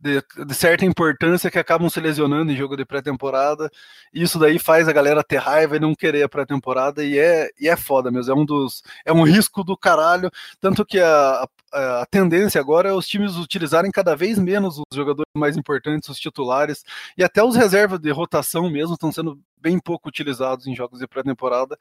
[0.00, 3.70] de, de, certa importância que acabam se lesionando em jogo de pré-temporada.
[4.12, 7.68] Isso daí faz a galera ter raiva e não querer a pré-temporada e é, e
[7.68, 8.32] é foda mesmo.
[8.32, 10.30] É um dos é um risco do caralho,
[10.60, 14.96] tanto que a, a, a, tendência agora é os times utilizarem cada vez menos os
[14.96, 16.84] jogadores mais importantes, os titulares
[17.16, 21.06] e até os reservas de rotação mesmo estão sendo bem pouco utilizados em jogos de
[21.06, 21.76] pré-temporada.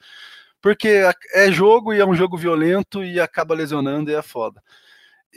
[0.61, 1.03] Porque
[1.33, 4.61] é jogo e é um jogo violento e acaba lesionando e é foda.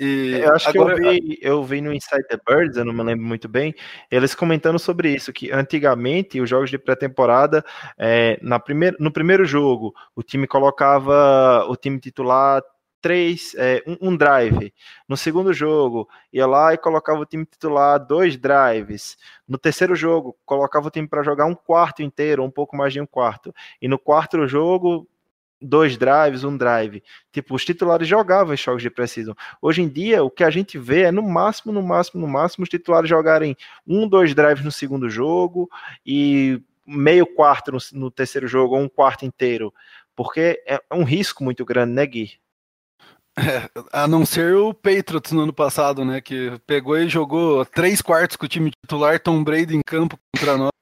[0.00, 2.92] E eu acho agora, que eu vi, eu vi no Inside the Birds, eu não
[2.94, 3.74] me lembro muito bem,
[4.10, 7.62] eles comentando sobre isso, que antigamente os jogos de pré-temporada,
[7.98, 12.62] é, na primeir, no primeiro jogo, o time colocava o time titular
[13.02, 14.72] três, é, um, um, drive.
[15.06, 19.18] No segundo jogo, ia lá e colocava o time titular dois drives.
[19.46, 23.00] No terceiro jogo, colocava o time para jogar um quarto inteiro, um pouco mais de
[23.02, 23.54] um quarto.
[23.82, 25.06] E no quarto jogo,
[25.60, 27.02] dois drives, um drive.
[27.32, 29.34] Tipo, os titulares jogavam em jogos de precisão.
[29.60, 32.62] Hoje em dia, o que a gente vê é no máximo, no máximo, no máximo,
[32.62, 33.56] os titulares jogarem
[33.86, 35.68] um, dois drives no segundo jogo
[36.04, 39.72] e meio quarto no, no terceiro jogo, ou um quarto inteiro.
[40.16, 42.32] Porque é um risco muito grande, né, Gui?
[43.38, 46.20] É, a não ser o Patriots no ano passado, né?
[46.20, 50.56] Que pegou e jogou três quartos com o time titular, Tom Brady em campo contra
[50.56, 50.70] nós.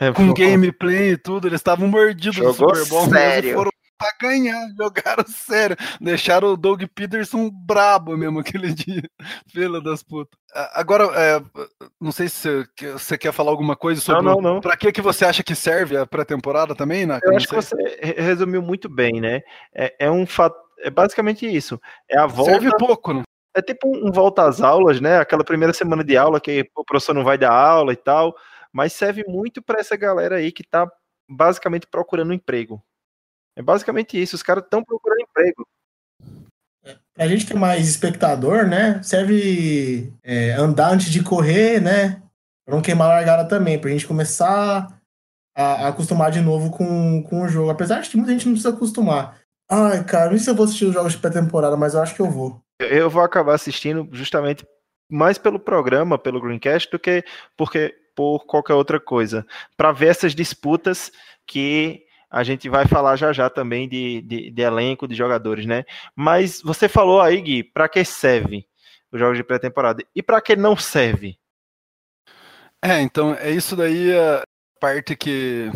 [0.00, 3.54] É, com gameplay e tudo, eles estavam mordidos Jogou no Super Bowl, sério.
[3.54, 3.70] foram
[4.00, 5.76] pra ganhar, jogaram sério.
[6.00, 9.02] Deixaram o Doug Peterson brabo mesmo aquele dia.
[9.48, 10.38] Fila das putas.
[10.72, 11.42] Agora, é,
[12.00, 14.22] não sei se você quer falar alguma coisa sobre.
[14.22, 14.60] Não, não, não.
[14.60, 17.20] Pra que, que você acha que serve a pré-temporada também, né?
[17.22, 17.76] Eu acho que você
[18.16, 19.42] resumiu muito bem, né?
[19.74, 20.58] É, é um fato.
[20.82, 21.78] É basicamente isso.
[22.10, 22.52] É a volta.
[22.52, 23.22] Serve pouco, né?
[23.54, 25.18] É tipo um volta às aulas, né?
[25.18, 28.34] Aquela primeira semana de aula que o professor não vai dar aula e tal.
[28.72, 30.90] Mas serve muito para essa galera aí que tá
[31.28, 32.82] basicamente procurando um emprego.
[33.56, 35.66] É basicamente isso, os caras estão procurando emprego.
[37.14, 39.02] Pra gente ter mais espectador, né?
[39.02, 42.22] Serve é, andar antes de correr, né?
[42.64, 44.98] Pra não queimar a largada também, pra gente começar
[45.54, 47.70] a, a, acostumar de novo com, com o jogo.
[47.70, 49.38] Apesar de que muita gente não precisa acostumar.
[49.68, 52.14] Ai, cara, não sei se eu vou assistir os jogos de pré-temporada, mas eu acho
[52.14, 52.60] que eu vou.
[52.80, 54.66] Eu vou acabar assistindo justamente
[55.10, 57.22] mais pelo programa, pelo Greencast, do que
[57.56, 59.46] porque por qualquer outra coisa.
[59.76, 61.12] Para ver essas disputas
[61.46, 65.84] que a gente vai falar já já também de, de, de elenco, de jogadores, né?
[66.14, 68.66] Mas você falou aí, Gui, para que serve
[69.10, 70.04] os jogos de pré-temporada?
[70.14, 71.36] E para que não serve?
[72.82, 74.42] É, então, é isso daí a
[74.80, 75.70] parte que,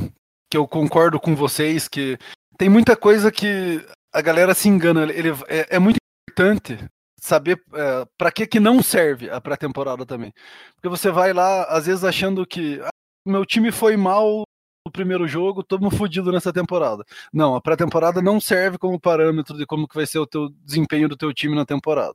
[0.48, 2.16] que eu concordo com vocês, que
[2.56, 5.02] tem muita coisa que a galera se engana.
[5.12, 5.98] Ele, é, é muito
[6.30, 6.78] importante
[7.20, 10.32] saber é, para que que não serve a pré-temporada também.
[10.76, 12.90] Porque você vai lá, às vezes, achando que ah,
[13.26, 14.44] meu time foi mal
[14.84, 17.04] no primeiro jogo, todo mundo fodido nessa temporada.
[17.32, 21.08] Não, a pré-temporada não serve como parâmetro de como que vai ser o teu desempenho
[21.08, 22.14] do teu time na temporada.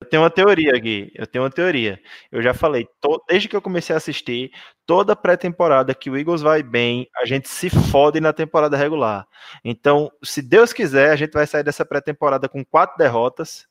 [0.00, 1.12] Eu tenho uma teoria, Gui.
[1.14, 2.00] Eu tenho uma teoria.
[2.32, 3.22] Eu já falei, to...
[3.28, 4.50] desde que eu comecei a assistir,
[4.86, 9.26] toda pré-temporada que o Eagles vai bem, a gente se fode na temporada regular.
[9.62, 13.68] Então, se Deus quiser, a gente vai sair dessa pré-temporada com quatro derrotas.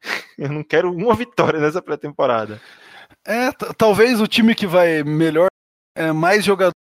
[0.36, 2.60] Eu não quero uma vitória nessa pré-temporada.
[3.24, 5.48] É, talvez o time que vai melhor
[5.94, 6.72] é mais jogador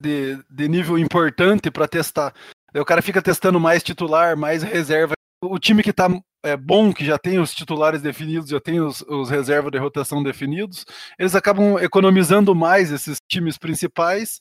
[0.00, 2.34] de, de nível importante para testar.
[2.74, 5.14] O cara fica testando mais titular, mais reserva.
[5.42, 6.08] O time que tá
[6.42, 10.22] é, bom, que já tem os titulares definidos, já tem os, os reservas de rotação
[10.22, 10.84] definidos,
[11.18, 14.38] eles acabam economizando mais esses times principais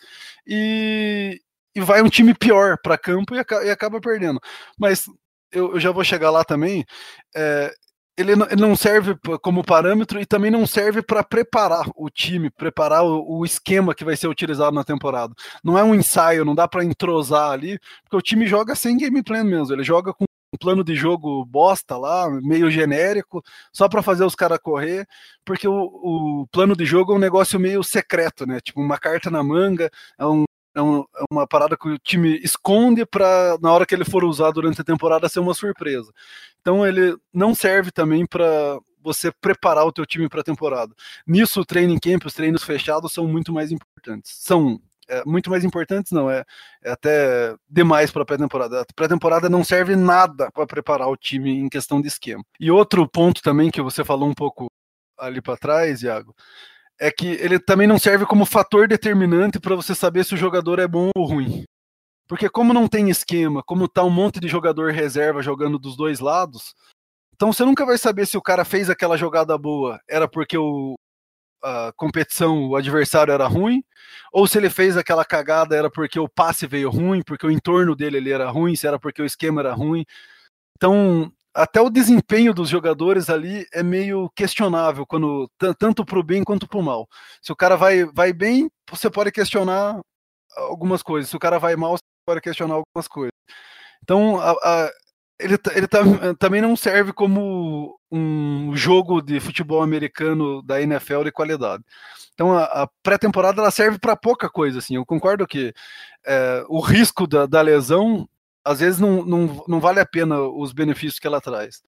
[0.48, 1.42] e,
[1.76, 4.40] e vai um time pior para campo e, acaba perdendo.
[4.78, 5.06] Mas
[5.52, 6.86] eu, eu, já vou chegar lá também.
[7.36, 7.74] É,
[8.20, 13.46] ele não serve como parâmetro e também não serve para preparar o time, preparar o,
[13.46, 15.34] esquema que vai ser utilizado na temporada.
[15.64, 19.24] Não é um ensaio, não dá para entrosar ali, porque o time joga sem game
[19.24, 23.42] plan mesmo, ele joga com um plano de jogo bosta lá, meio genérico,
[23.72, 25.08] só para fazer os caras correr,
[25.46, 28.60] porque o, o, plano de jogo é um negócio meio secreto, né?
[28.60, 30.44] Tipo, uma carta na manga, é um,
[30.80, 34.24] é, um, é uma parada que o time esconde para na hora que ele for
[34.24, 36.12] usar durante a temporada ser uma surpresa.
[36.62, 40.94] Então ele não serve também para você preparar o teu time para a temporada.
[41.26, 44.32] Nisso o training camp, os treinos fechados são muito mais importantes.
[44.36, 46.46] São é, muito mais importantes, não, é,
[46.84, 48.82] é até demais para a pré-temporada.
[48.82, 52.44] A pré-temporada não serve nada para preparar o time em questão de esquema.
[52.60, 54.68] E outro ponto também que você falou um pouco
[55.18, 56.34] ali para trás, Iago,
[57.00, 60.80] é que ele também não serve como fator determinante para você saber se o jogador
[60.80, 61.64] é bom ou ruim.
[62.28, 66.20] Porque como não tem esquema, como tá um monte de jogador reserva jogando dos dois
[66.20, 66.76] lados,
[67.36, 70.96] Então você nunca vai saber se o cara fez aquela jogada boa, era porque o,
[71.64, 73.84] a competição, o adversário era ruim,
[74.34, 77.96] ou se ele fez aquela cagada era porque o passe veio ruim, porque o entorno
[77.96, 80.06] dele ele era ruim, se era porque o esquema era ruim.
[80.78, 86.44] Então, até o desempenho dos jogadores ali é meio questionável, quando tanto para o bem
[86.44, 87.08] quanto para o mal.
[87.42, 90.00] Se o cara vai, vai bem, você pode questionar
[90.56, 91.30] algumas coisas.
[91.30, 93.34] Se o cara vai mal, você pode questionar algumas coisas.
[94.04, 94.92] Então, a, a,
[95.40, 96.00] ele, ele tá,
[96.38, 101.84] também não serve como um jogo de futebol americano da NFL de qualidade.
[102.34, 104.96] Então a, a pré-temporada ela serve para pouca coisa, assim.
[104.96, 105.74] Eu concordo que
[106.26, 108.28] é, o risco da, da, lesão
[108.64, 111.82] às vezes não, não, não vale a pena os benefícios que ela traz.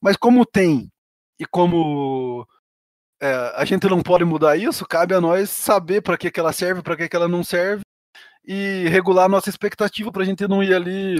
[0.00, 0.90] Mas como tem
[1.38, 2.46] e como
[3.20, 6.52] é, a gente não pode mudar isso, cabe a nós saber para que, que ela
[6.52, 7.82] serve, para que, que ela não serve
[8.44, 11.16] e regular a nossa expectativa para a gente não ir ali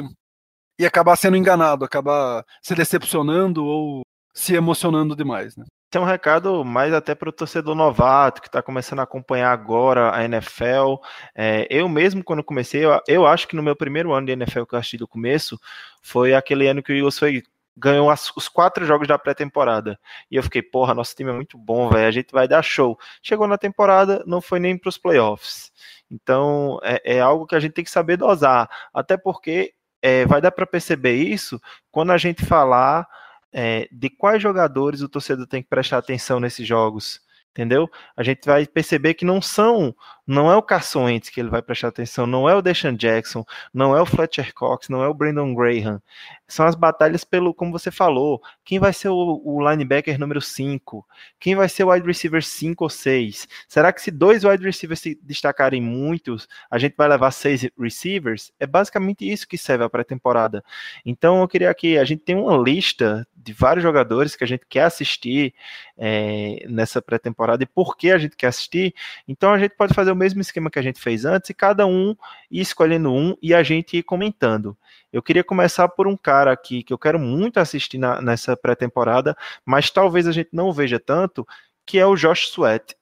[0.79, 4.03] e acabar sendo enganado, acabar se decepcionando ou
[4.35, 5.65] se emocionando demais, né?
[5.95, 10.13] Tem um recado mais até para o torcedor novato que está começando a acompanhar agora
[10.13, 10.97] a NFL.
[11.33, 14.65] É, eu mesmo, quando comecei, eu, eu, acho que no meu primeiro ano de NFL
[14.65, 15.57] que eu assisti do começo,
[16.03, 17.45] foi aquele ano que o Eagles foi,
[17.77, 19.97] ganhou as, os quatro jogos da pré-temporada.
[20.29, 22.99] E eu fiquei, porra, nosso time é muito bom, velho, a gente vai dar show.
[23.23, 25.71] Chegou na temporada, não foi nem para os playoffs.
[26.11, 28.69] Então, é, é algo que a gente tem que saber dosar.
[28.93, 29.73] Até porque
[30.03, 31.63] é, vai dar para perceber isso
[31.93, 33.07] quando a gente falar
[33.55, 37.21] é, de quais jogadores o torcedor tem que prestar atenção nesses jogos
[37.55, 37.89] entendeu?
[38.17, 39.95] A gente vai perceber que não são,
[40.27, 43.45] não é o Carson Wentz que ele vai prestar atenção, não é o Deshaun Jackson,
[43.73, 46.03] não é o Fletcher Cox, não é o Brandon Graham.
[46.49, 51.07] São as batalhas pelo, como você falou, quem vai ser o, o linebacker número 5?
[51.39, 53.47] Quem vai ser o wide receiver 5 ou 6?
[53.69, 58.53] Será que se dois wide receivers se destacarem muitos, a gente vai levar seis receivers?
[58.59, 60.65] É basicamente isso que serve a pré-temporada.
[61.07, 64.65] Então eu queria que a gente tenha uma lista de vários jogadores que a gente
[64.69, 65.55] quer assistir
[65.97, 68.95] é, nessa pré-temporada e por que a gente quer assistir.
[69.29, 71.87] Então a gente pode fazer o mesmo esquema que a gente fez antes e cada
[71.87, 72.17] um
[72.51, 74.77] ir escolhendo um e a gente ir comentando.
[75.13, 79.37] Eu queria começar por um cara aqui que eu quero muito assistir na, nessa pré-temporada,
[79.65, 81.47] mas talvez a gente não veja tanto,
[81.87, 82.97] que é o Josh Sweat,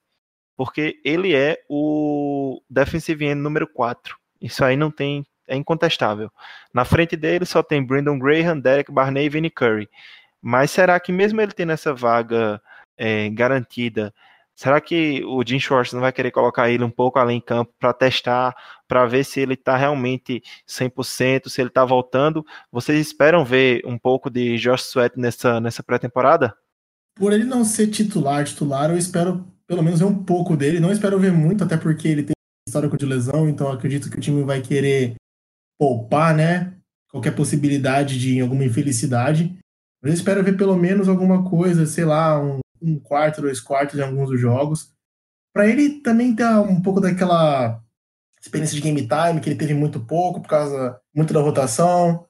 [0.55, 4.15] porque ele é o defensive end número 4.
[4.41, 6.31] Isso aí não tem é incontestável.
[6.73, 9.89] Na frente dele só tem Brandon Graham, Derek Barney e Vinnie Curry.
[10.41, 12.61] Mas será que mesmo ele tendo essa vaga
[12.97, 14.13] é, garantida,
[14.55, 17.73] será que o Jim Schwartz não vai querer colocar ele um pouco além em campo
[17.79, 18.55] para testar,
[18.87, 22.45] para ver se ele está realmente 100%, se ele está voltando?
[22.71, 26.55] Vocês esperam ver um pouco de Josh Sweat nessa, nessa pré-temporada?
[27.15, 30.79] Por ele não ser titular, titular, eu espero pelo menos ver um pouco dele.
[30.79, 32.33] Não espero ver muito, até porque ele tem
[32.67, 35.15] histórico de lesão, então acredito que o time vai querer
[35.79, 36.73] poupar, né?
[37.11, 39.57] Qualquer possibilidade de alguma infelicidade.
[40.01, 43.97] Mas eu espero ver pelo menos alguma coisa, sei lá, um, um quarto, dois quartos
[43.97, 44.91] em alguns dos jogos.
[45.53, 47.79] Para ele também ter um pouco daquela
[48.41, 52.25] experiência de game time, que ele teve muito pouco, por causa muito da rotação.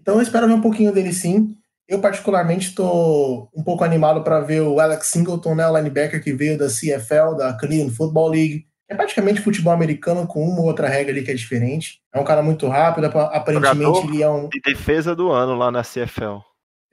[0.00, 1.56] Então eu espero ver um pouquinho dele sim.
[1.88, 6.32] Eu, particularmente, estou um pouco animado para ver o Alex Singleton, né, o linebacker que
[6.32, 8.66] veio da CFL, da Canadian Football League.
[8.88, 12.00] É praticamente futebol americano com uma ou outra regra ali que é diferente.
[12.12, 14.48] É um cara muito rápido, aparentemente Jogador ele é um.
[14.48, 16.40] De defesa do ano lá na CFL.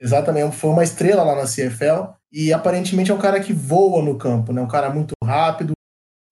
[0.04, 4.18] Exatamente, foi uma estrela lá na CFL e aparentemente é um cara que voa no
[4.18, 4.60] campo, né?
[4.60, 5.72] Um cara muito rápido,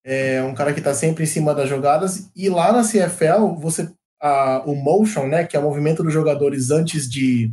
[0.04, 3.90] é um cara que está sempre em cima das jogadas e lá na CFL você
[4.20, 7.50] a, o motion, né, que é o movimento dos jogadores antes de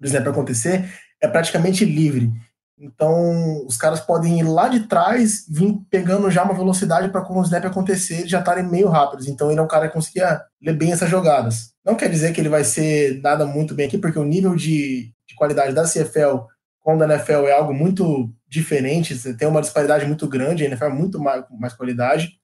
[0.00, 2.32] do snap acontecer, é praticamente livre.
[2.78, 7.40] Então, os caras podem ir lá de trás, vir pegando já uma velocidade para quando
[7.40, 9.28] o snap acontecer, já estarem meio rápidos.
[9.28, 11.72] Então, ele é um cara que conseguia ler bem essas jogadas.
[11.84, 15.12] Não quer dizer que ele vai ser nada muito bem aqui, porque o nível de,
[15.32, 16.46] de qualidade da CFL
[16.80, 20.88] com a NFL é algo muito diferente, tem uma disparidade muito grande, a NFL é
[20.88, 22.38] muito mais, mais qualidade,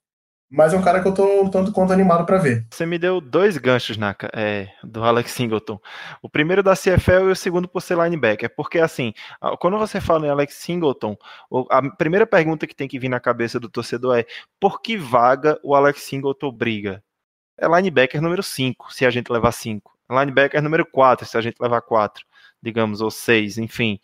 [0.50, 2.66] mas é um cara que eu tô tanto quanto animado para ver.
[2.70, 5.78] Você me deu dois ganchos, Naka, é, do Alex Singleton.
[6.22, 9.12] O primeiro da CFL e o segundo por ser linebacker, porque assim,
[9.60, 11.16] quando você fala em Alex Singleton,
[11.68, 14.24] a primeira pergunta que tem que vir na cabeça do torcedor é
[14.58, 17.02] por que vaga o Alex Singleton briga?
[17.58, 19.92] É linebacker número 5, se a gente levar 5.
[20.08, 22.24] Linebacker número 4, se a gente levar 4
[22.62, 24.00] digamos, ou seis, enfim.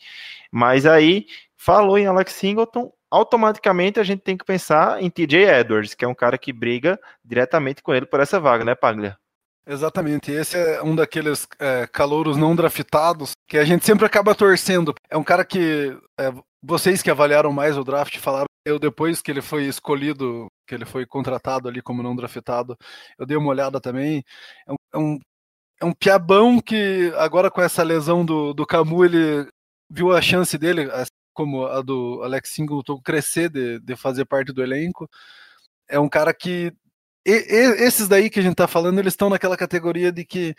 [0.50, 1.26] Mas aí,
[1.56, 6.08] falou em Alex Singleton, automaticamente a gente tem que pensar em TJ Edwards, que é
[6.08, 9.16] um cara que briga diretamente com ele por essa vaga, né, Paglia?
[9.66, 14.94] Exatamente, esse é um daqueles é, calouros não draftados que a gente sempre acaba torcendo.
[15.08, 16.32] É um cara que é,
[16.62, 20.84] vocês que avaliaram mais o draft falaram, eu depois que ele foi escolhido, que ele
[20.84, 22.76] foi contratado ali como não draftado,
[23.18, 24.22] eu dei uma olhada também.
[24.66, 25.18] É um, é um
[25.80, 29.48] é um piabão que agora com essa lesão do, do Camu ele
[29.90, 30.88] viu a chance dele,
[31.32, 35.08] como a do Alex Singleton, crescer de, de fazer parte do elenco.
[35.88, 36.72] É um cara que.
[37.26, 40.54] E, e, esses daí que a gente tá falando, eles estão naquela categoria de que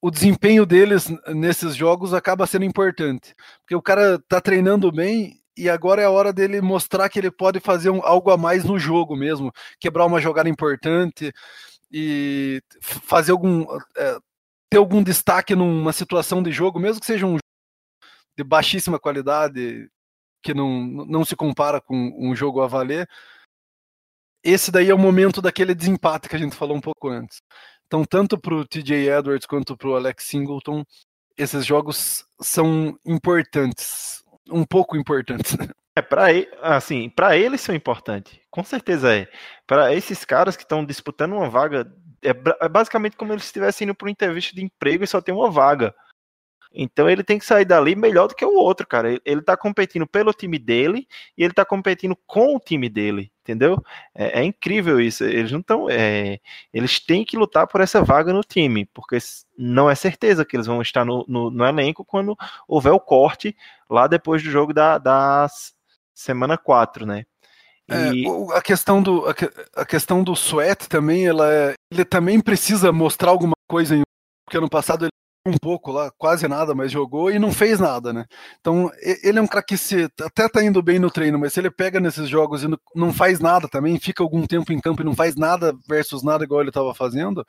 [0.00, 3.34] o desempenho deles nesses jogos acaba sendo importante.
[3.60, 7.30] Porque o cara tá treinando bem e agora é a hora dele mostrar que ele
[7.30, 11.32] pode fazer um, algo a mais no jogo mesmo, quebrar uma jogada importante
[11.90, 13.66] e fazer algum
[13.96, 14.18] é,
[14.72, 17.36] ter algum destaque numa situação de jogo, mesmo que seja um
[18.34, 19.86] de baixíssima qualidade,
[20.42, 23.06] que não, não se compara com um jogo a valer.
[24.42, 27.42] Esse daí é o momento daquele desempate que a gente falou um pouco antes.
[27.86, 30.82] Então, tanto para o TJ Edwards quanto para o Alex Singleton,
[31.36, 35.54] esses jogos são importantes, um pouco importantes.
[35.94, 36.28] É para
[36.62, 39.28] assim, para eles são importantes, com certeza é.
[39.66, 41.84] Para esses caras que estão disputando uma vaga,
[42.22, 42.30] é,
[42.60, 45.50] é basicamente como eles estivessem indo para uma entrevista de emprego e só tem uma
[45.50, 45.94] vaga.
[46.74, 49.20] Então ele tem que sair dali melhor do que o outro, cara.
[49.24, 53.76] Ele tá competindo pelo time dele e ele tá competindo com o time dele, entendeu?
[54.14, 55.24] É, é incrível isso.
[55.24, 55.88] Eles não estão.
[55.90, 56.40] É,
[56.72, 59.18] eles têm que lutar por essa vaga no time, porque
[59.56, 62.36] não é certeza que eles vão estar no, no, no elenco quando
[62.66, 63.56] houver o corte
[63.88, 65.46] lá depois do jogo da, da
[66.14, 67.24] semana 4, né?
[67.90, 68.26] E...
[68.26, 69.24] É, a questão do
[69.74, 74.02] a, questão do Sweat também, ela é, ele também precisa mostrar alguma coisa em
[74.44, 75.12] porque ano passado ele
[75.44, 78.26] um pouco lá, quase nada, mas jogou e não fez nada, né?
[78.60, 78.90] Então,
[79.22, 81.70] ele é um cara que se, até tá indo bem no treino, mas se ele
[81.70, 85.16] pega nesses jogos e não faz nada também, fica algum tempo em campo e não
[85.16, 87.44] faz nada versus nada igual ele estava fazendo,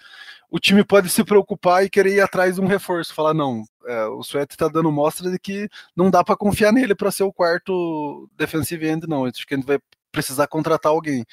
[0.49, 4.05] o time pode se preocupar e querer ir atrás de um reforço, falar, não, é,
[4.05, 7.33] o Suete tá dando mostra de que não dá para confiar nele para ser o
[7.33, 9.77] quarto defensive end, não, acho que a gente vai
[10.13, 11.25] precisar contratar alguém.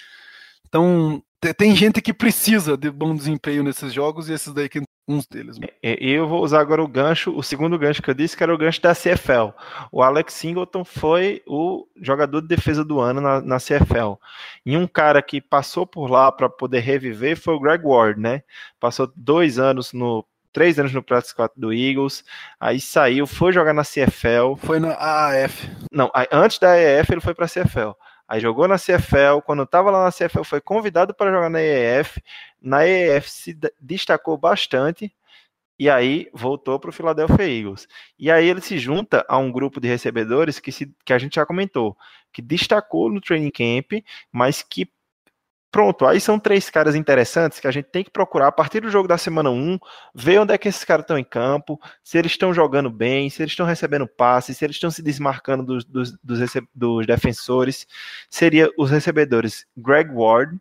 [0.67, 1.23] Então,
[1.57, 5.59] tem gente que precisa de bom desempenho nesses jogos e esses daí que uns deles.
[5.83, 8.55] É, eu vou usar agora o gancho, o segundo gancho que eu disse, que era
[8.55, 9.53] o gancho da CFL.
[9.91, 14.15] O Alex Singleton foi o jogador de defesa do ano na, na CFL.
[14.65, 18.43] E um cara que passou por lá para poder reviver foi o Greg Ward, né?
[18.79, 22.25] Passou dois anos no três anos no practice squad do Eagles,
[22.59, 24.57] aí saiu, foi jogar na CFL.
[24.59, 25.71] Foi na AAF.
[25.93, 27.93] Não, antes da AAF ele foi para a CFL.
[28.31, 32.23] Aí jogou na CFL, quando estava lá na CFL foi convidado para jogar na EF.
[32.63, 35.13] Na EF se destacou bastante
[35.77, 37.89] e aí voltou para o Philadelphia Eagles.
[38.17, 41.35] E aí ele se junta a um grupo de recebedores que, se, que a gente
[41.35, 41.97] já comentou,
[42.33, 44.89] que destacou no training camp, mas que
[45.71, 48.91] Pronto, aí são três caras interessantes que a gente tem que procurar a partir do
[48.91, 49.79] jogo da semana 1,
[50.13, 53.41] ver onde é que esses caras estão em campo, se eles estão jogando bem, se
[53.41, 56.41] eles estão recebendo passes, se eles estão se desmarcando dos, dos, dos,
[56.75, 57.87] dos defensores.
[58.29, 60.59] Seria os recebedores Greg Ward,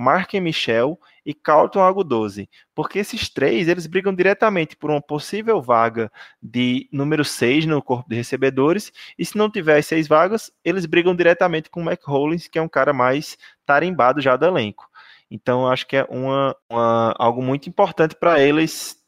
[0.00, 6.10] Mark Michel e Carlton Agudosi, porque esses três eles brigam diretamente por uma possível vaga
[6.42, 11.14] de número 6 no corpo de recebedores, e se não tiver seis vagas, eles brigam
[11.14, 13.36] diretamente com o Mac Hollins, que é um cara mais
[13.66, 14.88] tarimbado já do elenco.
[15.30, 18.98] Então acho que é uma, uma algo muito importante para eles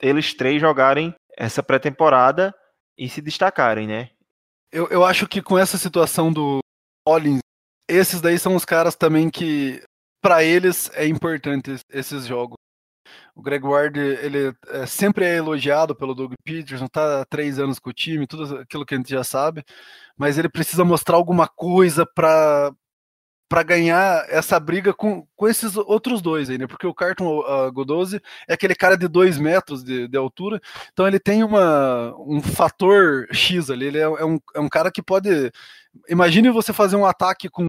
[0.00, 2.52] eles três jogarem essa pré-temporada
[2.98, 4.10] e se destacarem, né?
[4.72, 6.58] Eu, eu acho que com essa situação do
[7.06, 7.38] Hollins,
[7.88, 9.80] esses daí são os caras também que
[10.22, 12.56] para eles é importante esses jogos.
[13.34, 17.78] O Greg Ward, ele é, sempre é elogiado pelo Doug Peterson, tá há três anos
[17.78, 19.64] com o time, tudo aquilo que a gente já sabe,
[20.16, 22.72] mas ele precisa mostrar alguma coisa para
[23.48, 26.66] para ganhar essa briga com, com esses outros dois aí, né?
[26.66, 28.18] Porque o Carton uh, Godose
[28.48, 30.58] é aquele cara de dois metros de, de, altura,
[30.90, 34.90] então ele tem uma, um fator X ali, ele é, é, um, é um cara
[34.90, 35.52] que pode.
[36.08, 37.66] Imagine você fazer um ataque com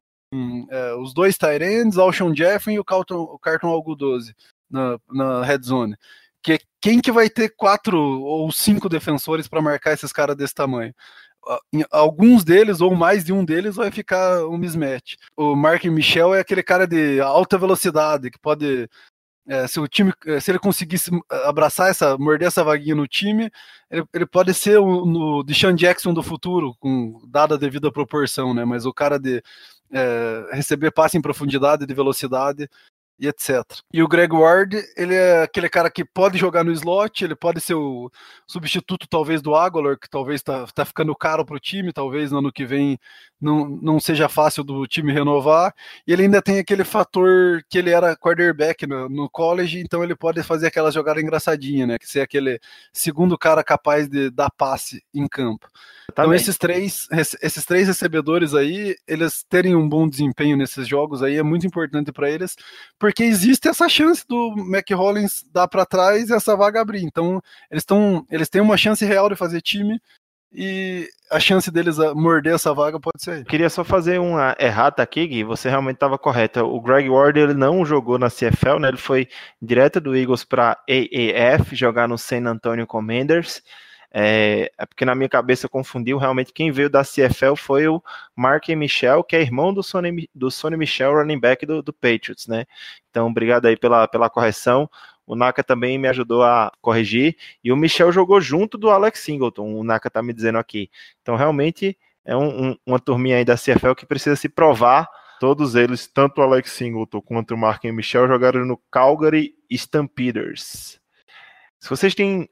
[0.69, 4.33] é, os dois Tyrands, Alshon Jeffrey e o Carlton, o Carlton Algodose
[4.69, 5.95] na, na red zone.
[6.41, 10.93] Que quem que vai ter quatro ou cinco defensores para marcar esses caras desse tamanho?
[11.91, 15.15] alguns deles, ou mais de um deles, vai ficar um mismatch.
[15.35, 18.89] O Mark Michel é aquele cara de alta velocidade, que pode.
[19.45, 21.11] É, se o time, é, se ele conseguisse
[21.45, 23.51] abraçar essa, morder essa vaguinha no time,
[23.91, 28.53] ele, ele pode ser o no Deshaun Jackson do futuro, com dada a devida proporção,
[28.53, 28.63] né?
[28.63, 29.43] Mas o cara de
[29.93, 32.69] é, receber passe em profundidade, de velocidade
[33.19, 33.63] e etc.
[33.91, 37.61] E o Greg Ward, ele é aquele cara que pode jogar no slot, ele pode
[37.61, 38.11] ser o
[38.47, 42.39] substituto talvez do Aguilar, que talvez está tá ficando caro para o time, talvez no
[42.39, 42.99] ano que vem
[43.39, 45.73] não, não seja fácil do time renovar.
[46.07, 50.15] E ele ainda tem aquele fator que ele era quarterback no, no college, então ele
[50.15, 51.99] pode fazer aquela jogada engraçadinha, né?
[51.99, 52.59] Que ser aquele
[52.91, 55.67] segundo cara capaz de dar passe em campo.
[56.11, 57.07] Então esses três,
[57.41, 62.11] esses três recebedores aí, eles terem um bom desempenho nesses jogos aí é muito importante
[62.11, 62.55] para eles,
[63.03, 67.03] porque existe essa chance do Mac Hollins dar para trás e essa vaga abrir.
[67.03, 70.01] Então eles estão, eles têm uma chance real de fazer time
[70.53, 73.43] e a chance deles morder essa vaga pode ser aí.
[73.43, 75.43] Queria só fazer uma errata aqui, Gui.
[75.43, 76.61] Você realmente estava correto.
[76.61, 78.87] O Greg Ward ele não jogou na CFL, né?
[78.87, 79.27] Ele foi
[79.61, 83.61] direto do Eagles para AAF jogar no San Antonio Commanders.
[84.15, 86.19] É, é, porque na minha cabeça confundiu.
[86.19, 88.01] Realmente quem veio da CFL foi o
[88.35, 92.47] Mark Michel, que é irmão do Sonny, do Sonny Michel, running back do, do Patriots,
[92.47, 92.65] né?
[93.09, 94.87] Então, obrigado aí pela, pela correção.
[95.25, 97.35] O Naka também me ajudou a corrigir.
[97.63, 100.91] E o Michel jogou junto do Alex Singleton, o Naka tá me dizendo aqui.
[101.21, 105.09] Então, realmente, é um, um, uma turminha aí da CFL que precisa se provar.
[105.39, 110.99] Todos eles, tanto o Alex Singleton quanto o Mark Michel, jogaram no Calgary Stampeders.
[111.79, 112.47] Se vocês têm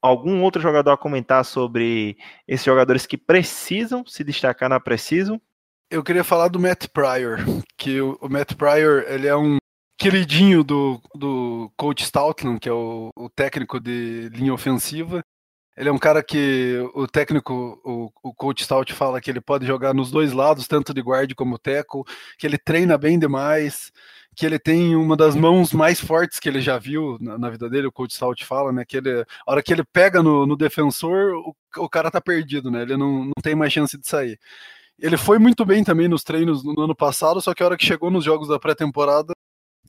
[0.00, 2.16] algum outro jogador a comentar sobre
[2.46, 5.40] esses jogadores que precisam se destacar na Precisam?
[5.90, 7.38] Eu queria falar do Matt Pryor,
[7.76, 9.58] que o, Matt Pryor ele é um
[9.98, 15.22] queridinho do, do coach Stoutland, que é o, o, técnico de linha ofensiva.
[15.76, 19.64] Ele é um cara que o técnico, o, o coach Stout fala que ele pode
[19.64, 22.02] jogar nos dois lados, tanto de guarda como tackle,
[22.36, 23.92] que ele treina bem demais,
[24.38, 27.68] que ele tem uma das mãos mais fortes que ele já viu na, na vida
[27.68, 30.56] dele, o coach Stout fala, né, que ele, a hora que ele pega no, no
[30.56, 34.38] defensor, o, o cara tá perdido, né, ele não, não tem mais chance de sair.
[34.96, 37.84] Ele foi muito bem também nos treinos no ano passado, só que a hora que
[37.84, 39.32] chegou nos jogos da pré-temporada,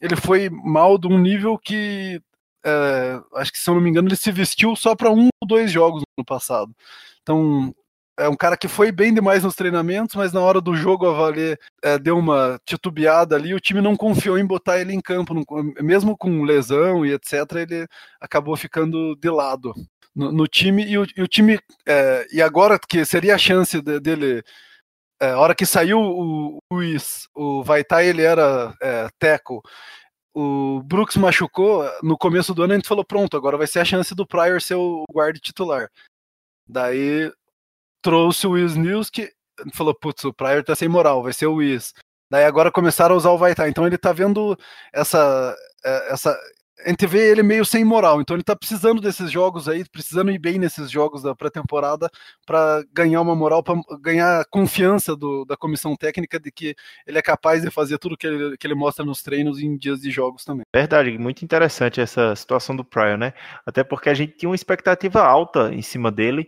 [0.02, 2.20] ele foi mal de um nível que
[2.66, 5.48] é, acho que se eu não me engano ele se vestiu só para um ou
[5.48, 6.76] dois jogos no passado.
[7.22, 7.72] Então
[8.20, 11.14] é um cara que foi bem demais nos treinamentos, mas na hora do jogo a
[11.14, 13.54] valer é, deu uma titubeada ali.
[13.54, 15.44] O time não confiou em botar ele em campo, não,
[15.82, 17.34] mesmo com lesão e etc.
[17.56, 17.88] Ele
[18.20, 19.74] acabou ficando de lado
[20.16, 23.82] no, no time e o, e o time é, e agora que seria a chance
[23.82, 24.44] de, dele
[25.22, 29.62] é, a hora que saiu o Luiz, o Vaitai ele era é, teco,
[30.34, 33.86] o Brooks machucou, no começo do ano a gente falou, pronto, agora vai ser a
[33.86, 35.90] chance do Pryor ser o guarda titular.
[36.68, 37.32] Daí
[38.02, 39.32] trouxe o Wiz News que
[39.74, 41.94] falou, putz, o Pryor tá sem moral, vai ser o Wiz.
[42.32, 43.70] Daí agora começaram a usar o Vaitai.
[43.70, 44.58] Então ele tá vendo
[44.94, 46.38] essa, é, essa,
[46.86, 50.32] a gente vê ele meio sem moral, então ele tá precisando desses jogos aí, precisando
[50.32, 52.10] ir bem nesses jogos da pré-temporada
[52.46, 57.22] para ganhar uma moral, para ganhar confiança do, da comissão técnica de que ele é
[57.22, 60.46] capaz de fazer tudo que ele, que ele mostra nos treinos em dias de jogos
[60.46, 60.64] também.
[60.74, 63.34] Verdade, muito interessante essa situação do Pryor, né?
[63.66, 66.48] Até porque a gente tinha uma expectativa alta em cima dele,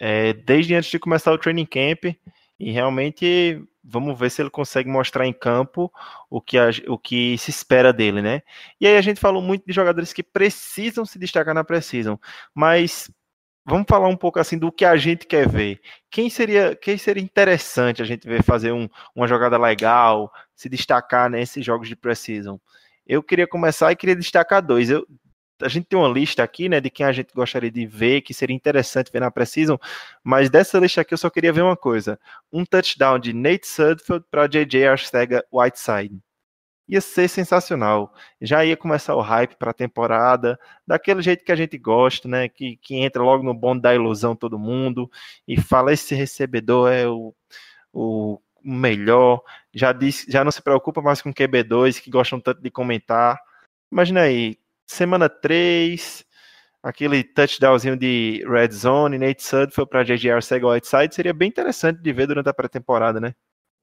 [0.00, 2.16] é, desde antes de começar o training camp,
[2.58, 5.92] e realmente vamos ver se ele consegue mostrar em campo
[6.28, 8.42] o que, a, o que se espera dele, né?
[8.80, 12.18] E aí a gente falou muito de jogadores que precisam se destacar na precisam,
[12.54, 13.10] mas
[13.64, 15.80] vamos falar um pouco assim do que a gente quer ver.
[16.10, 21.30] Quem seria, quem seria interessante a gente ver fazer um, uma jogada legal, se destacar
[21.30, 22.60] nesses jogos de precisão?
[23.06, 24.90] Eu queria começar e queria destacar dois.
[24.90, 25.06] Eu,
[25.62, 28.34] a gente tem uma lista aqui, né, de quem a gente gostaria de ver, que
[28.34, 29.76] seria interessante ver na Precision,
[30.22, 32.18] mas dessa lista aqui eu só queria ver uma coisa:
[32.52, 36.20] um touchdown de Nate Sudfeld para JJ Arcega Whiteside.
[36.88, 38.12] Ia ser sensacional.
[38.40, 42.48] Já ia começar o hype para a temporada, daquele jeito que a gente gosta, né?
[42.48, 45.08] Que, que entra logo no bonde da ilusão todo mundo
[45.46, 47.34] e fala: esse recebedor é o,
[47.92, 49.42] o melhor.
[49.72, 53.38] Já, disse, já não se preocupa mais com QB2, que gostam tanto de comentar.
[53.92, 54.56] Imagina aí,
[54.90, 56.24] Semana 3,
[56.82, 62.12] aquele touchdownzinho de Red Zone, Nate Sudfeld para JJ Sega Whiteside, seria bem interessante de
[62.12, 63.32] ver durante a pré-temporada, né?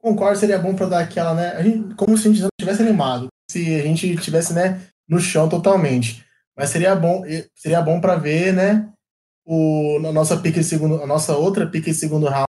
[0.02, 1.52] Concordo, seria bom para dar aquela, né?
[1.52, 5.18] A gente, como se a gente não tivesse animado, se a gente tivesse, né, no
[5.18, 6.26] chão totalmente.
[6.58, 7.24] Mas seria bom,
[7.56, 8.92] seria bom para ver, né,
[9.46, 12.48] o a nossa pique segundo, a nossa outra pique segundo round,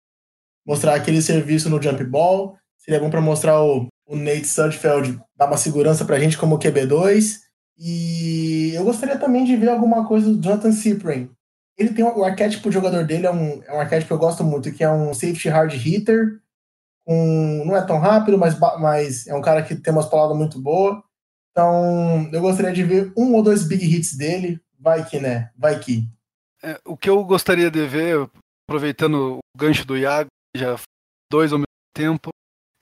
[0.65, 2.57] mostrar aquele serviço no jump ball.
[2.77, 6.57] Seria bom para mostrar o, o Nate Sudfeld dar uma segurança para a gente como
[6.57, 7.44] QB2
[7.77, 11.29] e eu gostaria também de ver alguma coisa do Jonathan Cyprian.
[11.77, 14.43] Ele tem o arquétipo de jogador dele, é um, é um arquétipo que eu gosto
[14.43, 16.39] muito, que é um safety hard hitter.
[17.07, 20.59] Um, não é tão rápido, mas, mas é um cara que tem umas palavras muito
[20.59, 21.03] boas.
[21.51, 24.59] Então, eu gostaria de ver um ou dois big hits dele.
[24.79, 25.51] Vai que, né?
[25.57, 26.07] Vai que.
[26.63, 28.29] É, o que eu gostaria de ver,
[28.67, 30.77] aproveitando o gancho do Iago, já
[31.31, 32.29] dois ao mesmo tempo,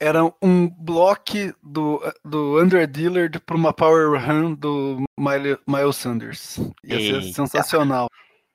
[0.00, 6.58] era um bloco do, do Under Dillard para uma power run do Miles Sanders.
[6.84, 7.32] Ia ser Eita.
[7.32, 8.08] sensacional.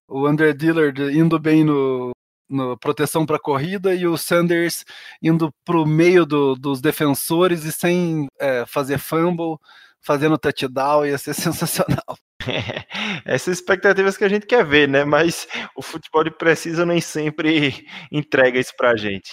[0.07, 2.11] O Under Dillard indo bem no,
[2.49, 4.83] no proteção para corrida e o Sanders
[5.21, 9.57] indo para o meio do, dos defensores e sem é, fazer fumble,
[10.01, 12.17] fazendo touchdown, ia ser sensacional.
[13.25, 15.03] Essas expectativas que a gente quer ver, né?
[15.03, 19.31] Mas o futebol de precisa nem sempre entrega isso pra gente.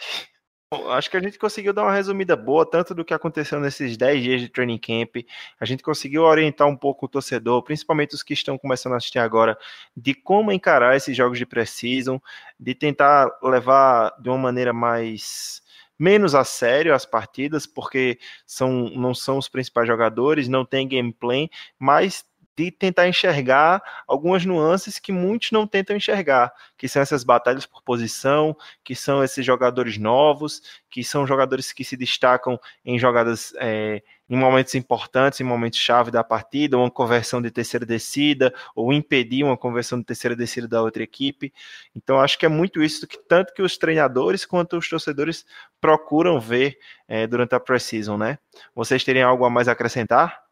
[0.91, 4.23] Acho que a gente conseguiu dar uma resumida boa, tanto do que aconteceu nesses 10
[4.23, 5.25] dias de training camp.
[5.61, 9.21] A gente conseguiu orientar um pouco o torcedor, principalmente os que estão começando a assistir
[9.21, 9.57] agora,
[9.97, 12.21] de como encarar esses jogos de precisam,
[12.59, 15.63] de tentar levar de uma maneira mais
[15.97, 21.49] menos a sério as partidas, porque são, não são os principais jogadores, não tem gameplay,
[21.79, 22.27] mas
[22.57, 27.83] de tentar enxergar algumas nuances que muitos não tentam enxergar, que são essas batalhas por
[27.83, 34.03] posição, que são esses jogadores novos, que são jogadores que se destacam em jogadas é,
[34.29, 39.45] em momentos importantes, em momentos chave da partida, uma conversão de terceira descida, ou impedir
[39.45, 41.53] uma conversão de terceira descida da outra equipe.
[41.95, 45.45] Então, acho que é muito isso que tanto que os treinadores quanto os torcedores
[45.81, 48.39] procuram ver é, durante a preseason, né?
[48.75, 50.46] Vocês teriam algo a mais a acrescentar?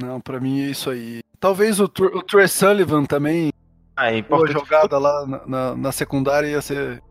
[0.00, 1.20] Não, para mim é isso aí.
[1.40, 3.50] Talvez o, o Trey Sullivan também.
[3.96, 4.52] Ah, é importante.
[4.52, 7.02] jogada lá na, na, na, secundária ia ser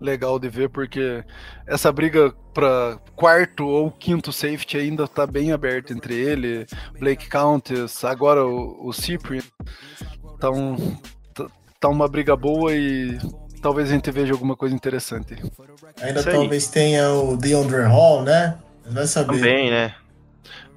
[0.00, 1.24] legal de ver, porque
[1.66, 6.66] essa briga para quarto ou quinto safety ainda tá bem aberta entre ele,
[6.98, 9.42] Blake Countess, agora o, o Cyprian.
[10.40, 10.48] Tá,
[11.80, 13.18] tá uma briga boa e
[13.62, 15.36] talvez a gente veja alguma coisa interessante.
[16.02, 18.58] Ainda talvez tenha o DeAndre Hall, né?
[18.84, 19.36] Vai saber.
[19.36, 19.94] Também, né?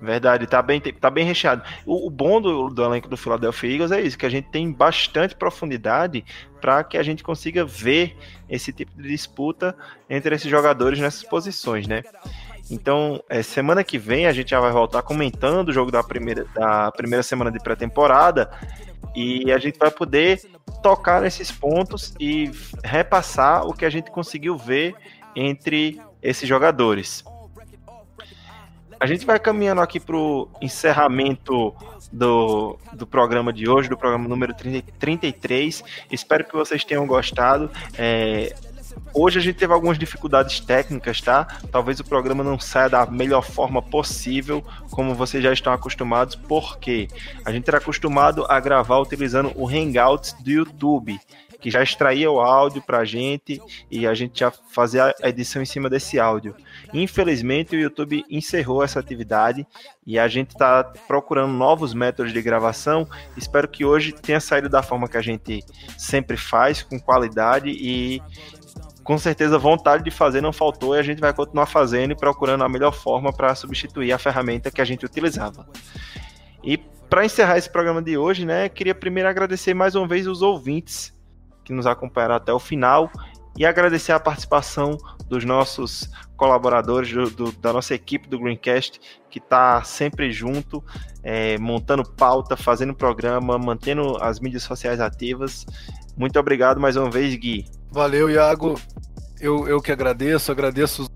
[0.02, 1.62] Verdade, tá bem, tá bem recheado.
[1.86, 4.72] O, o bom do, do, elenco do Philadelphia Eagles é isso, que a gente tem
[4.72, 6.24] bastante profundidade
[6.62, 8.16] para que a gente consiga ver
[8.50, 9.76] esse tipo de disputa
[10.10, 12.04] entre esses jogadores nessas posições, né?
[12.72, 16.46] Então, é, semana que vem a gente já vai voltar comentando o jogo da primeira,
[16.54, 18.50] da primeira semana de pré-temporada
[19.16, 20.40] e a gente vai poder
[20.82, 22.52] tocar nesses pontos e
[22.84, 24.96] repassar o que a gente conseguiu ver
[25.36, 27.24] entre esses jogadores.
[29.00, 31.74] A gente vai caminhando aqui para o encerramento
[32.12, 35.84] do, do programa de hoje, do programa número 30, 33.
[36.12, 37.72] Espero que vocês tenham gostado.
[37.98, 38.54] É,
[39.14, 41.46] Hoje a gente teve algumas dificuldades técnicas, tá?
[41.72, 47.08] Talvez o programa não saia da melhor forma possível, como vocês já estão acostumados, porque
[47.44, 51.20] a gente era acostumado a gravar utilizando o Hangouts do YouTube
[51.60, 53.62] que já extraía o áudio para a gente
[53.92, 56.56] e a gente já fazia a edição em cima desse áudio.
[56.94, 59.66] Infelizmente, o YouTube encerrou essa atividade
[60.06, 63.08] e a gente está procurando novos métodos de gravação.
[63.38, 65.64] Espero que hoje tenha saído da forma que a gente
[65.98, 68.22] sempre faz, com qualidade e
[69.04, 72.64] com certeza vontade de fazer não faltou e a gente vai continuar fazendo e procurando
[72.64, 75.68] a melhor forma para substituir a ferramenta que a gente utilizava.
[76.64, 80.44] E para encerrar esse programa de hoje, né, queria primeiro agradecer mais uma vez os
[80.44, 81.12] ouvintes
[81.64, 83.12] que nos acompanharam até o final
[83.58, 84.98] e agradecer a participação
[85.28, 89.00] dos nossos colaboradores, do, do, da nossa equipe do Greencast,
[89.30, 90.84] que está sempre junto,
[91.22, 95.66] é, montando pauta, fazendo programa, mantendo as mídias sociais ativas.
[96.18, 97.66] Muito obrigado mais uma vez, Gui.
[97.92, 98.80] Valeu, Iago.
[99.40, 101.10] Eu, eu que agradeço, agradeço.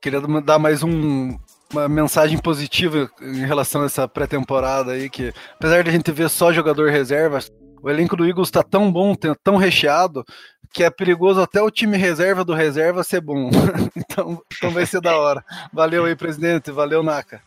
[0.00, 1.38] Queria dar mais um,
[1.72, 6.28] uma mensagem positiva em relação a essa pré-temporada aí, que apesar de a gente ver
[6.28, 7.38] só jogador reserva,
[7.82, 10.24] o elenco do Eagles está tão bom, tão recheado,
[10.72, 13.50] que é perigoso até o time reserva do reserva ser bom.
[13.96, 15.44] então, então vai ser da hora.
[15.72, 16.70] Valeu aí, presidente.
[16.70, 17.40] Valeu, Naka.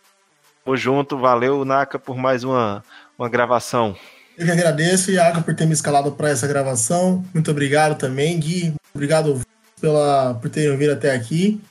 [0.63, 1.17] Tamo junto.
[1.17, 2.83] Valeu, Naka, por mais uma,
[3.17, 3.95] uma gravação.
[4.37, 7.23] Eu que agradeço, Iago, por ter me escalado para essa gravação.
[7.33, 8.73] Muito obrigado também, Gui.
[8.93, 9.39] Obrigado
[9.79, 11.61] pela, por terem vindo até aqui.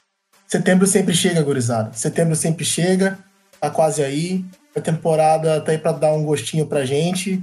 [0.47, 1.93] Setembro sempre chega, gurizada.
[1.93, 3.19] Setembro sempre chega.
[3.61, 4.45] Tá quase aí.
[4.77, 7.43] A temporada tá aí para dar um gostinho pra gente.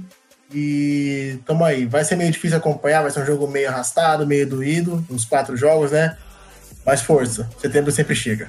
[0.52, 1.86] E tamo aí.
[1.86, 5.56] Vai ser meio difícil acompanhar, vai ser um jogo meio arrastado, meio doído, uns quatro
[5.56, 6.16] jogos, né?
[6.84, 8.48] Mas força, setembro sempre chega.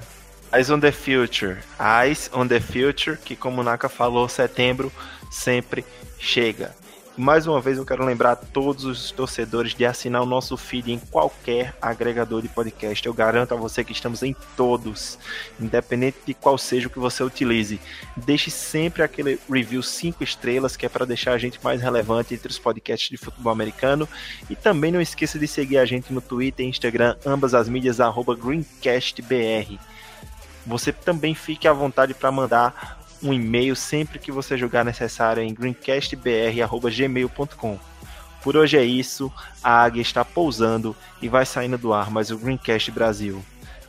[0.54, 1.58] Eyes on the Future.
[1.80, 4.92] Eyes on the Future, que como o Naka falou, setembro
[5.30, 5.86] sempre
[6.20, 6.81] chega
[7.18, 10.92] mais uma vez eu quero lembrar a todos os torcedores de assinar o nosso feed
[10.92, 13.06] em qualquer agregador de podcast.
[13.06, 15.20] Eu garanto a você que estamos em todos,
[15.60, 17.80] independente de qual seja o que você utilize.
[18.16, 22.50] Deixe sempre aquele review 5 estrelas, que é para deixar a gente mais relevante entre
[22.50, 24.08] os podcasts de futebol americano.
[24.50, 27.98] E também não esqueça de seguir a gente no Twitter e Instagram, ambas as mídias
[27.98, 29.78] GreencastBR.
[30.66, 35.54] Você também fique à vontade para mandar um e-mail sempre que você julgar necessário em
[35.54, 37.80] greencastbr.gmail.com.
[38.42, 39.32] Por hoje é isso,
[39.64, 43.46] a águia está pousando e vai saindo do ar mais o Greencast Brasil.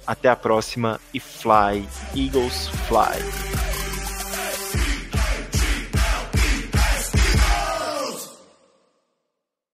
[0.06, 3.91] Até a próxima e fly, Eagles fly!